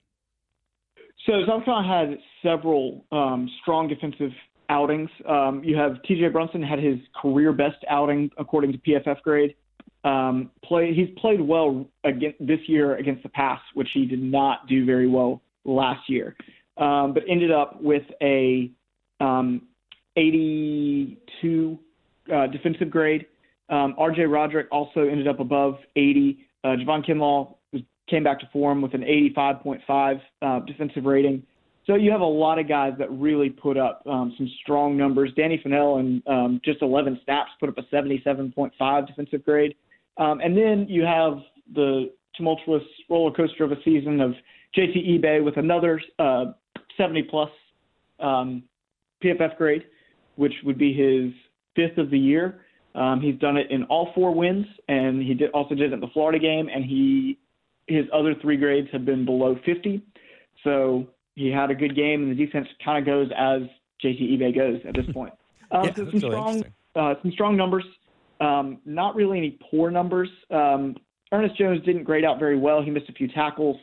So 1.26 1.32
South 1.48 1.64
Carolina 1.64 1.88
had 1.88 2.18
several 2.42 3.04
um, 3.10 3.50
strong 3.60 3.88
defensive 3.88 4.32
outings. 4.68 5.10
Um, 5.28 5.64
you 5.64 5.76
have 5.76 6.00
T.J. 6.04 6.28
Brunson 6.28 6.62
had 6.62 6.78
his 6.78 6.98
career 7.20 7.52
best 7.52 7.84
outing 7.88 8.30
according 8.38 8.72
to 8.72 8.78
PFF 8.78 9.20
grade. 9.22 9.56
Um, 10.02 10.50
play 10.64 10.94
he's 10.94 11.08
played 11.18 11.40
well 11.40 11.86
again 12.04 12.34
this 12.40 12.60
year 12.66 12.96
against 12.96 13.22
the 13.22 13.28
pass, 13.28 13.60
which 13.74 13.88
he 13.92 14.06
did 14.06 14.22
not 14.22 14.66
do 14.66 14.86
very 14.86 15.06
well 15.06 15.42
last 15.64 16.08
year, 16.08 16.36
um, 16.78 17.12
but 17.12 17.22
ended 17.28 17.50
up 17.50 17.82
with 17.82 18.04
a 18.22 18.70
um, 19.20 19.62
82 20.16 21.78
uh, 22.34 22.46
defensive 22.46 22.90
grade. 22.90 23.26
Um, 23.68 23.94
R.J. 23.98 24.22
Roderick 24.22 24.66
also 24.72 25.00
ended 25.00 25.28
up 25.28 25.38
above 25.38 25.76
80. 25.96 26.46
Uh, 26.64 26.68
Javon 26.68 27.06
Kinlaw 27.06 27.54
came 28.08 28.24
back 28.24 28.40
to 28.40 28.48
form 28.52 28.82
with 28.82 28.94
an 28.94 29.02
85.5 29.02 30.20
uh, 30.42 30.60
defensive 30.60 31.04
rating. 31.04 31.42
So 31.86 31.94
you 31.94 32.10
have 32.10 32.20
a 32.20 32.24
lot 32.24 32.58
of 32.58 32.68
guys 32.68 32.92
that 32.98 33.10
really 33.10 33.48
put 33.48 33.76
up 33.76 34.02
um, 34.06 34.34
some 34.36 34.50
strong 34.62 34.96
numbers. 34.96 35.30
Danny 35.36 35.58
Fennell 35.62 35.98
in 35.98 36.22
um, 36.26 36.60
just 36.64 36.82
11 36.82 37.20
snaps 37.24 37.50
put 37.58 37.68
up 37.68 37.78
a 37.78 37.82
77.5 37.94 39.06
defensive 39.06 39.44
grade. 39.44 39.74
Um, 40.16 40.40
and 40.40 40.56
then 40.56 40.86
you 40.88 41.04
have 41.04 41.38
the 41.74 42.10
tumultuous 42.36 42.82
roller 43.08 43.32
coaster 43.32 43.64
of 43.64 43.72
a 43.72 43.82
season 43.84 44.20
of 44.20 44.34
JT 44.76 45.20
Ibe 45.20 45.44
with 45.44 45.56
another 45.56 46.00
uh, 46.18 46.46
70 46.96 47.24
plus 47.24 47.50
um, 48.18 48.62
PFF 49.22 49.56
grade, 49.56 49.84
which 50.36 50.54
would 50.64 50.78
be 50.78 50.92
his 50.92 51.32
fifth 51.74 51.98
of 51.98 52.10
the 52.10 52.18
year. 52.18 52.62
Um, 52.94 53.20
he's 53.20 53.38
done 53.38 53.56
it 53.56 53.70
in 53.70 53.84
all 53.84 54.10
four 54.14 54.34
wins, 54.34 54.66
and 54.88 55.22
he 55.22 55.34
did, 55.34 55.50
also 55.50 55.74
did 55.74 55.92
it 55.92 55.94
in 55.94 56.00
the 56.00 56.08
Florida 56.08 56.38
game. 56.38 56.68
And 56.68 56.84
he 56.84 57.38
his 57.86 58.06
other 58.12 58.34
three 58.40 58.56
grades 58.56 58.88
have 58.92 59.04
been 59.04 59.24
below 59.24 59.58
50. 59.66 60.02
So 60.62 61.08
he 61.34 61.50
had 61.50 61.70
a 61.70 61.74
good 61.74 61.96
game, 61.96 62.22
and 62.22 62.30
the 62.30 62.46
defense 62.46 62.68
kind 62.84 62.98
of 62.98 63.04
goes 63.04 63.28
as 63.36 63.62
JT 64.04 64.38
Ibe 64.38 64.54
goes 64.54 64.80
at 64.86 64.94
this 64.94 65.06
point. 65.12 65.32
Um, 65.70 65.84
yeah, 65.84 65.94
so 65.94 66.04
some 66.04 66.12
really 66.12 66.18
strong, 66.20 66.64
uh, 66.94 67.14
some 67.22 67.32
strong 67.32 67.56
numbers. 67.56 67.84
Um, 68.40 68.78
not 68.84 69.14
really 69.14 69.38
any 69.38 69.58
poor 69.70 69.90
numbers. 69.90 70.28
Um, 70.50 70.96
Ernest 71.32 71.56
Jones 71.56 71.84
didn't 71.84 72.04
grade 72.04 72.24
out 72.24 72.38
very 72.38 72.58
well. 72.58 72.82
He 72.82 72.90
missed 72.90 73.08
a 73.08 73.12
few 73.12 73.28
tackles. 73.28 73.76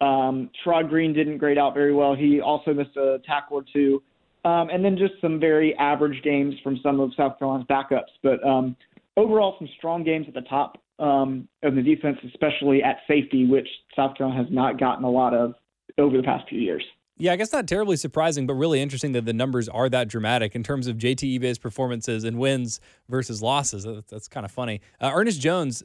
Um, 0.00 0.50
Sherrod 0.64 0.88
Greene 0.88 1.12
didn't 1.12 1.38
grade 1.38 1.58
out 1.58 1.74
very 1.74 1.94
well. 1.94 2.14
He 2.14 2.40
also 2.40 2.74
missed 2.74 2.96
a 2.96 3.18
tackle 3.24 3.58
or 3.58 3.64
two. 3.72 4.02
Um, 4.44 4.70
and 4.70 4.84
then 4.84 4.98
just 4.98 5.14
some 5.20 5.38
very 5.38 5.74
average 5.76 6.20
games 6.24 6.54
from 6.64 6.80
some 6.82 6.98
of 6.98 7.12
South 7.16 7.38
Carolina's 7.38 7.66
backups. 7.68 8.10
But 8.22 8.44
um, 8.44 8.76
overall, 9.16 9.54
some 9.58 9.68
strong 9.78 10.02
games 10.02 10.26
at 10.26 10.34
the 10.34 10.40
top 10.42 10.78
um, 10.98 11.48
of 11.62 11.76
the 11.76 11.82
defense, 11.82 12.18
especially 12.26 12.82
at 12.82 12.96
safety, 13.06 13.46
which 13.46 13.68
South 13.94 14.16
Carolina 14.16 14.42
has 14.42 14.52
not 14.52 14.80
gotten 14.80 15.04
a 15.04 15.10
lot 15.10 15.32
of 15.32 15.54
over 15.98 16.16
the 16.16 16.22
past 16.24 16.48
few 16.48 16.58
years. 16.58 16.84
Yeah, 17.18 17.32
I 17.32 17.36
guess 17.36 17.52
not 17.52 17.68
terribly 17.68 17.96
surprising, 17.96 18.46
but 18.46 18.54
really 18.54 18.80
interesting 18.80 19.12
that 19.12 19.24
the 19.24 19.32
numbers 19.32 19.68
are 19.68 19.88
that 19.90 20.08
dramatic 20.08 20.54
in 20.54 20.62
terms 20.62 20.86
of 20.86 20.96
JT 20.96 21.36
Ibe's 21.36 21.58
performances 21.58 22.24
and 22.24 22.38
wins 22.38 22.80
versus 23.08 23.42
losses. 23.42 23.84
That's, 23.84 24.10
that's 24.10 24.28
kind 24.28 24.44
of 24.44 24.50
funny. 24.50 24.80
Uh, 25.00 25.12
Ernest 25.14 25.40
Jones, 25.40 25.82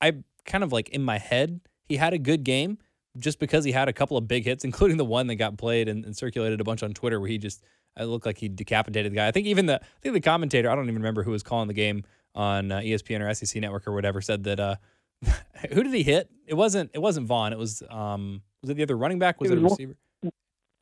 I 0.00 0.14
kind 0.46 0.64
of 0.64 0.72
like 0.72 0.88
in 0.88 1.02
my 1.02 1.18
head, 1.18 1.60
he 1.84 1.96
had 1.96 2.14
a 2.14 2.18
good 2.18 2.44
game 2.44 2.78
just 3.18 3.38
because 3.38 3.64
he 3.64 3.72
had 3.72 3.88
a 3.88 3.92
couple 3.92 4.16
of 4.16 4.26
big 4.26 4.44
hits, 4.44 4.64
including 4.64 4.96
the 4.96 5.04
one 5.04 5.26
that 5.26 5.36
got 5.36 5.58
played 5.58 5.88
and, 5.88 6.04
and 6.04 6.16
circulated 6.16 6.60
a 6.60 6.64
bunch 6.64 6.82
on 6.82 6.92
Twitter 6.92 7.20
where 7.20 7.28
he 7.28 7.38
just 7.38 7.62
it 7.98 8.04
looked 8.04 8.24
like 8.26 8.38
he 8.38 8.48
decapitated 8.48 9.12
the 9.12 9.16
guy. 9.16 9.26
I 9.26 9.32
think 9.32 9.46
even 9.46 9.66
the 9.66 9.80
I 9.82 10.00
think 10.00 10.14
the 10.14 10.20
commentator, 10.20 10.70
I 10.70 10.74
don't 10.74 10.84
even 10.84 10.96
remember 10.96 11.22
who 11.22 11.32
was 11.32 11.42
calling 11.42 11.68
the 11.68 11.74
game 11.74 12.04
on 12.34 12.70
uh, 12.72 12.78
ESPN 12.78 13.20
or 13.20 13.34
SEC 13.34 13.60
Network 13.60 13.86
or 13.86 13.92
whatever, 13.92 14.20
said 14.20 14.44
that 14.44 14.60
uh, 14.60 14.76
who 15.72 15.82
did 15.82 15.92
he 15.92 16.02
hit? 16.02 16.30
It 16.46 16.54
wasn't 16.54 16.90
it 16.94 17.00
wasn't 17.00 17.26
Vaughn. 17.26 17.52
It 17.52 17.58
was 17.58 17.82
um 17.90 18.42
was 18.62 18.70
it 18.70 18.74
the 18.74 18.82
other 18.82 18.96
running 18.96 19.18
back? 19.18 19.40
Was 19.40 19.50
it, 19.50 19.58
it 19.58 19.62
was 19.62 19.72
a 19.72 19.74
receiver? 19.74 19.96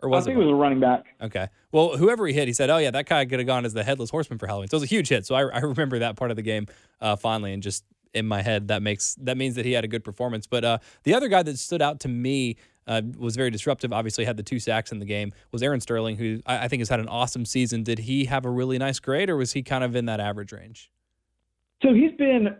Or 0.00 0.08
was 0.08 0.24
I 0.24 0.26
think 0.26 0.38
it, 0.38 0.42
it 0.42 0.44
was 0.44 0.52
a 0.52 0.56
running 0.56 0.80
back. 0.80 1.06
Okay. 1.20 1.48
Well, 1.72 1.96
whoever 1.96 2.26
he 2.26 2.32
hit, 2.32 2.46
he 2.46 2.54
said, 2.54 2.70
"Oh 2.70 2.78
yeah, 2.78 2.90
that 2.92 3.06
guy 3.06 3.24
could 3.24 3.40
have 3.40 3.46
gone 3.46 3.64
as 3.64 3.72
the 3.72 3.82
headless 3.82 4.10
horseman 4.10 4.38
for 4.38 4.46
Halloween." 4.46 4.68
So 4.68 4.76
it 4.76 4.80
was 4.80 4.84
a 4.84 4.94
huge 4.94 5.08
hit. 5.08 5.26
So 5.26 5.34
I, 5.34 5.42
I 5.48 5.58
remember 5.58 5.98
that 5.98 6.16
part 6.16 6.30
of 6.30 6.36
the 6.36 6.42
game 6.42 6.66
uh, 7.00 7.16
fondly, 7.16 7.52
and 7.52 7.62
just 7.62 7.84
in 8.14 8.26
my 8.26 8.42
head, 8.42 8.68
that 8.68 8.82
makes 8.82 9.14
that 9.16 9.36
means 9.36 9.54
that 9.56 9.64
he 9.64 9.72
had 9.72 9.84
a 9.84 9.88
good 9.88 10.04
performance. 10.04 10.46
But 10.46 10.64
uh, 10.64 10.78
the 11.02 11.14
other 11.14 11.28
guy 11.28 11.42
that 11.42 11.58
stood 11.58 11.82
out 11.82 12.00
to 12.00 12.08
me 12.08 12.56
uh, 12.86 13.02
was 13.16 13.36
very 13.36 13.50
disruptive. 13.50 13.92
Obviously, 13.92 14.24
had 14.24 14.36
the 14.36 14.42
two 14.42 14.60
sacks 14.60 14.92
in 14.92 14.98
the 14.98 15.04
game. 15.04 15.32
Was 15.52 15.62
Aaron 15.62 15.80
Sterling, 15.80 16.16
who 16.16 16.40
I, 16.46 16.64
I 16.64 16.68
think 16.68 16.80
has 16.80 16.88
had 16.88 17.00
an 17.00 17.08
awesome 17.08 17.44
season. 17.44 17.82
Did 17.82 18.00
he 18.00 18.24
have 18.26 18.44
a 18.44 18.50
really 18.50 18.78
nice 18.78 18.98
grade, 18.98 19.28
or 19.30 19.36
was 19.36 19.52
he 19.52 19.62
kind 19.62 19.84
of 19.84 19.96
in 19.96 20.06
that 20.06 20.20
average 20.20 20.52
range? 20.52 20.90
So 21.82 21.92
he's 21.92 22.12
been 22.16 22.56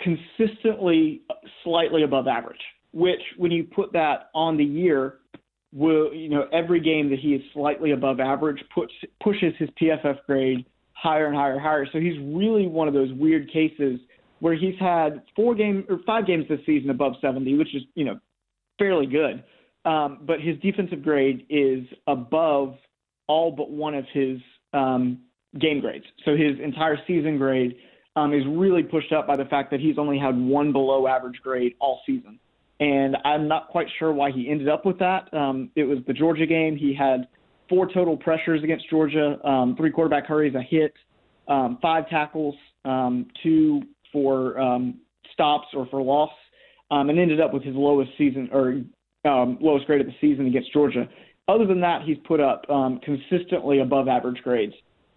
consistently 0.00 1.22
slightly 1.62 2.02
above 2.02 2.26
average. 2.26 2.60
Which, 2.92 3.20
when 3.36 3.50
you 3.50 3.64
put 3.64 3.92
that 3.92 4.30
on 4.34 4.56
the 4.56 4.64
year, 4.64 5.18
will 5.76 6.12
you 6.14 6.28
know 6.28 6.46
every 6.52 6.80
game 6.80 7.10
that 7.10 7.18
he 7.18 7.34
is 7.34 7.42
slightly 7.52 7.92
above 7.92 8.18
average 8.18 8.62
puts 8.74 8.92
pushes 9.22 9.52
his 9.58 9.68
PFF 9.80 10.18
grade 10.26 10.64
higher 10.94 11.26
and 11.26 11.36
higher, 11.36 11.52
and 11.52 11.60
higher. 11.60 11.86
So 11.92 12.00
he's 12.00 12.18
really 12.18 12.66
one 12.66 12.88
of 12.88 12.94
those 12.94 13.12
weird 13.12 13.52
cases 13.52 14.00
where 14.40 14.54
he's 14.54 14.78
had 14.80 15.22
four 15.34 15.54
game 15.54 15.84
or 15.88 15.98
five 16.06 16.26
games 16.26 16.46
this 16.48 16.60
season 16.66 16.90
above 16.90 17.14
70, 17.20 17.56
which 17.56 17.74
is 17.74 17.82
you 17.94 18.04
know 18.04 18.18
fairly 18.78 19.06
good. 19.06 19.44
Um, 19.84 20.20
but 20.22 20.40
his 20.40 20.58
defensive 20.60 21.02
grade 21.02 21.46
is 21.48 21.84
above 22.06 22.76
all 23.28 23.52
but 23.52 23.70
one 23.70 23.94
of 23.94 24.04
his 24.12 24.38
um, 24.72 25.20
game 25.60 25.80
grades. 25.80 26.04
So 26.24 26.32
his 26.32 26.58
entire 26.62 26.98
season 27.06 27.38
grade 27.38 27.76
um, 28.16 28.32
is 28.32 28.42
really 28.48 28.82
pushed 28.82 29.12
up 29.12 29.26
by 29.26 29.36
the 29.36 29.44
fact 29.44 29.70
that 29.70 29.80
he's 29.80 29.98
only 29.98 30.18
had 30.18 30.36
one 30.36 30.72
below 30.72 31.06
average 31.06 31.40
grade 31.42 31.74
all 31.78 32.00
season. 32.06 32.40
And 32.78 33.16
I'm 33.24 33.48
not 33.48 33.68
quite 33.68 33.86
sure 33.98 34.12
why 34.12 34.30
he 34.30 34.50
ended 34.50 34.68
up 34.68 34.84
with 34.84 34.98
that. 34.98 35.32
Um, 35.32 35.70
it 35.76 35.84
was 35.84 35.98
the 36.06 36.12
Georgia 36.12 36.46
game. 36.46 36.76
He 36.76 36.94
had 36.94 37.26
four 37.68 37.88
total 37.92 38.16
pressures 38.16 38.62
against 38.62 38.88
Georgia, 38.90 39.38
um, 39.46 39.74
three 39.76 39.90
quarterback 39.90 40.26
hurries, 40.26 40.54
a 40.54 40.62
hit, 40.62 40.92
um, 41.48 41.78
five 41.80 42.08
tackles, 42.08 42.54
um, 42.84 43.26
two 43.42 43.82
for 44.12 44.58
um, 44.60 45.00
stops 45.32 45.66
or 45.74 45.86
for 45.86 46.02
loss, 46.02 46.30
um, 46.90 47.08
and 47.10 47.18
ended 47.18 47.40
up 47.40 47.52
with 47.52 47.62
his 47.62 47.74
lowest 47.74 48.10
season 48.18 48.48
or 48.52 48.82
um, 49.28 49.58
lowest 49.60 49.86
grade 49.86 50.00
of 50.00 50.06
the 50.06 50.14
season 50.20 50.46
against 50.46 50.72
Georgia. 50.72 51.08
Other 51.48 51.66
than 51.66 51.80
that, 51.80 52.02
he's 52.02 52.18
put 52.26 52.40
up 52.40 52.68
um, 52.68 53.00
consistently 53.04 53.80
above 53.80 54.08
average 54.08 54.42
grades, 54.42 54.74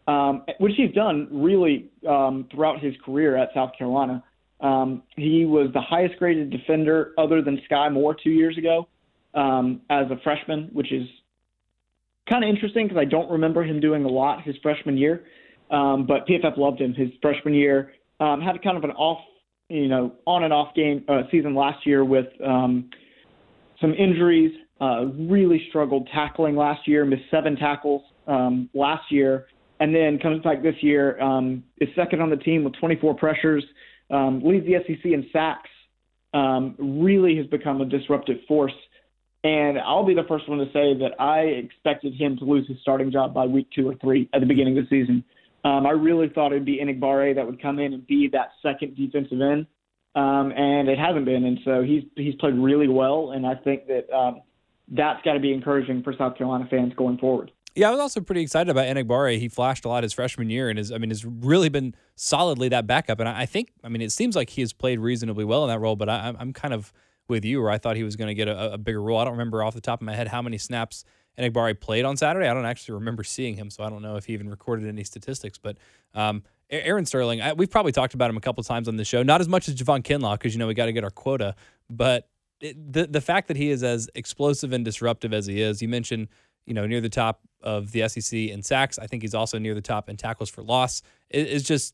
um, 0.08 0.44
which 0.60 0.74
he's 0.78 0.94
done 0.94 1.28
really 1.32 1.90
um, 2.08 2.48
throughout 2.52 2.80
his 2.80 2.94
career 3.04 3.36
at 3.36 3.50
South 3.54 3.72
Carolina. 3.78 4.24
Um, 4.62 5.04
he 5.16 5.46
was 5.46 5.70
the 5.74 5.82
highest 5.82 6.18
graded 6.18 6.50
defender 6.50 7.14
other 7.18 7.42
than 7.42 7.62
Skai 7.70 7.92
Moore 7.92 8.16
two 8.22 8.32
years 8.32 8.58
ago 8.58 8.88
um, 9.34 9.82
as 9.90 10.06
a 10.12 10.20
freshman, 10.24 10.70
which 10.74 10.92
is 10.92 11.08
kind 12.30 12.44
of 12.44 12.50
interesting 12.50 12.88
because 12.88 13.00
I 13.00 13.06
don't 13.06 13.30
remember 13.32 13.64
him 13.64 13.80
doing 13.80 14.06
a 14.06 14.10
lot 14.10 14.44
his 14.44 14.56
freshman 14.62 14.98
year. 14.98 15.26
Um, 15.72 16.08
but 16.08 16.28
PFF 16.28 16.58
loved 16.58 16.82
him 16.82 16.94
his 16.94 17.10
freshman 17.22 17.54
year. 17.54 17.94
Um, 18.20 18.42
had 18.42 18.62
kind 18.64 18.78
of 18.78 18.84
an 18.84 18.92
off, 18.92 19.20
you 19.70 19.88
know, 19.88 20.14
on 20.26 20.44
and 20.44 20.52
off 20.52 20.74
game 20.76 21.06
uh, 21.08 21.22
season 21.32 21.56
last 21.56 21.86
year 21.86 22.04
with 22.04 22.28
um, 22.46 22.90
some 23.80 23.94
injuries. 23.94 24.52
Uh, 24.82 25.06
really 25.18 25.66
struggled 25.70 26.08
tackling 26.14 26.56
last 26.56 26.88
year. 26.88 27.06
Missed 27.06 27.24
seven 27.30 27.56
tackles 27.56 28.02
um, 28.28 28.70
last 28.74 29.12
year, 29.12 29.48
and 29.80 29.94
then 29.94 30.18
comes 30.18 30.42
back 30.42 30.64
this 30.64 30.76
year. 30.82 31.20
Um, 31.22 31.64
is 31.80 31.90
second 31.96 32.22
on 32.22 32.30
the 32.30 32.38
team 32.38 32.64
with 32.64 32.74
24 32.80 33.16
pressures. 33.16 33.64
Um, 34.10 34.42
leads 34.44 34.66
the 34.66 34.76
SEC 34.88 35.06
in 35.06 35.28
sacks. 35.32 35.70
Um, 36.34 36.76
really 36.78 37.38
has 37.38 37.48
become 37.48 37.82
a 37.82 37.86
disruptive 37.86 38.38
force. 38.48 38.74
And 39.44 39.80
I'll 39.80 40.06
be 40.06 40.14
the 40.14 40.26
first 40.28 40.50
one 40.50 40.60
to 40.60 40.66
say 40.66 40.94
that 41.00 41.20
I 41.20 41.40
expected 41.42 42.14
him 42.14 42.38
to 42.38 42.46
lose 42.46 42.68
his 42.68 42.78
starting 42.82 43.12
job 43.12 43.34
by 43.34 43.46
week 43.46 43.68
two 43.74 43.88
or 43.88 43.96
three 43.96 44.30
at 44.34 44.42
the 44.42 44.46
beginning 44.46 44.78
of 44.78 44.86
the 44.86 44.90
season. 44.90 45.24
Um, 45.64 45.86
I 45.86 45.92
really 45.92 46.30
thought 46.30 46.52
it'd 46.52 46.66
be 46.66 46.80
Enagbare 46.82 47.36
that 47.36 47.46
would 47.46 47.62
come 47.62 47.80
in 47.80 47.94
and 47.94 48.06
be 48.06 48.30
that 48.32 48.52
second 48.62 48.96
defensive 48.96 49.42
end, 49.42 49.66
um, 50.16 50.52
and 50.56 50.88
it 50.88 50.98
hasn't 50.98 51.26
been. 51.26 51.46
And 51.46 51.60
so 51.66 51.84
he's 51.84 52.04
he's 52.16 52.36
played 52.36 52.56
really 52.56 52.88
well, 52.88 53.32
and 53.32 53.46
I 53.46 53.56
think 53.56 53.88
that 53.88 54.10
um, 54.14 54.42
that's 54.90 55.22
got 55.24 55.34
to 55.34 55.40
be 55.40 55.54
encouraging 55.54 56.02
for 56.04 56.14
South 56.18 56.38
Carolina 56.38 56.66
fans 56.70 56.94
going 56.96 57.18
forward. 57.18 57.52
Yeah, 57.80 57.88
I 57.88 57.92
was 57.92 58.02
also 58.02 58.20
pretty 58.20 58.42
excited 58.42 58.70
about 58.70 58.88
Enagbare. 58.88 59.40
He 59.40 59.48
flashed 59.48 59.86
a 59.86 59.88
lot 59.88 60.04
his 60.04 60.12
freshman 60.12 60.50
year, 60.50 60.70
and 60.70 60.78
is 60.78 60.92
I 60.92 60.98
mean 60.98 61.12
has 61.12 61.24
really 61.24 61.70
been 61.70 61.96
solidly 62.18 62.68
that 62.68 62.88
backup. 62.88 63.22
And 63.22 63.30
I, 63.30 63.44
I 63.44 63.46
think 63.46 63.72
I 63.86 63.88
mean 63.88 64.02
it 64.02 64.12
seems 64.12 64.36
like 64.36 64.50
he 64.50 64.60
has 64.60 64.74
played 64.74 65.00
reasonably 65.00 65.46
well 65.46 65.64
in 65.64 65.70
that 65.70 65.80
role. 65.80 65.96
But 65.96 66.10
I, 66.10 66.36
I'm 66.38 66.52
kind 66.52 66.74
of 66.74 66.92
with 67.30 67.46
you, 67.46 67.62
where 67.62 67.72
I 67.72 67.78
thought 67.78 67.96
he 67.96 68.04
was 68.04 68.18
going 68.18 68.28
to 68.28 68.34
get 68.34 68.50
a, 68.50 68.74
a, 68.74 68.78
bigger 68.78 69.02
role. 69.02 69.18
I 69.18 69.24
don't 69.24 69.32
remember 69.32 69.64
off 69.64 69.76
the 69.76 69.80
top 69.80 70.02
of 70.02 70.06
my 70.06 70.14
head 70.14 70.28
how 70.28 70.42
many 70.42 70.58
snaps 70.58 71.06
Enagbare 71.38 71.80
played 71.80 72.04
on 72.04 72.18
Saturday. 72.18 72.50
I 72.50 72.54
don't 72.54 72.66
actually 72.66 72.96
remember 72.96 73.24
seeing 73.24 73.56
him, 73.56 73.70
so 73.70 73.82
I 73.82 73.90
don't 73.90 74.02
know 74.02 74.18
if 74.18 74.26
he 74.26 74.34
even 74.34 74.50
recorded 74.50 74.86
any 74.86 75.06
statistics. 75.06 75.58
But 75.58 75.78
um, 76.14 76.44
Aaron 76.70 77.06
Sterling, 77.06 77.42
I, 77.42 77.54
we've 77.54 77.72
probably 77.72 77.94
talked 77.94 78.14
about 78.14 78.30
him 78.30 78.36
a 78.36 78.42
couple 78.42 78.62
times 78.62 78.90
on 78.90 78.98
the 78.98 79.06
show. 79.06 79.24
Not 79.24 79.40
as 79.40 79.48
much 79.48 79.70
as 79.70 79.76
Javon 79.76 80.04
Kinlaw 80.04 80.34
because 80.34 80.54
you 80.54 80.60
know 80.60 80.68
we 80.68 80.74
got 80.74 80.88
to 80.88 80.92
get 80.92 81.06
our 81.06 81.12
quota, 81.12 81.56
but 81.90 82.28
it, 82.60 82.92
the 82.92 83.08
the 83.08 83.22
fact 83.22 83.48
that 83.48 83.56
he 83.56 83.70
is 83.70 83.84
as 83.84 84.10
explosive 84.16 84.74
and 84.74 84.84
disruptive 84.84 85.32
as 85.32 85.46
he 85.46 85.62
is, 85.62 85.82
you 85.82 85.88
mentioned 85.88 86.28
you 86.66 86.74
know 86.74 86.86
near 86.86 87.00
the 87.00 87.08
top 87.08 87.40
of 87.62 87.92
the 87.92 88.08
SEC 88.08 88.38
in 88.38 88.62
sacks. 88.64 88.98
I 89.00 89.08
think 89.08 89.24
he's 89.24 89.36
also 89.36 89.58
near 89.58 89.74
the 89.74 89.82
top 89.82 90.10
in 90.10 90.18
tackles 90.18 90.50
for 90.50 90.62
loss. 90.62 91.02
It, 91.30 91.48
it's 91.48 91.66
just 91.66 91.94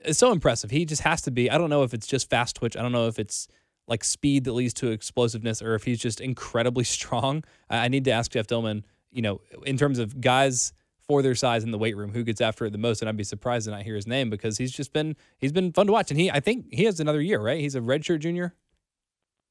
it's 0.00 0.18
so 0.18 0.32
impressive. 0.32 0.70
He 0.70 0.84
just 0.84 1.02
has 1.02 1.22
to 1.22 1.30
be. 1.30 1.50
I 1.50 1.58
don't 1.58 1.70
know 1.70 1.82
if 1.82 1.94
it's 1.94 2.06
just 2.06 2.30
fast 2.30 2.56
twitch. 2.56 2.76
I 2.76 2.82
don't 2.82 2.92
know 2.92 3.08
if 3.08 3.18
it's 3.18 3.48
like 3.86 4.04
speed 4.04 4.44
that 4.44 4.52
leads 4.52 4.74
to 4.74 4.90
explosiveness 4.90 5.62
or 5.62 5.74
if 5.74 5.84
he's 5.84 5.98
just 5.98 6.20
incredibly 6.20 6.84
strong. 6.96 7.44
I 7.68 7.88
need 7.88 8.04
to 8.04 8.10
ask 8.10 8.30
Jeff 8.30 8.46
Dillman, 8.46 8.84
you 9.10 9.22
know, 9.22 9.40
in 9.64 9.76
terms 9.76 9.98
of 9.98 10.20
guys 10.20 10.72
for 11.06 11.22
their 11.22 11.34
size 11.34 11.64
in 11.64 11.70
the 11.70 11.78
weight 11.78 11.96
room, 11.96 12.12
who 12.12 12.22
gets 12.22 12.40
after 12.40 12.66
it 12.66 12.70
the 12.70 12.78
most, 12.78 13.00
and 13.00 13.08
I'd 13.08 13.16
be 13.16 13.24
surprised 13.24 13.64
to 13.64 13.70
not 13.70 13.82
hear 13.82 13.96
his 13.96 14.06
name 14.06 14.28
because 14.28 14.58
he's 14.58 14.72
just 14.72 14.92
been 14.92 15.16
he's 15.38 15.52
been 15.52 15.72
fun 15.72 15.86
to 15.86 15.92
watch, 15.92 16.10
and 16.10 16.20
he 16.20 16.30
I 16.30 16.40
think 16.40 16.66
he 16.70 16.84
has 16.84 17.00
another 17.00 17.20
year, 17.20 17.40
right? 17.40 17.60
He's 17.60 17.74
a 17.74 17.80
redshirt 17.80 18.20
junior. 18.20 18.54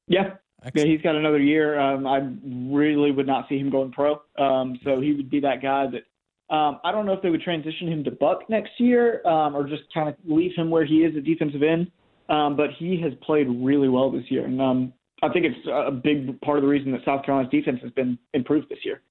Yeah, 0.06 0.34
Excellent. 0.64 0.88
yeah, 0.88 0.92
he's 0.92 1.02
got 1.02 1.14
another 1.14 1.38
year. 1.38 1.78
Um, 1.78 2.06
I 2.06 2.18
really 2.44 3.12
would 3.12 3.26
not 3.26 3.48
see 3.48 3.58
him 3.58 3.70
going 3.70 3.92
pro, 3.92 4.20
um, 4.38 4.78
so 4.84 5.00
he 5.00 5.12
would 5.12 5.30
be 5.30 5.40
that 5.40 5.62
guy 5.62 5.86
that. 5.86 6.02
Um, 6.50 6.80
I 6.82 6.92
don't 6.92 7.04
know 7.04 7.12
if 7.12 7.20
they 7.20 7.28
would 7.28 7.42
transition 7.42 7.88
him 7.88 8.02
to 8.04 8.10
Buck 8.10 8.48
next 8.48 8.70
year 8.78 9.20
um, 9.26 9.54
or 9.54 9.68
just 9.68 9.82
kind 9.92 10.08
of 10.08 10.14
leave 10.24 10.52
him 10.56 10.70
where 10.70 10.86
he 10.86 11.04
is 11.04 11.14
at 11.14 11.24
defensive 11.24 11.62
end. 11.62 11.90
Um, 12.30 12.56
but 12.56 12.70
he 12.78 12.98
has 13.02 13.12
played 13.20 13.46
really 13.48 13.90
well 13.90 14.10
this 14.10 14.24
year, 14.30 14.46
and 14.46 14.60
um, 14.60 14.92
I 15.22 15.28
think 15.28 15.46
it's 15.46 15.68
a 15.70 15.90
big 15.90 16.40
part 16.40 16.58
of 16.58 16.62
the 16.62 16.68
reason 16.68 16.92
that 16.92 17.02
South 17.04 17.24
Carolina's 17.24 17.50
defense 17.50 17.80
has 17.82 17.90
been 17.92 18.18
improved 18.34 18.68
this 18.68 18.78
year. 18.84 19.02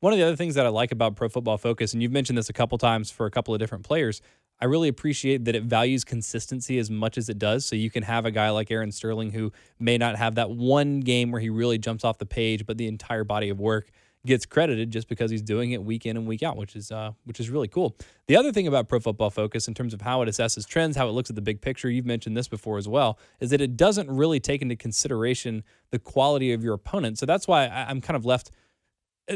One 0.00 0.12
of 0.12 0.18
the 0.18 0.24
other 0.24 0.36
things 0.36 0.54
that 0.54 0.64
I 0.64 0.70
like 0.70 0.92
about 0.92 1.16
Pro 1.16 1.28
Football 1.28 1.58
Focus, 1.58 1.92
and 1.92 2.02
you've 2.02 2.12
mentioned 2.12 2.38
this 2.38 2.48
a 2.48 2.54
couple 2.54 2.78
times 2.78 3.10
for 3.10 3.26
a 3.26 3.30
couple 3.30 3.52
of 3.52 3.60
different 3.60 3.84
players, 3.84 4.22
I 4.60 4.66
really 4.66 4.88
appreciate 4.88 5.46
that 5.46 5.54
it 5.54 5.64
values 5.64 6.04
consistency 6.04 6.78
as 6.78 6.90
much 6.90 7.16
as 7.16 7.28
it 7.28 7.38
does. 7.38 7.64
So 7.64 7.76
you 7.76 7.90
can 7.90 8.02
have 8.02 8.26
a 8.26 8.30
guy 8.30 8.50
like 8.50 8.70
Aaron 8.70 8.92
Sterling 8.92 9.30
who 9.30 9.52
may 9.78 9.96
not 9.96 10.16
have 10.16 10.34
that 10.34 10.50
one 10.50 11.00
game 11.00 11.30
where 11.30 11.40
he 11.40 11.48
really 11.48 11.78
jumps 11.78 12.04
off 12.04 12.18
the 12.18 12.26
page, 12.26 12.66
but 12.66 12.76
the 12.76 12.86
entire 12.86 13.24
body 13.24 13.48
of 13.48 13.58
work 13.58 13.90
gets 14.26 14.44
credited 14.44 14.90
just 14.90 15.08
because 15.08 15.30
he's 15.30 15.42
doing 15.42 15.72
it 15.72 15.82
week 15.82 16.04
in 16.04 16.16
and 16.16 16.26
week 16.26 16.42
out, 16.42 16.56
which 16.56 16.76
is 16.76 16.92
uh, 16.92 17.12
which 17.24 17.40
is 17.40 17.48
really 17.48 17.68
cool. 17.68 17.96
The 18.26 18.36
other 18.36 18.52
thing 18.52 18.66
about 18.66 18.88
Pro 18.88 19.00
Football 19.00 19.30
Focus, 19.30 19.66
in 19.66 19.74
terms 19.74 19.94
of 19.94 20.02
how 20.02 20.20
it 20.22 20.28
assesses 20.28 20.66
trends, 20.66 20.96
how 20.96 21.08
it 21.08 21.12
looks 21.12 21.30
at 21.30 21.36
the 21.36 21.42
big 21.42 21.60
picture, 21.60 21.88
you've 21.88 22.06
mentioned 22.06 22.36
this 22.36 22.48
before 22.48 22.76
as 22.76 22.86
well, 22.86 23.18
is 23.40 23.50
that 23.50 23.60
it 23.60 23.76
doesn't 23.76 24.10
really 24.10 24.38
take 24.38 24.60
into 24.62 24.76
consideration 24.76 25.64
the 25.90 25.98
quality 25.98 26.52
of 26.52 26.62
your 26.62 26.74
opponent. 26.74 27.18
So 27.18 27.26
that's 27.26 27.48
why 27.48 27.66
I'm 27.68 28.00
kind 28.00 28.16
of 28.16 28.26
left 28.26 28.50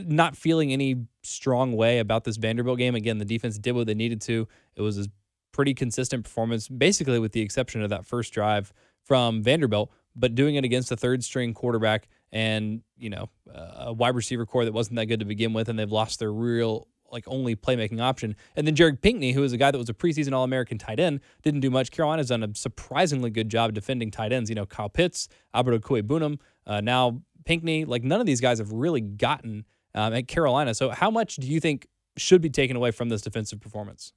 not 0.06 0.36
feeling 0.36 0.72
any 0.72 1.06
strong 1.22 1.72
way 1.72 1.98
about 1.98 2.24
this 2.24 2.36
Vanderbilt 2.36 2.78
game. 2.78 2.94
Again, 2.94 3.18
the 3.18 3.24
defense 3.24 3.58
did 3.58 3.72
what 3.72 3.86
they 3.86 3.94
needed 3.94 4.20
to. 4.22 4.48
It 4.76 4.82
was 4.82 4.98
a 4.98 5.06
pretty 5.52 5.74
consistent 5.74 6.24
performance, 6.24 6.68
basically 6.68 7.18
with 7.18 7.32
the 7.32 7.40
exception 7.40 7.82
of 7.82 7.90
that 7.90 8.04
first 8.04 8.32
drive 8.32 8.72
from 9.04 9.42
Vanderbilt, 9.42 9.92
but 10.16 10.34
doing 10.34 10.56
it 10.56 10.64
against 10.64 10.90
a 10.90 10.96
third 10.96 11.22
string 11.22 11.54
quarterback 11.54 12.08
and 12.32 12.82
you 12.96 13.10
know 13.10 13.30
a 13.54 13.92
wide 13.92 14.16
receiver 14.16 14.44
core 14.44 14.64
that 14.64 14.72
wasn't 14.72 14.96
that 14.96 15.06
good 15.06 15.20
to 15.20 15.26
begin 15.26 15.52
with, 15.52 15.68
and 15.68 15.78
they've 15.78 15.90
lost 15.90 16.18
their 16.18 16.32
real 16.32 16.88
like 17.12 17.24
only 17.28 17.54
playmaking 17.54 18.00
option. 18.00 18.34
And 18.56 18.66
then 18.66 18.74
Jared 18.74 19.00
Pinkney, 19.00 19.32
who 19.32 19.44
is 19.44 19.52
a 19.52 19.56
guy 19.56 19.70
that 19.70 19.78
was 19.78 19.88
a 19.88 19.94
preseason 19.94 20.32
All 20.32 20.42
American 20.42 20.78
tight 20.78 20.98
end, 20.98 21.20
didn't 21.42 21.60
do 21.60 21.70
much. 21.70 21.92
Carolina's 21.92 22.28
done 22.28 22.42
a 22.42 22.52
surprisingly 22.54 23.30
good 23.30 23.48
job 23.48 23.72
defending 23.72 24.10
tight 24.10 24.32
ends. 24.32 24.50
You 24.50 24.56
know, 24.56 24.66
Kyle 24.66 24.88
Pitts, 24.88 25.28
Albert 25.54 25.80
Okwuegbunam, 25.80 26.40
uh, 26.66 26.80
now 26.80 27.22
Pinkney. 27.44 27.84
Like 27.84 28.02
none 28.02 28.20
of 28.20 28.26
these 28.26 28.40
guys 28.40 28.58
have 28.58 28.72
really 28.72 29.00
gotten 29.00 29.64
um, 29.94 30.12
at 30.12 30.28
Carolina. 30.28 30.74
So 30.74 30.90
how 30.90 31.10
much 31.10 31.36
do 31.36 31.46
you 31.46 31.60
think 31.60 31.86
should 32.16 32.40
be 32.40 32.50
taken 32.50 32.76
away 32.76 32.90
from 32.90 33.08
this 33.08 33.22
defensive 33.22 33.60
performance? 33.60 34.12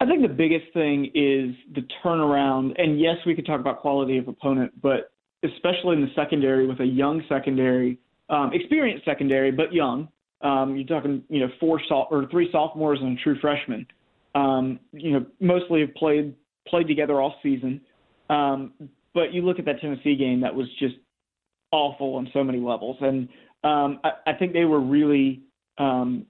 I 0.00 0.06
think 0.06 0.22
the 0.22 0.28
biggest 0.28 0.72
thing 0.74 1.06
is 1.14 1.54
the 1.74 1.86
turnaround. 2.04 2.80
And 2.80 3.00
yes, 3.00 3.16
we 3.24 3.34
could 3.34 3.46
talk 3.46 3.60
about 3.60 3.80
quality 3.80 4.18
of 4.18 4.28
opponent, 4.28 4.72
but 4.82 5.12
especially 5.42 5.96
in 5.96 6.02
the 6.02 6.10
secondary 6.14 6.66
with 6.66 6.80
a 6.80 6.86
young 6.86 7.22
secondary, 7.28 7.98
um, 8.28 8.50
experienced 8.52 9.04
secondary, 9.04 9.50
but 9.50 9.72
young. 9.72 10.08
Um, 10.42 10.76
you're 10.76 10.86
talking, 10.86 11.22
you 11.30 11.40
know, 11.40 11.48
four 11.58 11.80
or 11.90 12.26
three 12.30 12.50
sophomores 12.52 12.98
and 13.00 13.18
a 13.18 13.22
true 13.22 13.38
freshman. 13.40 13.86
Um, 14.34 14.78
you 14.92 15.12
know, 15.12 15.24
mostly 15.40 15.80
have 15.80 15.94
played 15.94 16.34
played 16.68 16.88
together 16.88 17.20
all 17.20 17.36
season. 17.42 17.80
Um, 18.28 18.72
but 19.14 19.32
you 19.32 19.42
look 19.42 19.58
at 19.58 19.64
that 19.64 19.80
Tennessee 19.80 20.14
game, 20.14 20.40
that 20.42 20.54
was 20.54 20.66
just 20.78 20.96
awful 21.72 22.16
on 22.16 22.28
so 22.32 22.44
many 22.44 22.58
levels, 22.58 22.96
and 23.00 23.28
um, 23.66 24.00
I, 24.04 24.10
I 24.28 24.32
think 24.34 24.52
they 24.52 24.64
were 24.64 24.80
really 24.80 25.42
um, 25.78 26.26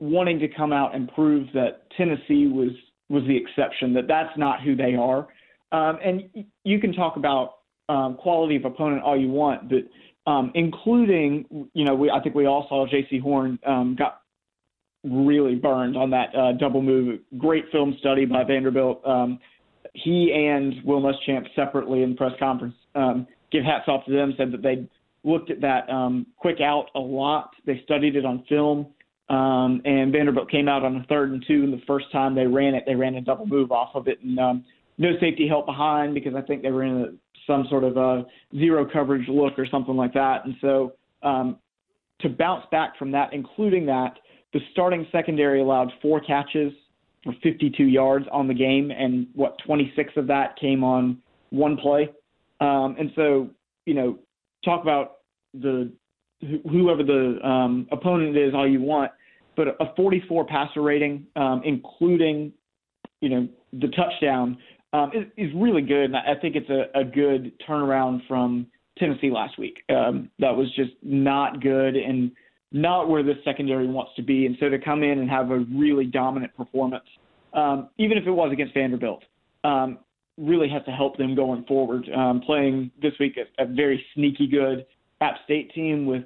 wanting 0.00 0.40
to 0.40 0.48
come 0.48 0.72
out 0.72 0.94
and 0.94 1.10
prove 1.14 1.46
that 1.54 1.82
Tennessee 1.96 2.46
was 2.46 2.70
was 3.08 3.24
the 3.26 3.36
exception, 3.36 3.92
that 3.94 4.06
that's 4.06 4.36
not 4.36 4.62
who 4.62 4.76
they 4.76 4.94
are. 4.94 5.26
Um, 5.72 5.98
and 6.04 6.44
you 6.62 6.78
can 6.78 6.92
talk 6.92 7.16
about 7.16 7.54
um, 7.88 8.16
quality 8.16 8.54
of 8.54 8.64
opponent 8.64 9.02
all 9.02 9.18
you 9.18 9.28
want, 9.28 9.68
but 9.68 10.30
um, 10.30 10.52
including, 10.54 11.68
you 11.74 11.84
know, 11.84 11.96
we, 11.96 12.08
I 12.08 12.20
think 12.20 12.36
we 12.36 12.46
all 12.46 12.66
saw 12.68 12.86
Jaycee 12.86 13.20
Horn 13.20 13.58
um, 13.66 13.96
got 13.98 14.20
really 15.02 15.56
burned 15.56 15.96
on 15.96 16.10
that 16.10 16.32
uh, 16.36 16.52
double 16.52 16.82
move. 16.82 17.18
Great 17.36 17.64
film 17.72 17.96
study 17.98 18.26
by 18.26 18.44
Vanderbilt. 18.44 19.02
He 19.94 20.32
and 20.32 20.74
Will 20.84 21.00
Muschamp 21.00 21.46
separately 21.56 22.04
in 22.04 22.16
press 22.16 22.32
conference 22.38 22.76
give 23.50 23.64
hats 23.64 23.88
off 23.88 24.04
to 24.04 24.12
them. 24.12 24.34
Said 24.36 24.52
that 24.52 24.62
they 24.62 24.88
looked 25.24 25.50
at 25.50 25.60
that 25.60 25.88
um, 25.90 26.26
quick 26.36 26.60
out 26.60 26.86
a 26.94 27.00
lot. 27.00 27.50
They 27.66 27.80
studied 27.84 28.16
it 28.16 28.24
on 28.24 28.44
film. 28.48 28.86
um, 29.30 29.80
and 29.84 30.12
Vanderbilt 30.12 30.50
came 30.50 30.68
out 30.68 30.82
on 30.84 30.96
a 30.96 31.04
third 31.04 31.30
and 31.30 31.44
two. 31.46 31.62
And 31.64 31.72
the 31.72 31.82
first 31.86 32.10
time 32.10 32.34
they 32.34 32.46
ran 32.46 32.74
it, 32.74 32.84
they 32.86 32.96
ran 32.96 33.14
a 33.14 33.20
double 33.20 33.46
move 33.46 33.70
off 33.70 33.90
of 33.94 34.08
it, 34.08 34.20
and 34.22 34.38
um, 34.38 34.64
no 34.98 35.12
safety 35.20 35.46
help 35.48 35.66
behind 35.66 36.14
because 36.14 36.34
I 36.34 36.42
think 36.42 36.62
they 36.62 36.70
were 36.70 36.84
in 36.84 37.00
a, 37.02 37.06
some 37.46 37.66
sort 37.70 37.84
of 37.84 37.96
a 37.96 38.26
zero 38.58 38.86
coverage 38.90 39.28
look 39.28 39.58
or 39.58 39.66
something 39.66 39.96
like 39.96 40.12
that. 40.14 40.44
And 40.44 40.56
so 40.60 40.94
um, 41.22 41.58
to 42.20 42.28
bounce 42.28 42.64
back 42.70 42.98
from 42.98 43.10
that, 43.12 43.32
including 43.32 43.86
that, 43.86 44.18
the 44.52 44.60
starting 44.72 45.06
secondary 45.12 45.60
allowed 45.60 45.92
four 46.02 46.20
catches 46.20 46.72
for 47.22 47.32
52 47.42 47.84
yards 47.84 48.26
on 48.32 48.48
the 48.48 48.54
game, 48.54 48.90
and 48.90 49.26
what 49.34 49.56
26 49.64 50.12
of 50.16 50.26
that 50.26 50.58
came 50.58 50.82
on 50.82 51.18
one 51.50 51.76
play. 51.76 52.10
Um, 52.60 52.96
and 52.98 53.10
so, 53.14 53.48
you 53.86 53.94
know, 53.94 54.18
talk 54.64 54.82
about 54.82 55.18
the 55.54 55.92
whoever 56.70 57.02
the 57.02 57.38
um, 57.46 57.86
opponent 57.92 58.36
is 58.36 58.54
all 58.54 58.68
you 58.68 58.80
want, 58.80 59.10
but 59.56 59.68
a 59.68 59.94
44 59.96 60.46
passer 60.46 60.80
rating, 60.80 61.26
um, 61.36 61.62
including, 61.64 62.52
you 63.20 63.28
know, 63.28 63.48
the 63.72 63.88
touchdown, 63.88 64.56
um, 64.92 65.10
is, 65.14 65.26
is 65.36 65.54
really 65.54 65.82
good. 65.82 66.04
And 66.04 66.16
I 66.16 66.34
think 66.40 66.56
it's 66.56 66.70
a, 66.70 66.98
a 66.98 67.04
good 67.04 67.52
turnaround 67.68 68.26
from 68.26 68.66
Tennessee 68.98 69.30
last 69.30 69.58
week. 69.58 69.78
Um, 69.90 70.30
that 70.38 70.56
was 70.56 70.68
just 70.74 70.92
not 71.02 71.60
good 71.60 71.96
and 71.96 72.32
not 72.72 73.08
where 73.08 73.22
the 73.22 73.34
secondary 73.44 73.86
wants 73.86 74.12
to 74.16 74.22
be. 74.22 74.46
And 74.46 74.56
so 74.60 74.68
to 74.68 74.78
come 74.78 75.02
in 75.02 75.18
and 75.18 75.28
have 75.28 75.50
a 75.50 75.58
really 75.74 76.06
dominant 76.06 76.56
performance, 76.56 77.04
um, 77.52 77.90
even 77.98 78.16
if 78.16 78.26
it 78.26 78.30
was 78.30 78.52
against 78.52 78.74
Vanderbilt, 78.74 79.24
um, 79.64 79.98
really 80.40 80.68
has 80.68 80.84
to 80.86 80.90
help 80.90 81.16
them 81.16 81.34
going 81.34 81.64
forward. 81.64 82.08
Um, 82.14 82.40
playing 82.40 82.90
this 83.00 83.12
week 83.20 83.36
a, 83.36 83.62
a 83.62 83.66
very 83.66 84.04
sneaky 84.14 84.46
good 84.46 84.86
App 85.20 85.36
State 85.44 85.72
team 85.74 86.06
with 86.06 86.24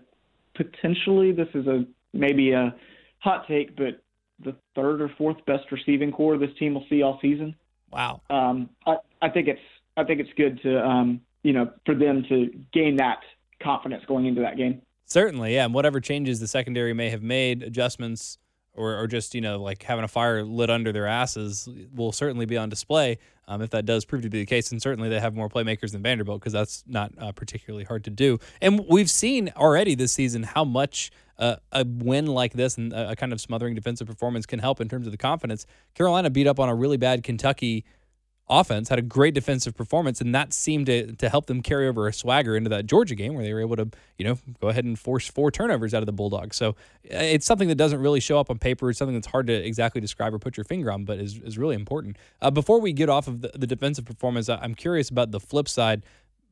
potentially 0.55 1.33
this 1.33 1.49
is 1.55 1.67
a 1.67 1.85
maybe 2.13 2.53
a 2.53 2.75
hot 3.19 3.47
take, 3.49 3.77
but 3.77 4.01
the 4.45 4.55
third 4.75 5.01
or 5.01 5.11
fourth 5.17 5.37
best 5.47 5.71
receiving 5.71 6.13
core 6.13 6.39
this 6.39 6.51
team 6.59 6.75
will 6.75 6.87
see 6.89 7.03
all 7.03 7.19
season. 7.21 7.55
Wow. 7.91 8.21
Um, 8.31 8.71
I, 8.87 8.97
I 9.23 9.29
think 9.29 9.49
it's 9.49 9.61
I 9.97 10.05
think 10.05 10.21
it's 10.21 10.31
good 10.37 10.61
to 10.63 10.85
um, 10.85 11.21
you 11.43 11.53
know 11.53 11.71
for 11.85 11.95
them 11.95 12.25
to 12.29 12.51
gain 12.73 12.97
that 12.97 13.21
confidence 13.63 14.05
going 14.07 14.27
into 14.27 14.41
that 14.43 14.57
game. 14.57 14.83
Certainly, 15.07 15.55
yeah. 15.55 15.65
And 15.65 15.75
whatever 15.75 16.01
changes 16.01 16.41
the 16.41 16.47
secondary 16.47 16.95
may 16.95 17.11
have 17.11 17.23
made, 17.23 17.63
adjustments 17.63 18.39
or, 18.75 18.99
or 18.99 19.07
just 19.07 19.35
you 19.35 19.41
know 19.41 19.61
like 19.63 19.83
having 19.83 20.05
a 20.05 20.09
fire 20.09 20.43
lit 20.43 20.71
under 20.71 20.93
their 20.93 21.07
asses 21.07 21.69
will 21.95 22.13
certainly 22.13 22.47
be 22.47 22.57
on 22.57 22.69
display 22.69 23.19
um, 23.49 23.63
if 23.63 23.71
that 23.71 23.87
does 23.87 24.05
prove 24.05 24.23
to 24.23 24.31
be 24.31 24.41
the 24.41 24.47
case. 24.47 24.73
And 24.73 24.81
certainly 24.81 25.09
they 25.09 25.21
have 25.21 25.35
more 25.35 25.49
playmakers 25.49 25.93
than 25.93 26.03
vanderbilt 26.03 26.41
because 26.41 26.53
that's 26.53 26.85
not 26.87 27.13
uh, 27.19 27.33
particularly 27.33 27.85
hard 27.85 28.05
to 28.05 28.11
do. 28.11 28.39
And 28.61 28.85
we've 28.89 29.11
seen 29.11 29.53
already 29.57 29.95
this 29.95 30.13
season 30.13 30.43
how 30.43 30.65
much 30.65 31.11
uh, 31.39 31.57
a 31.73 31.85
win 31.85 32.27
like 32.27 32.53
this 32.53 32.77
and 32.77 32.93
a, 32.93 33.11
a 33.11 33.17
kind 33.17 33.33
of 33.33 33.41
smothering 33.41 33.75
defensive 33.75 34.07
performance 34.07 34.47
can 34.47 34.59
help 34.59 34.81
in 34.81 34.89
terms 34.89 35.07
of 35.07 35.13
the 35.13 35.19
confidence. 35.19 35.67
Carolina 35.95 36.31
beat 36.31 36.47
up 36.47 36.61
on 36.61 36.69
a 36.69 36.75
really 36.75 36.97
bad 36.97 37.23
kentucky 37.23 37.85
offense, 38.49 38.89
had 38.89 38.99
a 38.99 39.03
great 39.03 39.35
defensive 39.35 39.75
performance, 39.75 40.21
and 40.21 40.35
that 40.35 40.53
seemed 40.53 40.87
to, 40.87 41.13
to 41.17 41.29
help 41.29 41.47
them 41.47 41.63
carry 41.63 41.89
over 41.89 42.07
a 42.07 42.13
swagger 42.13 42.57
into 42.57 42.69
that 42.69 42.87
Georgia 42.87 43.15
game 43.15 43.35
where 43.35 43.43
they 43.43 43.55
were 43.55 43.61
able 43.61 43.77
to, 43.77 43.89
you 44.19 44.25
know, 44.25 44.39
go 44.61 44.69
ahead 44.69 44.85
and 44.85 44.99
force 44.99 45.27
four 45.27 45.51
turnovers 45.51 45.95
out 45.95 46.03
of 46.03 46.07
the 46.07 46.13
Bulldogs. 46.13 46.57
So 46.57 46.71
uh, 46.71 46.75
it's 47.11 47.47
something 47.47 47.69
that 47.69 47.77
doesn't 47.77 48.01
really 48.01 48.21
show 48.21 48.39
up 48.39 48.51
on 48.51 48.59
paper. 48.59 48.91
It's 48.91 48.99
something 48.99 49.15
that's 49.15 49.27
hard 49.27 49.47
to 49.47 49.55
exactly 49.55 50.01
describe 50.01 50.35
or 50.35 50.39
put 50.39 50.57
your 50.57 50.65
finger 50.65 50.93
on, 50.93 51.05
but 51.05 51.19
is, 51.19 51.39
is 51.39 51.57
really 51.57 51.75
important. 51.75 52.17
Uh, 52.43 52.51
before 52.51 52.81
we 52.81 52.93
get 52.93 53.09
off 53.09 53.29
of 53.29 53.41
the, 53.41 53.51
the 53.55 53.67
defensive 53.67 54.05
performance, 54.05 54.49
I'm 54.49 54.75
curious 54.75 55.09
about 55.09 55.31
the 55.31 55.41
flip 55.41 55.69
side. 55.69 56.05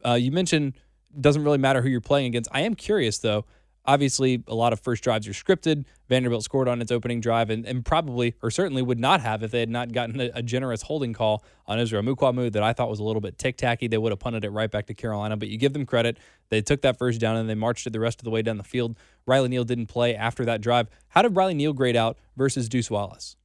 Uh, 0.04 0.14
you 0.14 0.32
mentioned 0.32 0.74
doesn't 1.20 1.44
really 1.44 1.58
matter 1.58 1.82
who 1.82 1.88
you're 1.88 2.00
playing 2.00 2.26
against. 2.26 2.48
I 2.52 2.62
am 2.62 2.74
curious, 2.74 3.18
though, 3.18 3.44
Obviously, 3.84 4.44
a 4.46 4.54
lot 4.54 4.72
of 4.72 4.80
first 4.80 5.02
drives 5.02 5.26
are 5.26 5.32
scripted. 5.32 5.84
Vanderbilt 6.08 6.44
scored 6.44 6.68
on 6.68 6.80
its 6.80 6.92
opening 6.92 7.20
drive 7.20 7.50
and, 7.50 7.66
and 7.66 7.84
probably, 7.84 8.34
or 8.42 8.50
certainly 8.50 8.82
would 8.82 9.00
not 9.00 9.20
have 9.20 9.42
if 9.42 9.50
they 9.50 9.60
had 9.60 9.70
not 9.70 9.92
gotten 9.92 10.20
a, 10.20 10.30
a 10.34 10.42
generous 10.42 10.82
holding 10.82 11.12
call 11.12 11.42
on 11.66 11.80
Israel 11.80 12.02
Mukuamu 12.02 12.52
that 12.52 12.62
I 12.62 12.72
thought 12.72 12.88
was 12.88 13.00
a 13.00 13.04
little 13.04 13.20
bit 13.20 13.38
tick 13.38 13.56
tacky. 13.56 13.88
They 13.88 13.98
would 13.98 14.12
have 14.12 14.20
punted 14.20 14.44
it 14.44 14.50
right 14.50 14.70
back 14.70 14.86
to 14.86 14.94
Carolina, 14.94 15.36
but 15.36 15.48
you 15.48 15.58
give 15.58 15.72
them 15.72 15.84
credit. 15.84 16.18
They 16.48 16.62
took 16.62 16.82
that 16.82 16.98
first 16.98 17.20
down 17.20 17.36
and 17.36 17.48
they 17.48 17.54
marched 17.54 17.86
it 17.86 17.92
the 17.92 18.00
rest 18.00 18.20
of 18.20 18.24
the 18.24 18.30
way 18.30 18.42
down 18.42 18.56
the 18.56 18.62
field. 18.62 18.96
Riley 19.26 19.48
Neal 19.48 19.64
didn't 19.64 19.86
play 19.86 20.14
after 20.14 20.44
that 20.44 20.60
drive. 20.60 20.88
How 21.08 21.22
did 21.22 21.34
Riley 21.34 21.54
Neal 21.54 21.72
grade 21.72 21.96
out 21.96 22.18
versus 22.36 22.68
Deuce 22.68 22.90
Wallace? 22.90 23.36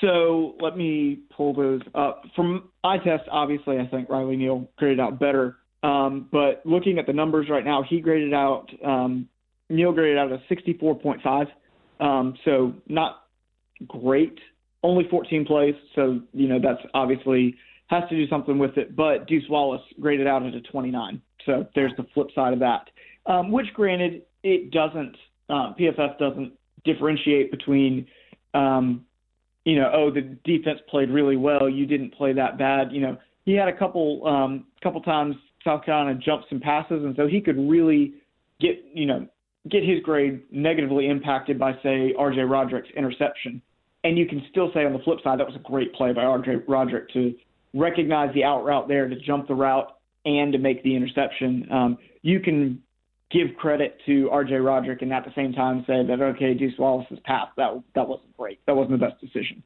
So 0.00 0.54
let 0.60 0.76
me 0.76 1.20
pull 1.34 1.54
those 1.54 1.80
up. 1.94 2.24
From 2.34 2.70
eye 2.82 2.98
test, 2.98 3.24
obviously, 3.30 3.78
I 3.78 3.86
think 3.86 4.08
Riley 4.10 4.36
Neal 4.36 4.68
graded 4.76 5.00
out 5.00 5.18
better. 5.18 5.56
Um, 5.84 6.28
but 6.32 6.62
looking 6.64 6.98
at 6.98 7.06
the 7.06 7.12
numbers 7.12 7.48
right 7.50 7.64
now, 7.64 7.84
he 7.88 8.00
graded 8.00 8.32
out 8.32 8.66
um, 8.84 9.28
Neal 9.68 9.92
graded 9.92 10.18
out 10.18 10.32
a 10.32 10.38
64.5. 10.50 11.46
Um, 12.00 12.34
so 12.44 12.74
not 12.88 13.24
great. 13.86 14.38
Only 14.82 15.06
14 15.10 15.44
plays, 15.46 15.74
so 15.94 16.20
you 16.32 16.48
know 16.48 16.58
that's 16.62 16.80
obviously 16.94 17.56
has 17.88 18.02
to 18.08 18.16
do 18.16 18.26
something 18.28 18.58
with 18.58 18.76
it. 18.76 18.96
But 18.96 19.26
Deuce 19.26 19.44
Wallace 19.48 19.82
graded 20.00 20.26
out 20.26 20.44
at 20.44 20.54
a 20.54 20.60
29. 20.60 21.20
So 21.46 21.66
there's 21.74 21.92
the 21.96 22.06
flip 22.14 22.28
side 22.34 22.52
of 22.52 22.58
that. 22.60 22.88
Um, 23.26 23.50
which, 23.50 23.66
granted, 23.74 24.22
it 24.42 24.70
doesn't. 24.70 25.16
Uh, 25.48 25.72
PFF 25.78 26.18
doesn't 26.18 26.52
differentiate 26.84 27.50
between, 27.50 28.06
um, 28.54 29.04
you 29.64 29.76
know, 29.76 29.90
oh 29.94 30.10
the 30.10 30.22
defense 30.44 30.80
played 30.88 31.10
really 31.10 31.36
well, 31.36 31.68
you 31.68 31.86
didn't 31.86 32.14
play 32.14 32.32
that 32.34 32.58
bad. 32.58 32.92
You 32.92 33.00
know, 33.00 33.18
he 33.44 33.52
had 33.52 33.68
a 33.68 33.76
couple 33.76 34.26
um, 34.26 34.66
couple 34.82 35.00
times 35.02 35.36
South 35.64 35.84
Carolina 35.84 36.18
jumped 36.18 36.48
some 36.48 36.60
passes, 36.60 37.02
and 37.04 37.16
so 37.16 37.26
he 37.26 37.40
could 37.40 37.56
really 37.58 38.14
get 38.60 38.84
you 38.92 39.06
know 39.06 39.26
get 39.70 39.82
his 39.82 40.00
grade 40.02 40.42
negatively 40.50 41.08
impacted 41.08 41.58
by 41.58 41.72
say 41.82 42.14
R.J. 42.18 42.42
Roderick's 42.42 42.90
interception. 42.96 43.62
And 44.04 44.18
you 44.18 44.26
can 44.26 44.42
still 44.50 44.70
say 44.74 44.84
on 44.84 44.92
the 44.92 44.98
flip 44.98 45.18
side 45.24 45.40
that 45.40 45.46
was 45.46 45.56
a 45.56 45.66
great 45.66 45.94
play 45.94 46.12
by 46.12 46.22
R.J. 46.22 46.56
Roderick 46.68 47.10
to 47.14 47.34
recognize 47.72 48.32
the 48.34 48.44
out 48.44 48.64
route 48.64 48.86
there, 48.86 49.08
to 49.08 49.16
jump 49.16 49.48
the 49.48 49.54
route, 49.54 49.96
and 50.26 50.52
to 50.52 50.58
make 50.58 50.82
the 50.82 50.94
interception. 50.94 51.66
Um, 51.72 51.98
you 52.20 52.40
can 52.40 52.82
give 53.30 53.56
credit 53.56 53.98
to 54.06 54.28
R.J. 54.30 54.56
Roderick 54.56 55.02
and 55.02 55.12
at 55.12 55.24
the 55.24 55.32
same 55.34 55.52
time 55.52 55.84
say 55.86 56.04
that 56.06 56.20
okay, 56.20 56.54
Deuce 56.54 56.78
Wallace's 56.78 57.18
pass 57.24 57.48
that 57.56 57.82
that 57.94 58.06
wasn't 58.06 58.36
great, 58.36 58.60
that 58.66 58.76
wasn't 58.76 59.00
the 59.00 59.06
best 59.06 59.20
decision. 59.20 59.62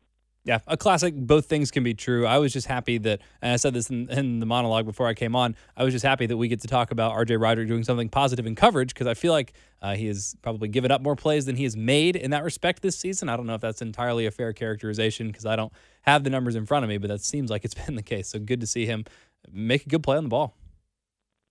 Yeah, 0.49 0.61
a 0.67 0.79
classic. 0.79 1.15
Both 1.15 1.45
things 1.45 1.71
can 1.71 1.85
be 1.85 1.93
true. 1.93 2.25
I 2.25 2.39
was 2.39 2.55
just 2.55 2.67
happy 2.67 2.97
that, 2.97 3.21
and 3.43 3.53
I 3.53 3.57
said 3.57 3.75
this 3.75 3.91
in, 3.91 4.09
in, 4.09 4.41
the 4.41 4.47
monologue 4.47 4.87
before 4.87 5.07
I 5.07 5.13
came 5.13 5.37
on. 5.37 5.55
I 5.77 5.85
was 5.85 5.93
just 5.93 6.07
happy 6.07 6.25
that 6.25 6.39
we 6.39 6.49
get 6.49 6.63
to 6.63 6.67
talk 6.67 6.91
about 6.91 7.13
RJ 7.13 7.39
Roderick 7.39 7.69
doing 7.69 7.85
something 7.85 8.09
positive 8.09 8.47
in 8.47 8.55
coverage 8.55 8.95
because 8.95 9.07
I 9.07 9.13
feel 9.13 9.35
like 9.35 9.53
uh, 9.83 9.95
he 9.95 10.07
has 10.07 10.35
probably 10.41 10.69
given 10.69 10.91
up 10.91 11.03
more 11.03 11.17
plays 11.17 11.45
than 11.45 11.57
he 11.57 11.65
has 11.65 11.77
made 11.77 12.17
in 12.17 12.31
that 12.31 12.45
respect 12.45 12.81
this 12.81 12.99
season. 12.99 13.29
I 13.29 13.37
don't 13.37 13.45
know 13.45 13.57
if 13.57 13.61
that's 13.61 13.83
entirely 13.83 14.25
a 14.25 14.31
fair 14.31 14.55
characterization 14.55 15.27
because 15.27 15.45
I 15.45 15.55
don't 15.55 15.71
have 16.01 16.25
the 16.25 16.31
numbers 16.31 16.57
in 16.57 16.65
front 16.65 16.83
of 16.83 16.89
me, 16.89 16.97
but 16.97 17.09
that 17.09 17.21
seems 17.21 17.51
like 17.51 17.67
it's 17.67 17.75
been 17.87 17.95
the 17.95 18.03
case. 18.03 18.29
So 18.29 18.39
good 18.39 18.63
to 18.63 18.67
see 18.67 18.87
him 18.87 19.05
make 19.53 19.85
a 19.85 19.89
good 19.91 20.03
play 20.03 20.17
on 20.17 20.25
the 20.25 20.31
ball. 20.31 20.55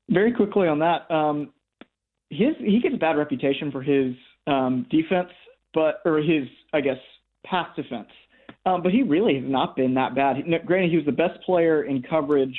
Very 0.10 0.34
quickly 0.34 0.68
on 0.68 0.80
that, 0.80 1.12
um, 1.12 1.54
his 2.32 2.56
he 2.58 2.80
gets 2.80 2.96
a 2.96 2.98
bad 2.98 3.16
reputation 3.16 3.72
for 3.72 3.84
his 3.84 4.16
um, 4.48 4.88
defense, 4.90 5.30
but 5.76 6.02
or 6.04 6.18
his 6.18 6.48
I 6.74 6.82
guess 6.82 6.98
pass 7.46 7.68
defense. 7.76 8.10
Um, 8.68 8.84
but 8.84 8.92
he 8.92 9.02
really 9.02 9.36
has 9.36 9.46
not 9.48 9.78
been 9.78 9.94
that 9.94 10.14
bad. 10.14 10.36
Granted, 10.66 10.92
he 10.92 10.98
was 10.98 11.06
the 11.06 11.14
best 11.14 11.42
player 11.46 11.84
in 11.84 12.02
coverage, 12.02 12.56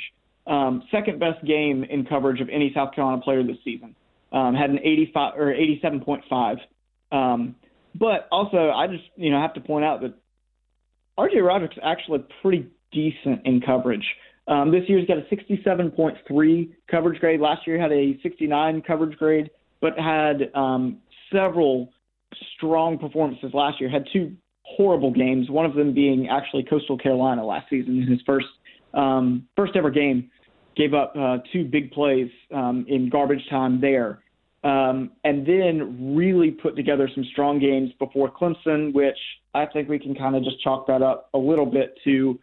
um, 0.47 0.81
second 0.89 1.19
best 1.19 1.45
game 1.45 1.83
in 1.83 2.03
coverage 2.03 2.41
of 2.41 2.49
any 2.49 2.71
South 2.73 2.95
Carolina 2.95 3.21
player 3.21 3.43
this 3.43 3.57
season. 3.63 3.95
Um, 4.31 4.55
had 4.55 4.71
an 4.71 4.79
85 4.79 5.37
or 5.37 5.53
87.5. 5.53 6.57
Um, 7.11 7.55
but 7.93 8.27
also, 8.31 8.71
I 8.71 8.87
just 8.87 9.03
you 9.17 9.29
know 9.29 9.39
have 9.39 9.53
to 9.53 9.61
point 9.61 9.85
out 9.85 10.01
that 10.01 10.15
RJ 11.17 11.45
Roderick's 11.45 11.77
actually 11.83 12.25
pretty 12.41 12.67
decent 12.91 13.45
in 13.45 13.61
coverage. 13.61 14.05
Um, 14.47 14.71
this 14.71 14.83
year 14.87 14.97
he's 14.97 15.07
got 15.07 15.19
a 15.19 15.35
67.3 15.35 16.69
coverage 16.89 17.19
grade. 17.19 17.39
Last 17.39 17.67
year 17.67 17.75
he 17.75 17.81
had 17.81 17.91
a 17.91 18.19
69 18.23 18.81
coverage 18.81 19.15
grade, 19.19 19.51
but 19.79 19.93
had 19.99 20.49
um, 20.55 20.97
several 21.31 21.91
strong 22.55 22.97
performances 22.97 23.51
last 23.53 23.79
year. 23.79 23.91
Had 23.91 24.05
two 24.11 24.35
horrible 24.75 25.11
games. 25.11 25.49
One 25.49 25.65
of 25.65 25.75
them 25.75 25.93
being 25.93 26.27
actually 26.29 26.63
Coastal 26.63 26.97
Carolina 26.97 27.45
last 27.45 27.69
season 27.69 28.01
in 28.01 28.07
his 28.07 28.21
first 28.25 28.47
um, 28.93 29.47
first 29.55 29.75
ever 29.75 29.89
game. 29.89 30.29
Gave 30.75 30.93
up 30.93 31.13
uh, 31.19 31.39
two 31.51 31.65
big 31.65 31.91
plays 31.91 32.29
um, 32.53 32.85
in 32.87 33.09
garbage 33.09 33.41
time 33.49 33.81
there, 33.81 34.19
um, 34.63 35.11
and 35.25 35.45
then 35.45 36.15
really 36.15 36.51
put 36.51 36.77
together 36.77 37.09
some 37.13 37.25
strong 37.33 37.59
games 37.59 37.89
before 37.99 38.31
Clemson, 38.31 38.93
which 38.93 39.17
I 39.53 39.65
think 39.65 39.89
we 39.89 39.99
can 39.99 40.15
kind 40.15 40.37
of 40.37 40.43
just 40.43 40.61
chalk 40.63 40.87
that 40.87 41.01
up 41.01 41.29
a 41.33 41.37
little 41.37 41.65
bit 41.65 41.95
to. 42.05 42.39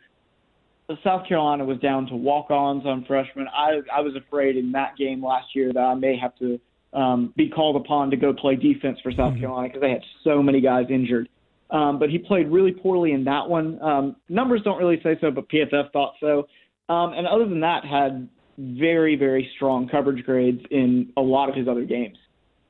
South 1.02 1.26
Carolina 1.26 1.64
was 1.64 1.78
down 1.78 2.06
to 2.08 2.14
walk-ons 2.14 2.84
on 2.86 3.04
freshmen. 3.06 3.48
I 3.48 3.80
I 3.92 4.00
was 4.02 4.14
afraid 4.16 4.56
in 4.56 4.70
that 4.72 4.96
game 4.96 5.24
last 5.24 5.46
year 5.54 5.72
that 5.72 5.80
I 5.80 5.94
may 5.94 6.16
have 6.18 6.36
to 6.38 6.60
um, 6.92 7.32
be 7.36 7.48
called 7.48 7.76
upon 7.76 8.10
to 8.10 8.16
go 8.16 8.32
play 8.32 8.56
defense 8.56 8.98
for 9.02 9.12
South 9.12 9.32
mm-hmm. 9.32 9.40
Carolina 9.40 9.68
because 9.68 9.80
they 9.80 9.90
had 9.90 10.02
so 10.24 10.42
many 10.42 10.60
guys 10.60 10.86
injured. 10.90 11.28
Um, 11.70 11.98
but 11.98 12.10
he 12.10 12.18
played 12.18 12.48
really 12.48 12.72
poorly 12.72 13.12
in 13.12 13.24
that 13.24 13.48
one. 13.48 13.82
Um, 13.82 14.16
numbers 14.28 14.60
don't 14.62 14.78
really 14.78 15.00
say 15.02 15.16
so, 15.20 15.30
but 15.30 15.48
PFF 15.48 15.92
thought 15.92 16.14
so. 16.20 16.46
Um, 16.88 17.12
and 17.12 17.26
other 17.26 17.48
than 17.48 17.60
that, 17.60 17.84
had 17.84 18.28
very, 18.58 19.16
very 19.16 19.50
strong 19.56 19.88
coverage 19.88 20.24
grades 20.24 20.60
in 20.70 21.12
a 21.16 21.20
lot 21.20 21.48
of 21.48 21.54
his 21.54 21.66
other 21.68 21.84
games. 21.84 22.16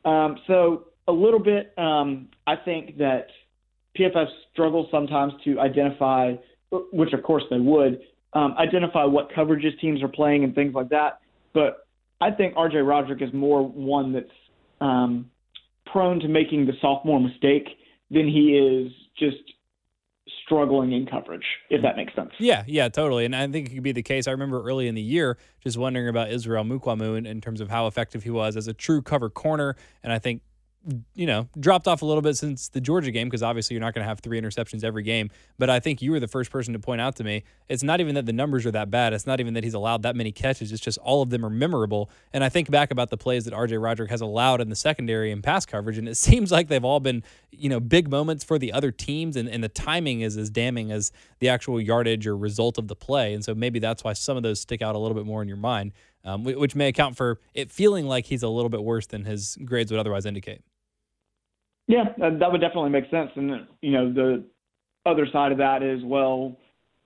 Um, 0.05 0.39
so 0.47 0.87
a 1.09 1.13
little 1.13 1.39
bit. 1.39 1.75
Um, 1.77 2.29
I 2.47 2.57
think 2.57 2.99
that 2.99 3.27
PFF 3.99 4.27
struggles 4.53 4.89
sometimes 4.91 5.33
to 5.45 5.61
identify, 5.61 6.35
which 6.71 7.13
of 7.13 7.23
course 7.23 7.45
they 7.51 7.61
would, 7.61 8.01
um, 8.33 8.55
identify 8.59 9.05
what 9.05 9.31
coverages 9.31 9.79
teams 9.81 10.03
are 10.03 10.09
playing 10.09 10.45
and 10.45 10.55
things 10.55 10.75
like 10.75 10.89
that. 10.91 11.21
But 11.55 11.87
I 12.21 12.31
think 12.31 12.55
RJ 12.55 12.87
Roderick 12.87 13.23
is 13.23 13.33
more 13.33 13.67
one 13.67 14.13
that's 14.13 14.27
um, 14.81 15.31
prone 15.87 16.21
to 16.21 16.29
making 16.29 16.67
the 16.67 16.73
sophomore 16.81 17.21
mistake 17.21 17.69
than 18.11 18.29
he 18.29 18.57
is 18.57 18.93
just 19.19 19.37
struggling 20.45 20.93
in 20.93 21.07
coverage, 21.07 21.45
if 21.71 21.83
that 21.83 21.97
makes 21.97 22.15
sense. 22.15 22.31
Yeah, 22.39 22.65
yeah, 22.67 22.89
totally. 22.89 23.25
And 23.25 23.35
I 23.35 23.47
think 23.49 23.69
it 23.69 23.75
could 23.75 23.83
be 23.83 23.93
the 23.93 24.03
case. 24.03 24.29
I 24.29 24.31
remember 24.31 24.63
early 24.63 24.87
in 24.87 24.95
the 24.95 25.03
year 25.03 25.39
just 25.61 25.77
wondering 25.77 26.09
about 26.09 26.31
Israel 26.31 26.65
Mukuamu 26.65 27.17
in, 27.19 27.27
in 27.27 27.41
terms 27.41 27.61
of 27.61 27.69
how 27.69 27.87
effective 27.87 28.23
he 28.23 28.31
was 28.31 28.57
as 28.57 28.69
a 28.69 28.73
true 28.73 29.03
cover 29.03 29.29
corner. 29.29 29.77
And 30.03 30.13
I 30.13 30.19
think 30.19 30.43
you 31.15 31.27
know, 31.27 31.49
dropped 31.59 31.89
off 31.89 32.03
a 32.03 32.07
little 32.07 32.23
bit 32.23 32.37
since 32.37 32.69
the 32.69 32.81
Georgia 32.81 33.11
game 33.11 33.29
because 33.29 33.43
obviously 33.43 33.75
you're 33.75 33.81
not 33.81 33.95
going 33.95 34.05
to 34.05 34.09
have 34.09 34.21
three 34.21 34.41
interceptions 34.41 34.85
every 34.85 35.03
game. 35.03 35.31
But 35.59 35.71
I 35.71 35.81
think 35.81 36.01
you 36.01 36.13
were 36.13 36.21
the 36.21 36.29
first 36.29 36.51
person 36.51 36.73
to 36.75 36.79
point 36.79 37.01
out 37.01 37.17
to 37.17 37.25
me 37.25 37.45
it's 37.69 37.83
not 37.83 38.01
even 38.01 38.15
that 38.15 38.27
the 38.27 38.33
numbers 38.33 38.65
are 38.65 38.71
that 38.71 38.91
bad. 38.91 39.13
It's 39.13 39.27
not 39.27 39.41
even 39.41 39.55
that 39.55 39.65
he's 39.65 39.75
allowed 39.75 40.03
that 40.03 40.15
many 40.15 40.31
catches. 40.31 40.71
It's 40.71 40.81
just 40.81 40.99
all 40.99 41.23
of 41.23 41.31
them 41.31 41.45
are 41.45 41.51
memorable. 41.51 42.11
And 42.33 42.45
I 42.45 42.49
think 42.49 42.71
back 42.71 42.91
about 42.91 43.11
the 43.11 43.17
plays 43.17 43.45
that 43.45 43.55
RJ 43.55 43.83
Roderick 43.83 44.11
has 44.11 44.21
allowed 44.21 44.61
in 44.61 44.69
the 44.69 44.77
secondary 44.77 45.33
and 45.33 45.43
pass 45.43 45.67
coverage, 45.67 45.99
and 45.99 46.09
it 46.09 46.17
seems 46.17 46.53
like 46.53 46.69
they've 46.69 46.85
all 46.85 47.01
been, 47.01 47.23
you 47.51 47.69
know, 47.69 47.81
big 47.81 48.09
moments 48.09 48.45
for 48.45 48.59
the 48.59 48.73
other 48.73 48.93
teams, 48.93 49.37
and, 49.37 49.49
and 49.49 49.65
the 49.65 49.69
timing 49.69 50.21
is 50.21 50.37
as 50.37 50.51
damning 50.51 50.93
as 50.93 51.11
the 51.41 51.49
actual 51.49 51.81
yardage 51.81 52.27
or 52.27 52.37
result 52.37 52.79
of 52.79 52.89
the 52.89 52.97
play. 52.97 53.35
And 53.35 53.45
so 53.45 53.55
maybe 53.55 53.79
that's 53.79 54.05
why 54.05 54.13
some 54.13 54.37
of 54.37 54.43
those 54.43 54.61
stick 54.61 54.83
out 54.83 54.95
a 54.95 54.99
little 54.99 55.17
bit 55.17 55.27
more 55.27 55.43
in 55.43 55.49
your 55.49 55.57
mind, 55.57 55.93
um, 56.25 56.45
which 56.45 56.75
may 56.75 56.89
account 56.89 57.17
for 57.17 57.41
it 57.55 57.71
feeling 57.71 58.07
like 58.07 58.27
he's 58.27 58.43
a 58.43 58.49
little 58.49 58.69
bit 58.69 58.83
worse 58.83 59.07
than 59.07 59.25
his 59.25 59.57
grades 59.65 59.91
would 59.91 59.99
otherwise 60.01 60.27
indicate. 60.27 60.63
Yeah, 61.87 62.05
that 62.19 62.53
would 62.53 62.61
definitely 62.61 62.91
make 62.91 63.09
sense. 63.11 63.31
And 63.37 63.67
you 63.81 63.93
know, 63.93 64.13
the 64.13 64.45
other 65.05 65.27
side 65.33 65.53
of 65.53 65.59
that 65.59 65.83
is 65.83 66.01
well, 66.05 66.57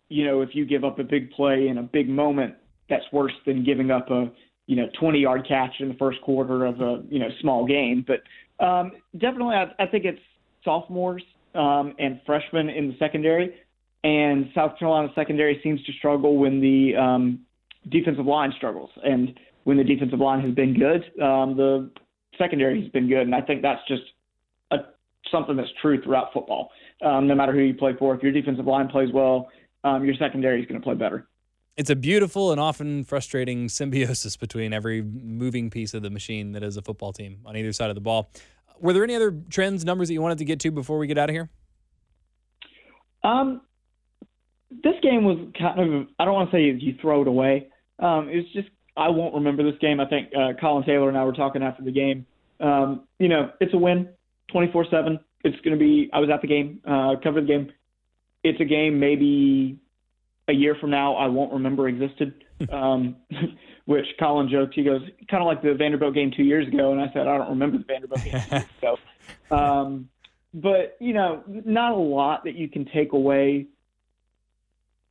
you 0.09 0.25
know, 0.25 0.41
if 0.41 0.51
you 0.55 0.65
give 0.65 0.85
up 0.85 0.99
a 0.99 1.05
big 1.05 1.31
play 1.33 1.69
in 1.69 1.79
a 1.79 1.83
big 1.83 2.09
moment, 2.09 2.55
that's 2.89 3.05
worse 3.13 3.33
than 3.47 3.65
giving 3.65 3.91
up 3.91 4.11
a 4.11 4.31
you 4.67 4.77
know 4.77 4.89
20 4.99 5.19
yard 5.19 5.47
catch 5.47 5.75
in 5.81 5.89
the 5.89 5.95
first 5.95 6.21
quarter 6.23 6.65
of 6.65 6.81
a 6.81 7.03
you 7.09 7.19
know 7.19 7.29
small 7.41 7.67
game. 7.67 8.05
But 8.07 8.65
um, 8.65 8.93
definitely, 9.13 9.55
I, 9.55 9.83
I 9.83 9.87
think 9.87 10.05
it's 10.05 10.21
sophomores 10.65 11.23
um, 11.55 11.95
and 11.99 12.21
freshmen 12.25 12.71
in 12.71 12.89
the 12.89 12.97
secondary, 12.99 13.55
and 14.03 14.51
South 14.55 14.79
Carolina 14.79 15.09
secondary 15.15 15.61
seems 15.63 15.83
to 15.85 15.93
struggle 15.93 16.39
when 16.39 16.61
the 16.61 16.97
um, 16.97 17.41
defensive 17.91 18.27
line 18.27 18.53
struggles, 18.57 18.91
and 19.05 19.39
when 19.65 19.77
the 19.77 19.85
defensive 19.85 20.21
line 20.21 20.41
has 20.41 20.55
been 20.55 20.73
good, 20.73 21.03
um, 21.23 21.57
the 21.57 21.91
secondary 22.39 22.83
has 22.83 22.91
been 22.93 23.09
good, 23.09 23.23
and 23.23 23.35
I 23.35 23.43
think 23.43 23.61
that's 23.61 23.81
just 23.87 24.03
something 25.31 25.57
that's 25.57 25.71
true 25.81 26.03
throughout 26.03 26.33
football. 26.33 26.71
Um, 27.03 27.27
no 27.27 27.35
matter 27.35 27.53
who 27.53 27.61
you 27.61 27.75
play 27.75 27.95
for, 27.99 28.15
if 28.15 28.23
your 28.23 28.33
defensive 28.33 28.67
line 28.67 28.89
plays 28.89 29.09
well, 29.13 29.49
um, 29.85 30.05
your 30.05 30.15
secondary 30.15 30.61
is 30.61 30.67
going 30.67 30.81
to 30.81 30.85
play 30.85 30.95
better. 30.95 31.27
It's 31.77 31.89
a 31.89 31.97
beautiful 31.97 32.53
and 32.53 32.61
often 32.61 33.05
frustrating 33.05 33.69
symbiosis 33.69 34.37
between 34.37 34.73
every 34.73 35.01
moving 35.03 35.71
piece 35.71 35.95
of 35.95 36.03
the 36.03 36.11
machine 36.11 36.53
that 36.53 36.63
is 36.63 36.77
a 36.77 36.83
football 36.83 37.13
team 37.13 37.39
on 37.47 37.57
either 37.57 37.73
side 37.73 37.89
of 37.89 37.95
the 37.95 38.03
ball. 38.03 38.31
Were 38.81 38.93
there 38.93 39.05
any 39.05 39.15
other 39.15 39.35
trends, 39.49 39.85
numbers 39.85 40.09
that 40.09 40.15
you 40.15 40.23
wanted 40.23 40.39
to 40.39 40.45
get 40.45 40.61
to 40.61 40.71
before 40.71 40.99
we 40.99 41.07
get 41.07 41.17
out 41.17 41.31
of 41.31 41.35
here? 41.35 41.49
Um, 43.23 43.63
this 44.71 44.95
game 45.03 45.25
was 45.25 45.39
kind 45.59 45.81
of, 45.81 46.07
I 46.19 46.25
don't 46.25 46.35
want 46.35 46.51
to 46.51 46.57
say 46.57 46.63
you 46.65 46.95
throw 47.01 47.23
it 47.23 47.29
away. 47.29 47.69
Um, 47.99 48.29
it 48.29 48.37
was 48.37 48.53
just, 48.53 48.69
I 48.97 49.09
won't 49.09 49.35
remember 49.35 49.63
this 49.63 49.79
game. 49.81 50.01
I 50.01 50.07
think 50.07 50.31
uh, 50.37 50.53
Colin 50.61 50.85
Taylor 50.85 51.09
and 51.09 51.17
I 51.17 51.25
were 51.25 51.33
talking 51.33 51.63
after 51.63 51.83
the 51.83 51.93
game. 51.93 52.27
Um, 52.59 53.05
you 53.19 53.29
know, 53.29 53.51
it's 53.61 53.73
a 53.73 53.79
win. 53.79 54.09
24 54.51 54.87
7. 54.91 55.21
It's 55.45 55.61
going 55.63 55.79
to 55.79 55.83
be, 55.83 56.11
I 56.13 56.21
was 56.21 56.29
at 56.31 56.43
the 56.43 56.49
game, 56.49 56.81
uh, 56.87 57.17
covered 57.23 57.45
the 57.45 57.49
game. 57.49 57.73
It's 58.43 58.61
a 58.61 58.65
game 58.65 59.01
maybe 59.01 59.79
a 60.49 60.53
year 60.53 60.77
from 60.81 60.91
now 60.91 61.15
I 61.15 61.29
won't 61.29 61.53
remember 61.53 61.89
existed. 61.89 62.45
um, 62.73 63.17
which 63.91 64.07
Colin 64.21 64.49
joked. 64.49 64.75
He 64.75 64.85
goes, 64.85 65.03
kind 65.29 65.43
of 65.43 65.49
like 65.49 65.63
the 65.63 65.75
Vanderbilt 65.75 66.15
game 66.15 66.31
two 66.37 66.45
years 66.45 66.69
ago. 66.69 66.93
And 66.93 67.01
I 67.01 67.13
said, 67.13 67.27
I 67.27 67.37
don't 67.37 67.51
remember 67.51 67.79
the 67.79 67.85
Vanderbilt 67.85 68.25
game 68.25 68.65
so. 68.81 68.97
Um, 69.51 70.09
but, 70.55 70.97
you 71.01 71.13
know, 71.13 71.43
not 71.47 71.93
a 71.93 71.97
lot 71.97 72.45
that 72.45 72.55
you 72.55 72.69
can 72.69 72.85
take 72.85 73.13
away, 73.13 73.67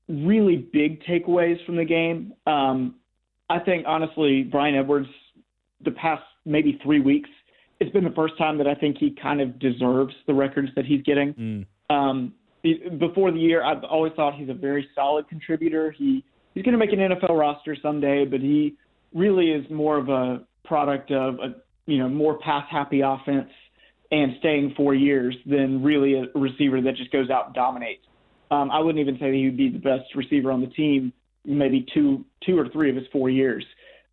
really 0.08 0.56
big 0.56 1.04
takeaways 1.04 1.64
from 1.66 1.76
the 1.76 1.84
game. 1.84 2.34
Um, 2.48 2.96
I 3.50 3.60
think, 3.60 3.84
honestly, 3.86 4.44
Bryan 4.44 4.76
Edwards, 4.76 5.10
the 5.84 5.92
past 5.92 6.24
maybe 6.46 6.80
three 6.82 7.02
weeks, 7.02 7.30
it's 7.80 7.92
been 7.92 8.04
the 8.04 8.12
first 8.12 8.38
time 8.38 8.58
that 8.58 8.68
I 8.68 8.76
think 8.76 8.98
he 8.98 9.16
kind 9.22 9.42
of 9.42 9.60
deserves 9.60 10.14
the 10.28 10.34
records 10.34 10.70
that 10.76 10.86
he's 10.86 11.02
getting. 11.04 11.34
Mm. 11.34 11.66
Um, 11.96 12.34
before 13.00 13.32
the 13.32 13.40
year, 13.40 13.64
I've 13.64 13.84
always 13.84 14.14
thought 14.16 14.36
he's 14.36 14.50
a 14.50 14.54
very 14.54 14.88
solid 14.94 15.28
contributor. 15.30 15.92
He 15.92 16.24
he's 16.54 16.64
going 16.64 16.78
to 16.78 16.78
make 16.78 16.92
an 16.92 17.00
NFL 17.00 17.38
roster 17.38 17.76
someday, 17.82 18.26
but 18.26 18.42
he 18.42 18.76
really 19.14 19.52
is 19.52 19.66
more 19.72 19.98
of 19.98 20.10
a 20.10 20.42
product 20.66 21.12
of 21.12 21.36
a 21.36 21.56
you 21.86 21.98
know 21.98 22.10
more 22.10 22.38
pass 22.40 22.66
happy 22.70 23.02
offense 23.02 23.50
and 24.12 24.34
staying 24.40 24.74
four 24.76 24.94
years 24.94 25.36
than 25.46 25.84
really 25.84 26.16
a 26.16 26.38
receiver 26.38 26.82
that 26.82 26.96
just 26.96 27.12
goes 27.12 27.30
out 27.30 27.48
and 27.48 27.56
dominates. 27.56 28.04
Um, 28.52 28.72
I 28.72 28.80
wouldn't 28.80 29.00
even 29.00 29.16
say 29.16 29.30
that 29.30 29.38
he 29.38 29.46
would 29.46 29.58
be 29.58 29.70
the 29.70 29.80
best 29.80 30.16
receiver 30.16 30.52
on 30.52 30.62
the 30.62 30.68
team, 30.68 31.14
maybe 31.46 31.86
two 31.94 32.26
two 32.46 32.58
or 32.58 32.68
three 32.70 32.90
of 32.90 32.96
his 32.98 33.06
four 33.12 33.30
years. 33.30 33.64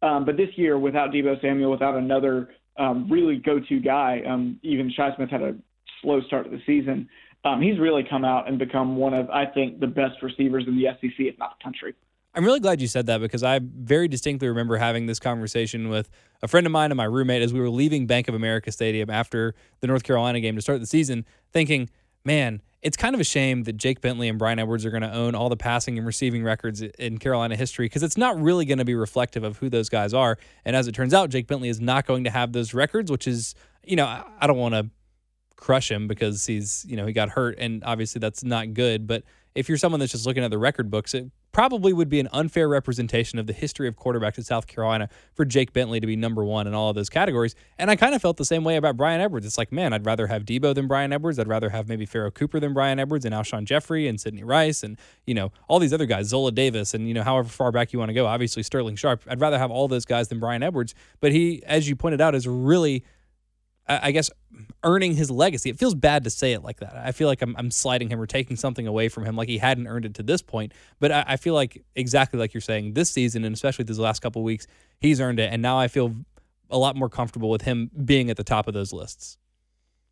Um, 0.03 0.25
but 0.25 0.37
this 0.37 0.51
year, 0.57 0.79
without 0.79 1.11
Deebo 1.11 1.41
Samuel, 1.41 1.71
without 1.71 1.97
another 1.97 2.51
um, 2.79 3.11
really 3.11 3.37
go-to 3.37 3.81
guy. 3.81 4.23
Um, 4.27 4.59
even 4.63 4.91
Shi 4.91 5.09
Smith 5.17 5.31
had 5.31 5.43
a 5.43 5.55
slow 6.03 6.21
start 6.23 6.45
to 6.45 6.51
the 6.51 6.63
season. 6.67 7.09
Um, 7.45 7.63
he's 7.63 7.79
really 7.79 8.05
come 8.09 8.25
out 8.25 8.49
and 8.49 8.59
become 8.59 8.97
one 8.97 9.15
of, 9.15 9.31
I 9.31 9.47
think, 9.47 9.81
the 9.81 9.87
best 9.87 10.23
receivers 10.23 10.65
in 10.67 10.77
the 10.77 10.87
SEC, 11.01 11.15
if 11.19 11.39
not 11.39 11.57
the 11.59 11.65
country. 11.65 11.95
I'm 12.35 12.45
really 12.45 12.61
glad 12.61 12.83
you 12.83 12.87
said 12.87 13.07
that 13.07 13.23
because 13.23 13.43
I 13.43 13.61
very 13.63 14.09
distinctly 14.09 14.49
remember 14.49 14.77
having 14.77 15.07
this 15.07 15.19
conversation 15.19 15.89
with 15.89 16.11
a 16.43 16.49
friend 16.49 16.67
of 16.67 16.73
mine 16.73 16.91
and 16.91 16.97
my 16.99 17.05
roommate 17.05 17.41
as 17.41 17.55
we 17.55 17.61
were 17.61 17.71
leaving 17.71 18.07
Bank 18.07 18.29
of 18.29 18.35
America 18.35 18.71
Stadium 18.71 19.09
after 19.09 19.55
the 19.81 19.87
North 19.87 20.03
Carolina 20.03 20.41
game 20.41 20.55
to 20.55 20.61
start 20.61 20.81
the 20.81 20.87
season, 20.87 21.25
thinking, 21.53 21.89
man, 22.25 22.61
it's 22.83 22.97
kind 22.97 23.15
of 23.15 23.21
a 23.21 23.25
shame 23.25 23.65
that 23.65 23.77
Jake 23.77 24.01
Bentley 24.01 24.29
and 24.29 24.39
Bryan 24.39 24.59
Edwards 24.59 24.85
are 24.85 24.91
going 24.91 25.03
to 25.03 25.13
own 25.13 25.35
all 25.35 25.49
the 25.49 25.57
passing 25.57 25.99
and 25.99 26.07
receiving 26.07 26.45
records 26.45 26.83
in 26.83 27.19
Carolina 27.19 27.57
history 27.57 27.87
because 27.87 28.03
it's 28.03 28.17
not 28.17 28.41
really 28.41 28.65
going 28.65 28.79
to 28.79 28.85
be 28.85 28.95
reflective 28.95 29.45
of 29.45 29.59
who 29.59 29.69
those 29.69 29.89
guys 29.89 30.15
are. 30.15 30.39
And 30.65 30.77
as 30.77 30.87
it 30.87 30.93
turns 30.93 31.15
out, 31.15 31.31
Jake 31.31 31.47
Bentley 31.47 31.69
is 31.69 31.81
not 31.81 32.07
going 32.07 32.25
to 32.25 32.31
have 32.31 32.53
those 32.53 32.75
records, 32.75 33.11
which 33.11 33.27
is, 33.27 33.55
you 33.85 33.97
know, 33.97 34.07
I 34.07 34.47
don't 34.47 34.59
want 34.59 34.75
to 34.75 34.91
crush 35.57 35.91
him 35.91 36.07
because 36.07 36.47
he's, 36.47 36.85
you 36.89 36.97
know, 36.97 37.07
he 37.07 37.13
got 37.13 37.31
hurt 37.31 37.57
and 37.59 37.83
obviously 37.85 38.19
that's 38.19 38.45
not 38.45 38.75
good. 38.75 39.07
But 39.07 39.25
if 39.57 39.69
you're 39.69 39.79
someone 39.79 39.99
that's 39.99 40.13
just 40.13 40.27
looking 40.27 40.45
at 40.45 40.51
the 40.51 40.59
record 40.59 40.91
books, 40.91 41.15
it 41.15 41.31
probably 41.51 41.95
would 41.95 42.11
be 42.11 42.21
an 42.21 42.29
unfair 42.31 42.69
representation 42.69 43.39
of 43.39 43.47
the 43.47 43.55
history 43.55 43.89
of 43.89 43.97
quarterbacks 43.97 44.39
at 44.39 44.45
South 44.45 44.67
Carolina 44.67 45.09
for 45.33 45.47
Jake 45.47 45.73
Bentley 45.73 45.99
to 45.99 46.07
be 46.07 46.15
number 46.15 46.45
one 46.45 46.67
in 46.67 46.75
all 46.75 46.91
of 46.91 46.95
those 46.95 47.09
categories. 47.09 47.55
And 47.79 47.91
I 47.91 47.97
kind 47.97 48.15
of 48.15 48.21
felt 48.21 48.37
the 48.37 48.45
same 48.45 48.65
way 48.65 48.77
about 48.77 48.99
Bryan 48.99 49.23
Edwards. 49.23 49.47
It's 49.47 49.57
like, 49.57 49.73
man, 49.73 49.95
I'd 49.95 50.05
rather 50.05 50.27
have 50.27 50.45
Deebo 50.45 50.75
than 50.75 50.87
Bryan 50.87 51.11
Edwards. 51.11 51.39
I'd 51.39 51.49
rather 51.49 51.71
have 51.71 51.89
maybe 51.89 52.05
Pharoh 52.05 52.31
Cooper 52.31 52.61
than 52.61 52.75
Bryan 52.75 53.01
Edwards 53.01 53.25
and 53.25 53.35
Alshon 53.35 53.65
Jeffery 53.65 54.07
and 54.07 54.21
Sidney 54.21 54.45
Rice 54.45 54.83
and, 54.83 54.99
you 55.27 55.33
know, 55.33 55.51
all 55.69 55.79
these 55.79 55.95
other 55.95 56.07
guys, 56.07 56.29
Zola 56.29 56.53
Davis 56.53 56.93
and, 56.93 57.09
you 57.09 57.15
know, 57.15 57.23
however 57.23 57.49
far 57.49 57.73
back 57.73 57.95
you 57.95 57.99
want 57.99 58.11
to 58.11 58.15
go. 58.15 58.27
Obviously, 58.27 58.63
Sterling 58.63 58.97
Sharpe. 58.97 59.23
I'd 59.27 59.41
rather 59.41 59.59
have 59.59 59.71
all 59.71 59.89
those 59.89 60.05
guys 60.05 60.29
than 60.29 60.39
Bryan 60.39 60.63
Edwards. 60.63 60.95
But 61.21 61.33
he, 61.33 61.63
as 61.65 61.89
you 61.89 61.97
pointed 61.97 62.21
out, 62.21 62.35
is 62.35 62.47
really 62.47 63.03
I 63.89 64.11
guess, 64.11 64.31
earning 64.83 65.15
his 65.15 65.31
legacy. 65.31 65.71
It 65.71 65.79
feels 65.79 65.95
bad 65.95 66.25
to 66.25 66.31
say 66.31 66.53
it 66.53 66.63
like 66.63 66.81
that. 66.81 66.97
I 66.97 67.13
feel 67.13 67.29
like 67.29 67.41
I'm, 67.41 67.55
I'm 67.57 67.71
sliding 67.71 68.09
him 68.09 68.21
or 68.21 68.27
taking 68.27 68.57
something 68.57 68.87
away 68.87 69.09
from 69.09 69.25
him, 69.25 69.37
like 69.37 69.49
he 69.49 69.59
hadn't 69.59 69.87
earned 69.87 70.05
it 70.05 70.15
to 70.15 70.23
this 70.23 70.43
point. 70.43 70.73
But 70.99 71.13
I, 71.13 71.25
I 71.29 71.37
feel 71.37 71.55
like 71.55 71.85
exactly 71.95 72.41
like 72.41 72.53
you're 72.53 72.61
saying, 72.61 72.95
this 72.95 73.11
season 73.11 73.45
and 73.45 73.55
especially 73.55 73.85
these 73.85 73.99
last 73.99 74.21
couple 74.23 74.43
weeks, 74.43 74.67
he's 74.99 75.21
earned 75.21 75.39
it, 75.39 75.53
and 75.53 75.63
now 75.63 75.79
I 75.79 75.89
feel 75.89 76.13
a 76.69 76.79
lot 76.79 76.97
more 76.97 77.09
comfortable 77.09 77.49
with 77.49 77.63
him 77.63 77.91
being 78.05 78.29
at 78.29 78.37
the 78.37 78.45
top 78.45 78.67
of 78.67 78.75
those 78.75 78.93
lists. 78.93 79.39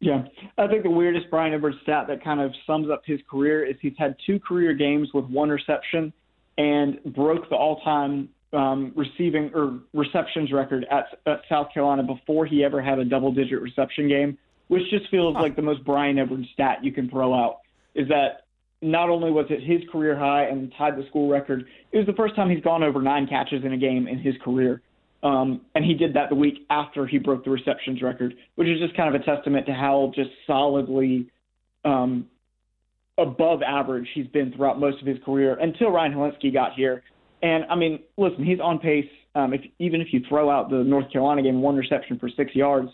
Yeah, 0.01 0.25
I 0.59 0.67
think 0.67 0.83
the 0.83 0.91
weirdest 0.91 1.31
Bryan 1.31 1.55
Edwards 1.55 1.79
stat 1.83 2.07
that 2.09 2.23
kind 2.23 2.41
of 2.41 2.53
sums 2.67 2.91
up 2.91 3.03
his 3.07 3.21
career 3.29 3.65
is 3.65 3.77
he's 3.81 3.95
had 3.99 4.17
two 4.27 4.39
career 4.39 4.75
games 4.75 5.09
with 5.15 5.25
one 5.25 5.49
reception 5.49 6.13
and 6.59 7.03
broke 7.05 7.49
the 7.49 7.57
all-time 7.57 8.29
um, 8.55 8.93
receiving 8.95 9.51
or 9.55 9.81
receptions 9.93 10.53
record 10.53 10.87
at, 10.91 11.07
at 11.27 11.43
South 11.49 11.69
Carolina 11.75 12.03
before 12.03 12.47
he 12.47 12.65
ever 12.65 12.81
had 12.81 12.99
a 12.99 13.05
double 13.05 13.33
digit 13.33 13.61
reception 13.61 14.09
game, 14.09 14.39
which 14.69 14.83
just 14.91 15.11
feels 15.11 15.35
huh. 15.37 15.43
like 15.43 15.57
the 15.57 15.63
most 15.63 15.85
Bryan 15.85 16.19
Edwards 16.19 16.47
stat 16.53 16.79
you 16.83 16.93
can 16.93 17.11
throw 17.11 17.35
out. 17.35 17.61
Is 17.95 18.09
that 18.09 18.45
not 18.83 19.09
only 19.09 19.31
was 19.31 19.47
it 19.51 19.63
his 19.63 19.81
career 19.91 20.17
high 20.17 20.45
and 20.45 20.73
tied 20.77 20.97
the 20.97 21.07
school 21.09 21.29
record, 21.29 21.67
it 21.93 21.99
was 21.99 22.07
the 22.07 22.13
first 22.13 22.37
time 22.37 22.51
he's 22.51 22.63
gone 22.63 22.83
over 22.83 23.01
nine 23.01 23.27
catches 23.27 23.65
in 23.65 23.73
a 23.73 23.79
game 23.79 24.07
in 24.07 24.19
his 24.19 24.35
career. 24.45 24.83
Um, 25.23 25.63
and 25.75 25.85
he 25.85 25.95
did 25.95 26.15
that 26.15 26.29
the 26.29 26.35
week 26.35 26.67
after 26.69 27.07
he 27.07 27.17
broke 27.17 27.45
the 27.45 27.51
receptions 27.51 28.03
record, 28.03 28.35
which 28.57 28.69
is 28.69 28.79
just 28.79 28.95
kind 28.95 29.15
of 29.15 29.21
a 29.21 29.25
testament 29.25 29.65
to 29.67 29.73
how 29.73 30.13
just 30.15 30.29
solidly 30.47 31.31
um, 31.85 32.27
above 33.17 33.63
average 33.63 34.07
he's 34.15 34.27
been 34.27 34.53
throughout 34.53 34.79
most 34.79 35.01
of 35.01 35.07
his 35.07 35.17
career 35.25 35.57
until 35.59 35.91
Ryan 35.91 36.13
Hilinski 36.13 36.53
got 36.53 36.75
here. 36.75 37.03
And 37.45 37.65
I 37.69 37.75
mean, 37.75 37.99
listen, 38.17 38.43
he's 38.43 38.59
on 38.59 38.79
pace. 38.79 39.09
Um, 39.35 39.53
if 39.53 39.61
even 39.79 40.01
if 40.01 40.09
you 40.13 40.23
throw 40.27 40.49
out 40.49 40.71
the 40.71 40.83
North 40.83 41.13
Carolina 41.13 41.43
game, 41.43 41.61
one 41.61 41.77
reception 41.77 42.19
for 42.19 42.31
six 42.31 42.55
yards, 42.55 42.89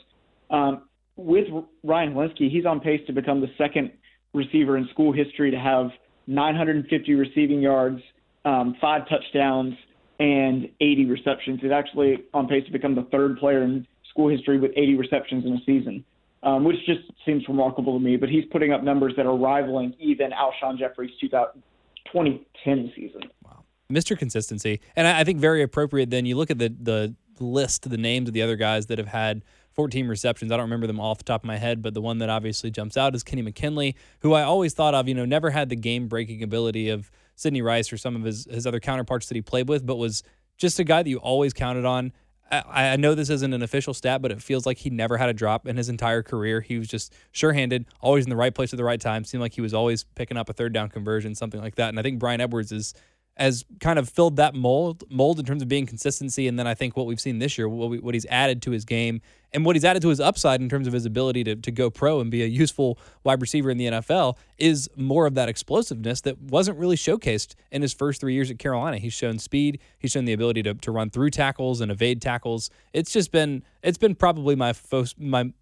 um, 0.51 0.89
with 1.15 1.47
Ryan 1.85 2.15
Hilinski, 2.15 2.51
he's 2.51 2.67
on 2.67 2.81
pace 2.81 3.01
to 3.07 3.13
become 3.13 3.41
the 3.41 3.51
second 3.57 3.93
receiver 4.35 4.77
in 4.77 4.89
school 4.89 5.13
history 5.13 5.53
to 5.53 5.59
have 5.59 5.91
950 6.27 7.15
receiving 7.15 7.63
yards, 7.63 8.03
um, 8.45 8.75
five 8.81 9.09
touchdowns, 9.09 9.75
and 10.19 10.69
80 10.81 11.05
receptions. 11.07 11.61
He's 11.63 11.71
actually 11.71 12.25
on 12.35 12.49
pace 12.49 12.65
to 12.67 12.73
become 12.73 12.97
the 12.97 13.07
third 13.13 13.39
player 13.39 13.63
in 13.63 13.87
school 14.09 14.29
history 14.29 14.59
with 14.59 14.73
80 14.77 14.97
receptions 14.97 15.45
in 15.45 15.53
a 15.53 15.61
season, 15.65 16.05
um, 16.43 16.65
which 16.65 16.77
just 16.87 17.03
seems 17.25 17.47
remarkable 17.47 17.97
to 17.97 18.05
me. 18.05 18.17
But 18.17 18.31
he's 18.31 18.47
putting 18.51 18.73
up 18.73 18.83
numbers 18.83 19.13
that 19.17 19.27
are 19.27 19.37
rivaling 19.37 19.95
even 20.01 20.33
Alshon 20.33 20.77
Jeffery's 20.77 21.13
2010 21.21 22.93
season. 22.97 23.23
Wow. 23.45 23.60
Mr. 23.91 24.19
Consistency. 24.19 24.81
And 24.97 25.07
I 25.07 25.25
think 25.25 25.41
very 25.41 25.63
appropriate 25.63 26.11
then. 26.11 26.27
You 26.27 26.37
look 26.37 26.51
at 26.51 26.59
the, 26.59 26.75
the 26.81 27.15
list, 27.41 27.89
the 27.89 27.97
names 27.97 28.29
of 28.29 28.35
the 28.35 28.43
other 28.43 28.57
guys 28.57 28.87
that 28.87 28.99
have 28.99 29.09
had 29.09 29.43
14 29.73 30.09
receptions. 30.09 30.53
I 30.53 30.57
don't 30.57 30.65
remember 30.65 30.87
them 30.87 31.01
off 31.01 31.19
the 31.19 31.25
top 31.25 31.43
of 31.43 31.47
my 31.47 31.57
head, 31.57 31.83
but 31.83 31.95
the 31.95 32.01
one 32.01 32.19
that 32.19 32.29
obviously 32.29 32.71
jumps 32.71 32.97
out 32.97 33.15
is 33.15 33.23
Kenny 33.23 33.43
McKinley, 33.43 33.97
who 34.21 34.35
I 34.35 34.43
always 34.43 34.75
thought 34.75 34.95
of, 34.95 35.09
you 35.09 35.15
know, 35.15 35.25
never 35.25 35.51
had 35.51 35.69
the 35.69 35.77
game 35.77 36.09
breaking 36.09 36.43
ability 36.43 36.89
of 36.89 37.11
Sidney 37.37 37.63
Rice 37.63 37.93
or 37.93 37.97
some 37.97 38.17
of 38.17 38.23
his, 38.23 38.47
his 38.51 38.67
other 38.67 38.81
counterparts 38.81 39.29
that 39.29 39.35
he 39.35 39.43
played 39.43 39.69
with, 39.69 39.87
but 39.87 39.97
was 39.97 40.23
just 40.59 40.79
a 40.79 40.85
guy 40.85 41.03
that 41.03 41.09
you 41.09 41.19
always 41.19 41.53
counted 41.53 41.85
on. 41.85 42.13
I, 42.51 42.89
I 42.89 42.97
know 42.97 43.15
this 43.15 43.31
isn't 43.31 43.55
an 43.55 43.63
official 43.63 43.95
stat, 43.95 44.21
but 44.21 44.33
it 44.33 44.43
feels 44.43 44.67
like 44.67 44.79
he 44.79 44.91
never 44.91 45.17
had 45.17 45.29
a 45.29 45.33
drop 45.33 45.67
in 45.67 45.77
his 45.77 45.89
entire 45.89 46.23
career. 46.23 46.61
He 46.61 46.79
was 46.79 46.89
just 46.89 47.15
sure 47.33 47.53
handed, 47.53 47.87
always 48.01 48.27
in 48.27 48.31
the 48.31 48.37
right 48.37 48.55
place 48.55 48.73
at 48.73 48.77
the 48.77 48.85
right 48.85 49.01
time. 49.01 49.25
Seemed 49.25 49.41
like 49.41 49.55
he 49.55 49.61
was 49.61 49.73
always 49.73 50.05
picking 50.17 50.37
up 50.37 50.49
a 50.49 50.53
third 50.53 50.73
down 50.73 50.89
conversion, 50.89 51.35
something 51.35 51.61
like 51.61 51.77
that. 51.77 51.91
And 51.91 51.99
I 51.99 52.03
think 52.03 52.19
Bryan 52.19 52.41
Edwards 52.41 52.73
is 52.73 52.93
has 53.37 53.65
kind 53.81 53.99
of 53.99 54.09
filled 54.09 54.37
that 54.37 54.55
mold 54.55 55.05
mold 55.11 55.39
in 55.39 55.47
terms 55.47 55.63
of 55.63 55.69
being 55.69 55.87
consistency. 55.87 56.47
And 56.47 56.59
then 56.59 56.67
I 56.67 56.75
think 56.75 56.97
what 56.97 57.07
we've 57.07 57.21
seen 57.21 57.39
this 57.39 57.57
year, 57.57 57.69
what, 57.69 57.89
we, 57.89 57.99
what 57.99 58.15
he's 58.15 58.27
added 58.27 58.61
to 58.63 58.71
his 58.71 58.85
game, 58.85 59.23
and 59.53 59.65
what 59.65 59.77
he's 59.77 59.85
added 59.85 60.03
to 60.03 60.09
his 60.09 60.21
upside 60.21 60.61
in 60.61 60.69
terms 60.69 60.87
of 60.87 60.93
his 60.93 61.07
ability 61.07 61.45
to, 61.45 61.57
to 61.57 61.71
go 61.73 61.91
pro 61.91 62.21
and 62.21 62.31
be 62.31 62.43
a 62.43 62.47
useful 62.47 62.99
wide 63.25 63.41
receiver 63.41 63.71
in 63.71 63.79
the 63.79 63.87
NFL 63.87 64.37
is 64.59 64.89
more 64.97 65.27
of 65.27 65.35
that 65.35 65.49
explosiveness 65.49 66.21
that 66.23 66.39
wasn't 66.39 66.79
really 66.79 66.97
showcased 66.97 67.55
in 67.71 67.83
his 67.83 67.93
first 67.93 68.21
three 68.21 68.35
years 68.35 68.51
at 68.51 68.59
Carolina. 68.59 68.99
He's 68.99 69.13
shown 69.13 69.39
speed, 69.39 69.81
he's 69.99 70.13
shown 70.13 70.25
the 70.25 70.33
ability 70.33 70.63
to, 70.65 70.75
to 70.75 70.93
run 70.93 71.11
through 71.11 71.31
tackles 71.31 71.81
and 71.81 71.91
evade 71.91 72.23
tackles. 72.23 72.71
It's 72.93 73.13
just 73.13 73.33
been 73.33 73.65
it's 73.83 73.99
been 73.99 74.15
probably 74.15 74.55
my 74.55 74.75
most 74.93 75.19
my 75.19 75.53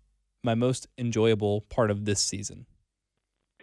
my 0.44 0.54
most 0.54 0.86
enjoyable 0.98 1.62
part 1.62 1.90
of 1.90 2.04
this 2.04 2.20
season. 2.20 2.66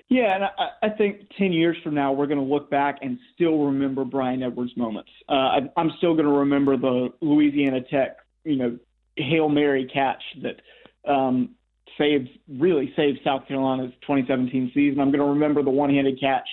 Yeah, 0.09 0.35
and 0.35 0.43
I, 0.43 0.49
I 0.83 0.89
think 0.89 1.29
10 1.37 1.51
years 1.51 1.77
from 1.83 1.95
now, 1.95 2.13
we're 2.13 2.27
going 2.27 2.39
to 2.39 2.45
look 2.45 2.69
back 2.69 2.99
and 3.01 3.17
still 3.33 3.65
remember 3.65 4.05
Bryan 4.05 4.43
Edwards 4.43 4.71
moments. 4.77 5.09
Uh, 5.27 5.33
I, 5.33 5.59
I'm 5.77 5.91
still 5.97 6.13
going 6.13 6.25
to 6.25 6.31
remember 6.31 6.77
the 6.77 7.09
Louisiana 7.21 7.81
Tech, 7.81 8.17
you 8.43 8.55
know, 8.55 8.77
Hail 9.17 9.49
Mary 9.49 9.89
catch 9.91 10.21
that 10.43 11.11
um, 11.11 11.55
saved, 11.97 12.29
really 12.47 12.93
saved 12.95 13.19
South 13.23 13.47
Carolina's 13.47 13.91
2017 14.01 14.71
season. 14.73 14.99
I'm 14.99 15.09
going 15.09 15.19
to 15.19 15.29
remember 15.29 15.63
the 15.63 15.71
one 15.71 15.89
handed 15.89 16.19
catch 16.19 16.47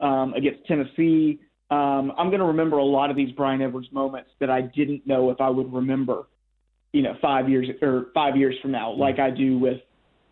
um, 0.00 0.34
against 0.34 0.66
Tennessee. 0.66 1.40
Um, 1.70 2.12
I'm 2.16 2.28
going 2.28 2.40
to 2.40 2.46
remember 2.46 2.78
a 2.78 2.84
lot 2.84 3.10
of 3.10 3.16
these 3.16 3.30
Bryan 3.32 3.62
Edwards 3.62 3.88
moments 3.92 4.30
that 4.40 4.50
I 4.50 4.62
didn't 4.62 5.06
know 5.06 5.30
if 5.30 5.40
I 5.40 5.48
would 5.48 5.72
remember, 5.72 6.24
you 6.92 7.02
know, 7.02 7.16
five 7.20 7.48
years 7.48 7.68
or 7.82 8.06
five 8.14 8.36
years 8.36 8.56
from 8.62 8.72
now, 8.72 8.92
like 8.92 9.18
I 9.18 9.30
do 9.30 9.58
with 9.58 9.80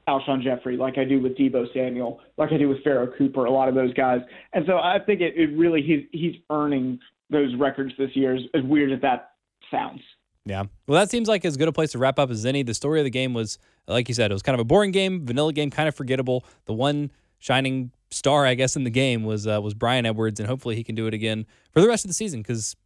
Alshon 0.08 0.42
Jeffery, 0.42 0.76
like 0.76 0.98
I 0.98 1.04
do 1.04 1.20
with 1.20 1.36
Deebo 1.36 1.72
Samuel, 1.72 2.20
like 2.36 2.52
I 2.52 2.58
do 2.58 2.68
with 2.68 2.82
Pharoh 2.84 3.06
Cooper, 3.16 3.46
a 3.46 3.50
lot 3.50 3.68
of 3.68 3.74
those 3.74 3.92
guys. 3.94 4.20
And 4.52 4.64
so 4.66 4.76
I 4.76 4.98
think 5.04 5.20
it, 5.20 5.34
it 5.36 5.56
really 5.56 5.82
he's 5.82 6.04
he's 6.12 6.36
earning 6.50 6.98
those 7.30 7.54
records 7.56 7.92
this 7.98 8.10
year, 8.14 8.34
as, 8.34 8.62
weird 8.62 8.92
as 8.92 9.00
that 9.00 9.32
sounds. 9.70 10.00
Yeah. 10.44 10.64
Well, 10.86 11.00
that 11.00 11.10
seems 11.10 11.26
like 11.26 11.44
as 11.44 11.56
good 11.56 11.68
a 11.68 11.72
place 11.72 11.92
to 11.92 11.98
wrap 11.98 12.18
up 12.18 12.30
as 12.30 12.44
any. 12.44 12.62
The 12.62 12.74
story 12.74 13.00
of 13.00 13.04
the 13.04 13.10
game 13.10 13.32
was, 13.32 13.58
like 13.88 14.08
you 14.08 14.14
said, 14.14 14.30
it 14.30 14.34
was 14.34 14.42
kind 14.42 14.54
of 14.54 14.60
a 14.60 14.64
boring 14.64 14.90
game, 14.90 15.24
vanilla 15.24 15.54
game, 15.54 15.70
kind 15.70 15.88
of 15.88 15.94
forgettable. 15.94 16.44
The 16.66 16.74
one 16.74 17.10
shining 17.38 17.90
star, 18.10 18.44
I 18.46 18.54
guess, 18.54 18.76
in 18.76 18.84
the 18.84 18.90
game 18.90 19.24
was 19.24 19.46
uh, 19.46 19.60
was 19.62 19.72
Bryan 19.72 20.04
Edwards, 20.04 20.38
and 20.38 20.48
hopefully 20.48 20.76
he 20.76 20.84
can 20.84 20.94
do 20.94 21.06
it 21.06 21.14
again 21.14 21.46
for 21.72 21.80
the 21.80 21.88
rest 21.88 22.04
of 22.04 22.10
the 22.10 22.14
season 22.14 22.40
because 22.40 22.76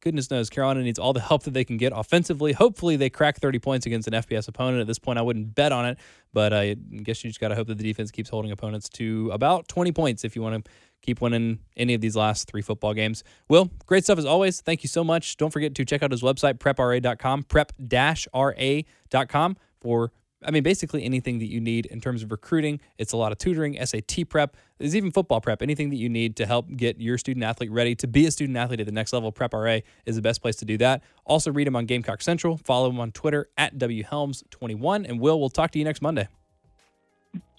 goodness 0.00 0.30
knows 0.30 0.50
Carolina 0.50 0.82
needs 0.82 0.98
all 0.98 1.12
the 1.12 1.20
help 1.20 1.44
that 1.44 1.54
they 1.54 1.64
can 1.64 1.76
get 1.76 1.92
offensively. 1.94 2.52
Hopefully 2.52 2.96
they 2.96 3.10
crack 3.10 3.38
30 3.38 3.58
points 3.58 3.86
against 3.86 4.08
an 4.08 4.14
FBS 4.14 4.48
opponent. 4.48 4.80
At 4.80 4.86
this 4.86 4.98
point, 4.98 5.18
I 5.18 5.22
wouldn't 5.22 5.54
bet 5.54 5.72
on 5.72 5.86
it, 5.86 5.98
but 6.32 6.52
I 6.52 6.74
guess 6.74 7.24
you 7.24 7.30
just 7.30 7.40
got 7.40 7.48
to 7.48 7.54
hope 7.54 7.66
that 7.68 7.78
the 7.78 7.84
defense 7.84 8.10
keeps 8.10 8.30
holding 8.30 8.50
opponents 8.50 8.88
to 8.90 9.30
about 9.32 9.68
20 9.68 9.92
points 9.92 10.24
if 10.24 10.36
you 10.36 10.42
want 10.42 10.64
to 10.64 10.70
keep 11.02 11.20
winning 11.20 11.60
any 11.76 11.94
of 11.94 12.00
these 12.00 12.16
last 12.16 12.48
three 12.48 12.62
football 12.62 12.94
games. 12.94 13.22
Will, 13.48 13.70
great 13.86 14.04
stuff 14.04 14.18
as 14.18 14.24
always. 14.24 14.60
Thank 14.60 14.82
you 14.82 14.88
so 14.88 15.04
much. 15.04 15.36
Don't 15.36 15.52
forget 15.52 15.74
to 15.74 15.84
check 15.84 16.02
out 16.02 16.10
his 16.10 16.22
website, 16.22 16.54
prepra.com, 16.54 17.44
prep-ra.com 17.44 19.56
for 19.80 20.12
I 20.44 20.52
mean, 20.52 20.62
basically 20.62 21.04
anything 21.04 21.38
that 21.40 21.50
you 21.50 21.60
need 21.60 21.86
in 21.86 22.00
terms 22.00 22.22
of 22.22 22.30
recruiting. 22.30 22.80
It's 22.96 23.12
a 23.12 23.16
lot 23.16 23.32
of 23.32 23.38
tutoring, 23.38 23.76
SAT 23.84 24.28
prep. 24.28 24.56
There's 24.78 24.94
even 24.94 25.10
football 25.10 25.40
prep. 25.40 25.62
Anything 25.62 25.90
that 25.90 25.96
you 25.96 26.08
need 26.08 26.36
to 26.36 26.46
help 26.46 26.68
get 26.76 27.00
your 27.00 27.18
student 27.18 27.44
athlete 27.44 27.72
ready 27.72 27.96
to 27.96 28.06
be 28.06 28.26
a 28.26 28.30
student 28.30 28.56
athlete 28.56 28.80
at 28.80 28.86
the 28.86 28.92
next 28.92 29.12
level. 29.12 29.32
Prep 29.32 29.52
RA 29.52 29.78
is 30.06 30.14
the 30.16 30.22
best 30.22 30.40
place 30.40 30.56
to 30.56 30.64
do 30.64 30.78
that. 30.78 31.02
Also, 31.24 31.50
read 31.50 31.66
him 31.66 31.74
on 31.74 31.86
Gamecock 31.86 32.22
Central. 32.22 32.56
Follow 32.56 32.88
him 32.90 33.00
on 33.00 33.10
Twitter 33.10 33.48
at 33.56 33.76
WHelms21. 33.78 35.08
And 35.08 35.20
Will, 35.20 35.40
we'll 35.40 35.50
talk 35.50 35.72
to 35.72 35.78
you 35.78 35.84
next 35.84 36.02
Monday. 36.02 36.28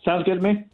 Sounds 0.06 0.24
good 0.24 0.36
to 0.36 0.42
me. 0.42 0.66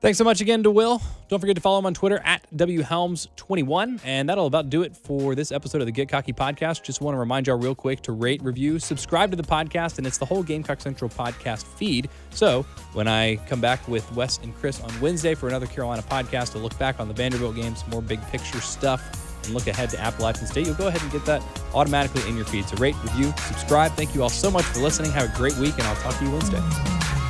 Thanks 0.00 0.16
so 0.16 0.24
much 0.24 0.40
again 0.40 0.62
to 0.62 0.70
Will. 0.70 1.02
Don't 1.28 1.40
forget 1.40 1.56
to 1.56 1.60
follow 1.60 1.78
him 1.78 1.84
on 1.84 1.92
Twitter 1.92 2.22
at 2.24 2.46
WHelms21. 2.56 4.00
And 4.02 4.30
that'll 4.30 4.46
about 4.46 4.70
do 4.70 4.80
it 4.80 4.96
for 4.96 5.34
this 5.34 5.52
episode 5.52 5.82
of 5.82 5.86
the 5.86 5.92
Get 5.92 6.08
Cocky 6.08 6.32
podcast. 6.32 6.82
Just 6.82 7.02
want 7.02 7.14
to 7.14 7.18
remind 7.18 7.46
y'all 7.46 7.58
real 7.58 7.74
quick 7.74 8.00
to 8.04 8.12
rate, 8.12 8.42
review, 8.42 8.78
subscribe 8.78 9.30
to 9.30 9.36
the 9.36 9.42
podcast, 9.42 9.98
and 9.98 10.06
it's 10.06 10.16
the 10.16 10.24
whole 10.24 10.42
Gamecock 10.42 10.80
Central 10.80 11.10
podcast 11.10 11.64
feed. 11.64 12.08
So 12.30 12.62
when 12.94 13.08
I 13.08 13.36
come 13.46 13.60
back 13.60 13.86
with 13.88 14.10
Wes 14.16 14.38
and 14.38 14.54
Chris 14.56 14.80
on 14.80 14.90
Wednesday 15.02 15.34
for 15.34 15.48
another 15.48 15.66
Carolina 15.66 16.00
podcast 16.00 16.52
to 16.52 16.58
look 16.58 16.78
back 16.78 16.98
on 16.98 17.06
the 17.06 17.14
Vanderbilt 17.14 17.54
games, 17.54 17.84
more 17.88 18.00
big 18.00 18.22
picture 18.28 18.62
stuff, 18.62 19.44
and 19.44 19.52
look 19.52 19.66
ahead 19.66 19.90
to 19.90 20.00
Appalachian 20.00 20.46
State, 20.46 20.64
you'll 20.64 20.76
go 20.76 20.88
ahead 20.88 21.02
and 21.02 21.12
get 21.12 21.26
that 21.26 21.42
automatically 21.74 22.26
in 22.26 22.36
your 22.36 22.46
feed. 22.46 22.66
So 22.66 22.76
rate, 22.78 22.96
review, 23.02 23.34
subscribe. 23.36 23.92
Thank 23.92 24.14
you 24.14 24.22
all 24.22 24.30
so 24.30 24.50
much 24.50 24.64
for 24.64 24.80
listening. 24.80 25.12
Have 25.12 25.34
a 25.34 25.36
great 25.36 25.56
week, 25.58 25.74
and 25.74 25.82
I'll 25.82 25.96
talk 25.96 26.16
to 26.16 26.24
you 26.24 26.30
Wednesday. 26.30 27.29